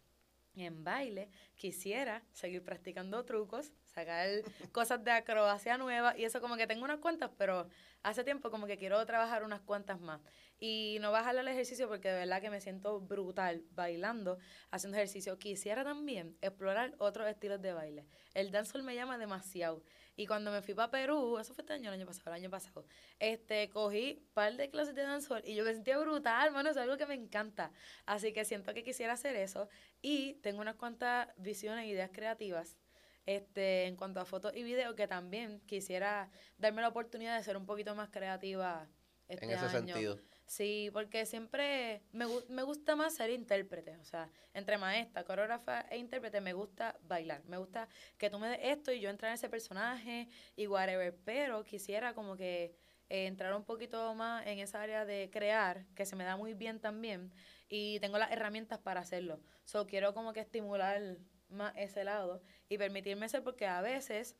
[0.65, 4.27] En baile quisiera seguir practicando trucos, sacar
[4.71, 7.67] cosas de acrobacia nuevas y eso como que tengo unas cuantas, pero
[8.03, 10.21] hace tiempo como que quiero trabajar unas cuantas más.
[10.59, 14.39] Y no bajarle al ejercicio porque de verdad que me siento brutal bailando,
[14.71, 15.37] haciendo ejercicio.
[15.37, 18.05] Quisiera también explorar otros estilos de baile.
[18.33, 19.83] El dancehall me llama demasiado.
[20.19, 22.49] Y cuando me fui para Perú, eso fue este año, el año pasado, el año
[22.49, 22.85] pasado,
[23.19, 26.77] este, cogí un par de clases de dancehall y yo me sentía brutal, hermano, es
[26.77, 27.71] algo que me encanta.
[28.07, 29.69] Así que siento que quisiera hacer eso.
[30.01, 32.79] Y tengo unas cuantas visiones e ideas creativas
[33.27, 37.55] este, en cuanto a fotos y videos que también quisiera darme la oportunidad de ser
[37.55, 38.87] un poquito más creativa
[39.27, 39.93] este en ese año.
[39.93, 40.19] sentido.
[40.47, 45.97] Sí, porque siempre me, me gusta más ser intérprete, o sea, entre maestra, coreógrafa e
[45.97, 49.35] intérprete me gusta bailar, me gusta que tú me des esto y yo entrar en
[49.35, 52.73] ese personaje y whatever, pero quisiera como que
[53.09, 56.53] eh, entrar un poquito más en esa área de crear, que se me da muy
[56.53, 57.33] bien también
[57.67, 59.41] y tengo las herramientas para hacerlo.
[59.65, 61.17] So, quiero como que estimular
[61.49, 64.37] más ese lado y permitirme ser porque a veces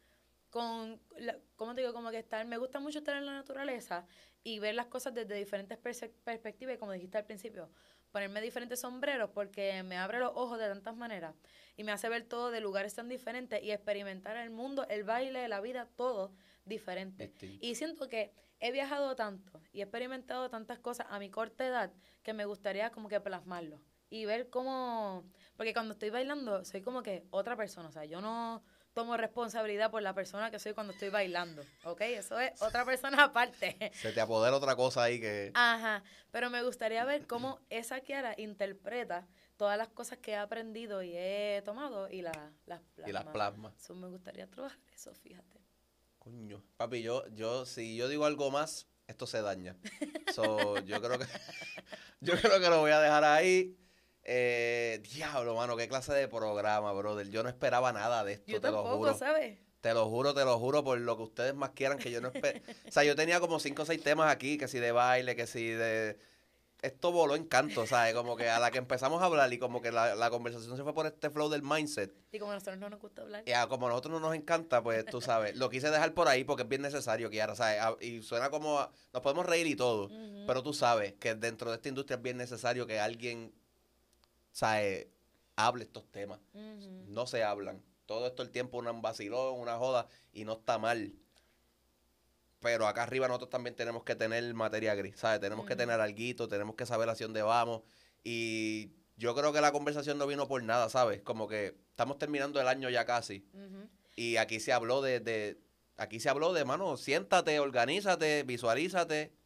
[0.49, 1.93] con, la, ¿cómo te digo?
[1.93, 4.05] Como que estar, me gusta mucho estar en la naturaleza
[4.43, 7.69] y ver las cosas desde diferentes perspectivas y como dijiste al principio,
[8.11, 11.35] ponerme diferentes sombreros porque me abre los ojos de tantas maneras
[11.75, 15.47] y me hace ver todo de lugares tan diferentes y experimentar el mundo, el baile,
[15.47, 16.31] la vida, todo
[16.65, 17.27] diferente.
[17.27, 17.65] Distinto.
[17.65, 21.91] Y siento que he viajado tanto y he experimentado tantas cosas a mi corta edad
[22.23, 25.25] que me gustaría como que plasmarlo y ver cómo,
[25.55, 28.63] porque cuando estoy bailando soy como que otra persona, o sea, yo no
[28.97, 32.01] tomo responsabilidad por la persona que soy cuando estoy bailando, ¿ok?
[32.01, 33.91] Eso es otra persona aparte.
[33.93, 35.51] Se te apodera otra cosa ahí que...
[35.53, 41.03] Ajá, pero me gustaría ver cómo esa Kiara interpreta todas las cosas que he aprendido
[41.03, 42.31] y he tomado y, la,
[42.65, 43.07] las plasma.
[43.07, 43.75] Y las plasmas.
[43.79, 45.61] Eso me gustaría trabajar eso, fíjate.
[46.17, 46.63] Coño.
[46.77, 49.77] Papi, yo, yo, si yo digo algo más, esto se daña.
[50.33, 51.27] So, yo creo que,
[52.21, 53.77] yo creo que lo voy a dejar ahí.
[54.29, 57.29] Eh, diablo, mano, qué clase de programa, brother.
[57.29, 59.17] Yo no esperaba nada de esto, Yo te lo tampoco, juro.
[59.17, 59.57] ¿sabes?
[59.79, 62.27] Te lo juro, te lo juro, por lo que ustedes más quieran que yo no
[62.33, 62.59] espero.
[62.87, 65.47] o sea, yo tenía como cinco o seis temas aquí, que si de baile, que
[65.47, 66.19] si de...
[66.81, 68.13] Esto voló en canto, ¿sabes?
[68.13, 70.83] Como que a la que empezamos a hablar y como que la, la conversación se
[70.83, 72.13] fue por este flow del mindset.
[72.31, 73.43] Y como a nosotros no nos gusta hablar.
[73.47, 76.27] Y a como a nosotros no nos encanta, pues tú sabes, lo quise dejar por
[76.27, 77.81] ahí porque es bien necesario, Kiara, ¿sabes?
[77.81, 80.11] A- Y suena como, a- nos podemos reír y todo,
[80.45, 83.51] pero tú sabes que dentro de esta industria es bien necesario que alguien,
[84.57, 85.05] ¿sabes?
[85.55, 86.39] Hable estos temas.
[86.53, 87.83] No se hablan.
[88.07, 91.13] Todo esto el tiempo un vacilón, una joda, y no está mal.
[92.59, 95.39] Pero acá arriba nosotros también tenemos que tener materia gris, ¿sabes?
[95.41, 97.83] Tenemos que tener alguito, tenemos que saber hacia dónde vamos.
[98.23, 101.21] Y yo creo que la conversación no vino por nada, ¿sabes?
[101.21, 103.45] Como que estamos terminando el año ya casi.
[104.15, 105.61] Y aquí se habló de, de
[105.97, 109.36] aquí se habló de, mano, siéntate, organízate, visualízate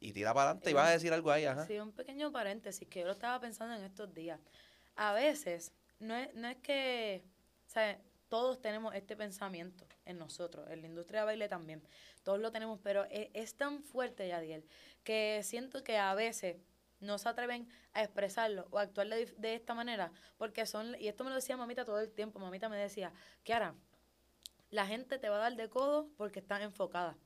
[0.00, 0.70] y tira para adelante.
[0.70, 1.66] Y vas a decir algo ahí, ajá.
[1.66, 4.40] Sí, un pequeño paréntesis que yo lo estaba pensando en estos días.
[4.96, 7.22] A veces, no es, no es que,
[7.66, 7.98] ¿sabes?
[8.28, 11.82] Todos tenemos este pensamiento en nosotros, en la industria de baile también.
[12.22, 14.64] Todos lo tenemos, pero es, es tan fuerte, Yadiel,
[15.04, 16.56] que siento que a veces
[17.00, 21.08] no se atreven a expresarlo o a actuar de, de esta manera, porque son, y
[21.08, 23.74] esto me lo decía mamita todo el tiempo, mamita me decía, Kiara,
[24.70, 27.16] la gente te va a dar de codo porque estás enfocada.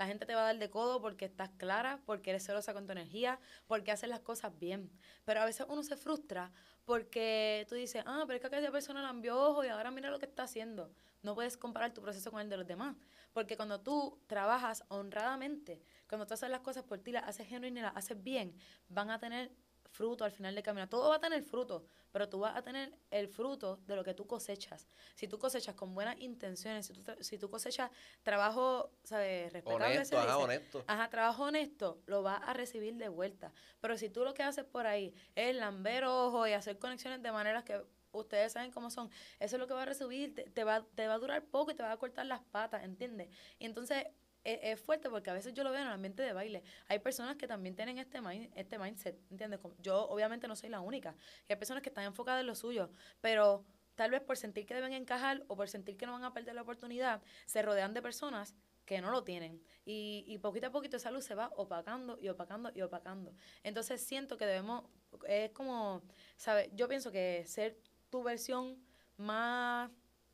[0.00, 2.86] La gente te va a dar de codo porque estás clara, porque eres celosa con
[2.86, 4.90] tu energía, porque haces las cosas bien.
[5.26, 6.52] Pero a veces uno se frustra
[6.86, 10.08] porque tú dices, ah, pero es que aquella persona la envió ojo y ahora mira
[10.08, 10.90] lo que está haciendo.
[11.20, 12.96] No puedes comparar tu proceso con el de los demás.
[13.34, 17.82] Porque cuando tú trabajas honradamente, cuando tú haces las cosas por ti, las haces genuinas
[17.82, 18.56] las haces bien,
[18.88, 19.52] van a tener
[19.90, 20.88] fruto al final del camino.
[20.88, 24.14] Todo va a tener fruto, pero tú vas a tener el fruto de lo que
[24.14, 24.88] tú cosechas.
[25.14, 27.90] Si tú cosechas con buenas intenciones, si tú, si tú cosechas
[28.22, 29.52] trabajo, ¿sabes?
[29.52, 30.84] Respetable, Honesto, ajá, honesto.
[30.86, 33.52] Ajá, trabajo honesto, lo vas a recibir de vuelta.
[33.80, 37.32] Pero si tú lo que haces por ahí es lamber ojos y hacer conexiones de
[37.32, 37.82] maneras que
[38.12, 41.06] ustedes saben cómo son, eso es lo que va a recibir, te, te va, te
[41.06, 43.28] va a durar poco y te va a cortar las patas, ¿entiendes?
[43.58, 44.06] Y entonces
[44.44, 46.62] es, es fuerte porque a veces yo lo veo en el ambiente de baile.
[46.88, 49.60] Hay personas que también tienen este, mind- este mindset, ¿entiendes?
[49.80, 51.14] Yo obviamente no soy la única.
[51.48, 53.64] Hay personas que están enfocadas en lo suyo, pero
[53.94, 56.54] tal vez por sentir que deben encajar o por sentir que no van a perder
[56.54, 58.54] la oportunidad, se rodean de personas
[58.86, 59.62] que no lo tienen.
[59.84, 63.34] Y, y poquito a poquito esa luz se va opacando y opacando y opacando.
[63.62, 64.84] Entonces siento que debemos,
[65.28, 66.02] es como,
[66.36, 66.70] ¿sabes?
[66.72, 67.78] Yo pienso que ser
[68.08, 68.82] tu versión
[69.16, 69.90] más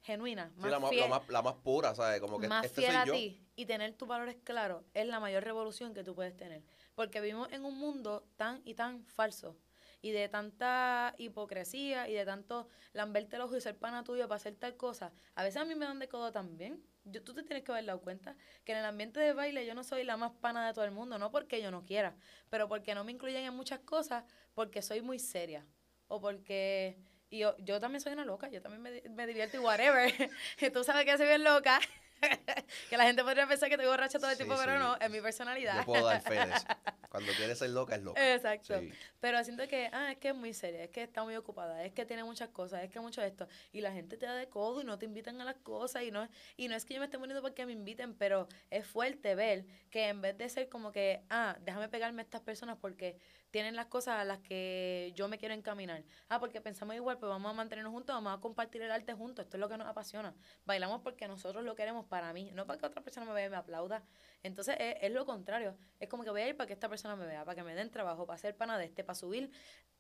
[0.07, 2.21] genuina, Sí, más la, más, fiel, la más, la más pura, ¿sabes?
[2.21, 3.13] Como que más este fiel soy a yo.
[3.13, 6.63] ti y tener tus valores claros es la mayor revolución que tú puedes tener.
[6.95, 9.57] Porque vivimos en un mundo tan y tan falso
[10.03, 14.37] y de tanta hipocresía y de tanto lamberte el ojo y ser pana tuyo para
[14.37, 15.13] hacer tal cosa.
[15.35, 16.81] A veces a mí me dan de codo también.
[17.05, 19.75] Yo, tú te tienes que haber dado cuenta que en el ambiente de baile yo
[19.75, 22.15] no soy la más pana de todo el mundo, no porque yo no quiera,
[22.51, 24.25] pero porque no me incluyen en muchas cosas,
[24.55, 25.67] porque soy muy seria
[26.09, 26.97] o porque
[27.29, 30.13] Y yo, yo también soy una loca, yo también me, me divierto y whatever.
[30.73, 31.81] Tú sabes que soy bien loca.
[32.91, 35.11] que la gente podría pensar que estoy borracha todo el Sí, tiempo, pero no, es
[35.11, 35.79] mi personalidad.
[35.79, 36.67] Yo puedo dar fe de eso.
[37.11, 38.35] Cuando quieres ser loca, es loca.
[38.35, 38.79] Exacto.
[38.79, 38.93] Sí.
[39.21, 41.93] Pero siento que, ah, es que es muy seria, es que está muy ocupada, es
[41.93, 43.49] que tiene muchas cosas, es que mucho esto.
[43.73, 46.03] Y la gente te da de codo y no te invitan a las cosas.
[46.03, 48.87] Y no, y no es que yo me esté muriendo porque me inviten, pero es
[48.87, 52.77] fuerte ver que en vez de ser como que, ah, déjame pegarme a estas personas
[52.81, 53.19] porque
[53.51, 56.03] tienen las cosas a las que yo me quiero encaminar.
[56.29, 59.45] Ah, porque pensamos igual, pues vamos a mantenernos juntos, vamos a compartir el arte juntos.
[59.45, 60.35] Esto es lo que nos apasiona.
[60.65, 63.51] Bailamos porque nosotros lo queremos para mí, no para que otra persona me vea y
[63.51, 64.03] me aplauda.
[64.43, 65.77] Entonces es, es lo contrario.
[66.01, 67.75] Es como que voy a ir para que esta persona me vea, para que me
[67.75, 69.51] den trabajo, para hacer pana de este, para subir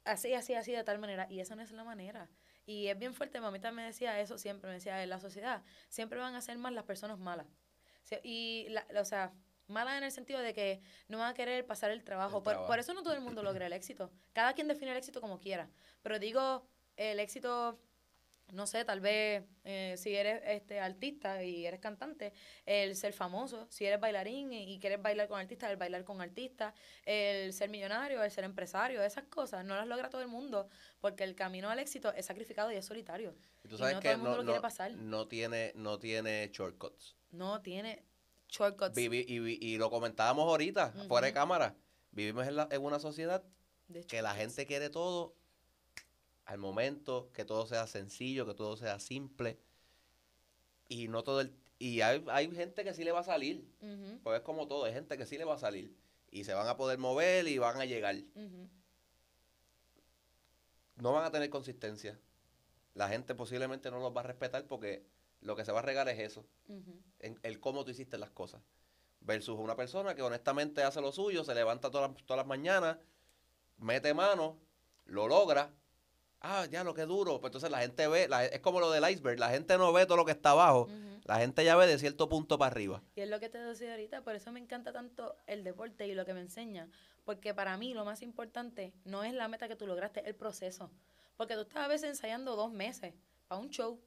[0.04, 1.26] así, así, así, de tal manera.
[1.30, 2.28] Y esa no es la manera.
[2.64, 3.40] Y es bien fuerte.
[3.40, 4.68] Mamita me decía eso siempre.
[4.68, 7.46] Me decía, en la sociedad siempre van a ser más las personas malas.
[8.22, 9.32] Y, la, o sea,
[9.66, 12.38] malas en el sentido de que no van a querer pasar el trabajo.
[12.38, 12.66] El por, trabajo.
[12.66, 14.10] por eso no todo el mundo logra el éxito.
[14.32, 15.68] Cada quien define el éxito como quiera.
[16.02, 17.78] Pero digo, el éxito
[18.52, 22.32] no sé, tal vez eh, si eres este artista y eres cantante,
[22.64, 26.20] el ser famoso, si eres bailarín y, y quieres bailar con artistas, el bailar con
[26.20, 26.72] artistas,
[27.04, 30.68] el ser millonario, el ser empresario, esas cosas no las logra todo el mundo
[31.00, 33.34] porque el camino al éxito es sacrificado y es solitario.
[33.64, 34.90] Y tú Y sabes no que todo el mundo no, lo quiere no- pasar.
[34.92, 37.16] no tiene, no tiene shortcuts.
[37.32, 38.04] No tiene
[38.48, 38.94] shortcuts.
[38.96, 41.74] Vivi- y, y lo comentábamos ahorita, fuera de cámara.
[42.12, 43.42] Vivimos en, la- en una sociedad
[44.08, 45.34] que la gente quiere todo
[46.46, 49.58] al momento, que todo sea sencillo, que todo sea simple.
[50.88, 51.52] Y no todo el...
[51.78, 53.68] Y hay, hay gente que sí le va a salir.
[54.22, 55.94] Pues es como todo, hay gente que sí le va a salir.
[56.30, 58.16] Y se van a poder mover y van a llegar.
[60.96, 62.18] No van a tener consistencia.
[62.94, 65.04] La gente posiblemente no los va a respetar porque
[65.40, 66.46] lo que se va a regar es eso.
[67.18, 68.62] En el cómo tú hiciste las cosas.
[69.20, 72.98] Versus una persona que honestamente hace lo suyo, se levanta todas las, todas las mañanas,
[73.78, 74.56] mete mano,
[75.06, 75.72] lo logra.
[76.40, 77.40] Ah, ya lo que duro.
[77.40, 80.04] Pues entonces la gente ve, la- es como lo del iceberg, la gente no ve
[80.06, 80.88] todo lo que está abajo,
[81.24, 83.02] la gente ya ve de cierto punto para arriba.
[83.16, 86.14] Y es lo que te decía ahorita, por eso me encanta tanto el deporte y
[86.14, 86.88] lo que me enseña.
[87.24, 90.34] Porque para mí lo más importante no es la meta que tú lograste, es el
[90.36, 90.90] proceso.
[91.36, 93.12] Porque tú estás a veces ensayando dos meses
[93.48, 93.98] para un show.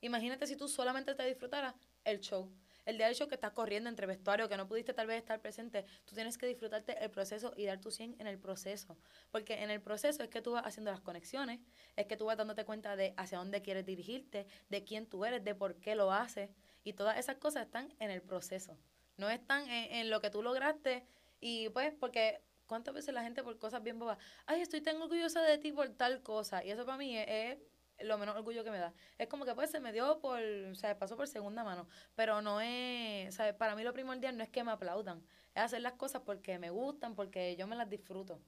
[0.00, 1.74] Imagínate si tú solamente te disfrutaras
[2.04, 2.48] el show.
[2.90, 5.40] El día del show que estás corriendo entre vestuario, que no pudiste tal vez estar
[5.40, 8.98] presente, tú tienes que disfrutarte el proceso y dar tu 100 en el proceso.
[9.30, 11.60] Porque en el proceso es que tú vas haciendo las conexiones,
[11.94, 15.44] es que tú vas dándote cuenta de hacia dónde quieres dirigirte, de quién tú eres,
[15.44, 16.50] de por qué lo haces.
[16.82, 18.76] Y todas esas cosas están en el proceso.
[19.18, 21.06] No están en, en lo que tú lograste.
[21.40, 25.42] Y pues, porque cuántas veces la gente por cosas bien bobas, ay, estoy tan orgullosa
[25.42, 26.64] de ti por tal cosa.
[26.64, 27.58] Y eso para mí es, es
[28.02, 28.92] lo menos orgullo que me da.
[29.18, 31.88] Es como que pues se me dio por, o sea, pasó por segunda mano.
[32.14, 33.54] Pero no es, ¿sabes?
[33.54, 35.22] Para mí lo primordial no es que me aplaudan.
[35.54, 38.40] Es hacer las cosas porque me gustan, porque yo me las disfruto.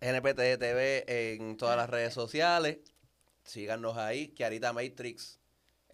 [0.00, 1.04] NPT TV
[1.34, 2.78] en todas las redes sociales.
[3.42, 4.28] Síganos ahí.
[4.28, 5.40] Kiarita Matrix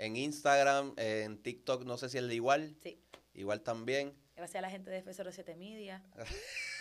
[0.00, 2.74] en Instagram, en TikTok, no sé si es el igual.
[2.82, 2.98] Sí.
[3.34, 4.14] Igual también.
[4.34, 6.02] Gracias a la gente de F07 Media.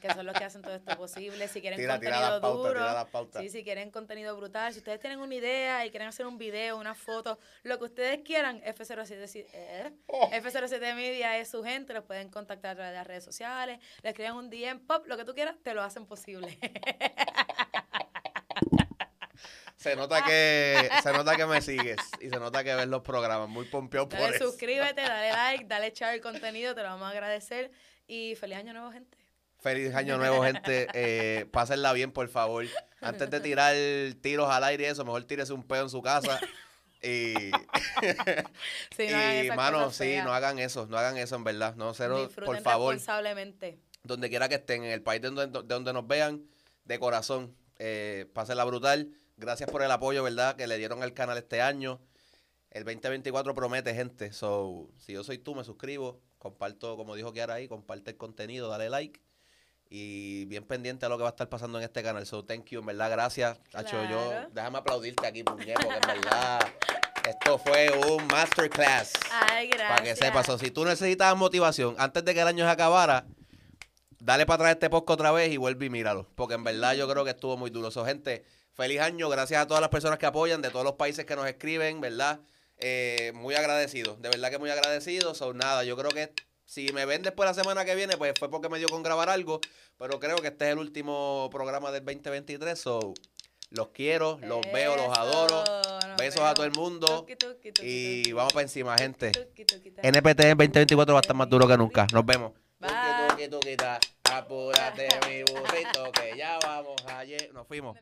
[0.00, 1.48] que son los que hacen todo esto posible.
[1.48, 3.06] Si quieren Tira, contenido duro,
[3.38, 6.76] sí, si quieren contenido brutal, si ustedes tienen una idea y quieren hacer un video,
[6.76, 10.30] una foto, lo que ustedes quieran, F07, sí, eh, Oh.
[10.30, 14.10] F07 Media es su gente, los pueden contactar a través de las redes sociales, le
[14.10, 16.58] escriben un DM, pop, lo que tú quieras, te lo hacen posible.
[19.76, 23.48] Se nota que se nota que me sigues y se nota que ves los programas.
[23.48, 24.50] Muy pompeado por dale eso.
[24.50, 27.70] suscríbete, dale like, dale share el contenido, te lo vamos a agradecer
[28.08, 29.17] y feliz año nuevo, gente.
[29.60, 30.88] Feliz año nuevo, gente.
[30.94, 32.64] Eh, pásenla bien, por favor.
[33.00, 33.74] Antes de tirar
[34.20, 36.40] tiros al aire y eso, mejor tírese un pedo en su casa.
[37.02, 37.34] Y,
[38.96, 41.74] Sí, no y mano, sí, no hagan eso, no hagan eso en verdad.
[41.76, 43.78] No, cero, Disfruten por favor, responsablemente.
[44.02, 46.44] donde quiera que estén, en el país de donde, de donde nos vean,
[46.84, 49.12] de corazón, eh, pásenla brutal.
[49.36, 50.56] Gracias por el apoyo, ¿verdad?
[50.56, 52.00] Que le dieron al canal este año.
[52.70, 54.32] El 2024 promete, gente.
[54.32, 58.68] So, si yo soy tú, me suscribo, comparto, como dijo Kiara ahí, comparte el contenido,
[58.68, 59.20] dale like.
[59.90, 62.26] Y bien pendiente a lo que va a estar pasando en este canal.
[62.26, 63.58] So, thank you, en verdad, gracias.
[63.72, 64.48] Hacho, yo, Claro.
[64.52, 66.60] déjame aplaudirte aquí, puñet, porque en verdad,
[67.26, 69.12] esto fue un masterclass.
[69.32, 69.88] Ay, gracias.
[69.90, 73.24] Para que sepas, so, si tú necesitabas motivación antes de que el año se acabara,
[74.20, 76.26] dale para atrás este podcast otra vez y vuelve y míralo.
[76.34, 77.90] Porque en verdad yo creo que estuvo muy duro.
[77.90, 78.44] So, gente,
[78.74, 79.30] feliz año.
[79.30, 82.40] Gracias a todas las personas que apoyan, de todos los países que nos escriben, ¿verdad?
[82.76, 84.16] Eh, muy agradecido.
[84.16, 85.34] De verdad que muy agradecido.
[85.34, 86.32] So, nada, yo creo que
[86.68, 89.30] si me ven después la semana que viene, pues fue porque me dio con grabar
[89.30, 89.58] algo.
[89.96, 92.78] Pero creo que este es el último programa del 2023.
[92.78, 93.14] So,
[93.70, 95.64] los quiero, los veo, los adoro.
[96.18, 97.06] Besos a todo el mundo.
[97.06, 99.32] Tuki, tuki, tuki, Y vamos para encima, gente.
[100.02, 102.06] NPT en 2024 va a estar más duro que nunca.
[102.12, 102.52] Nos vemos.
[102.78, 102.90] Bye.
[104.30, 107.50] Apúrate, mi burrito, que ya vamos ayer.
[107.54, 107.96] Nos fuimos.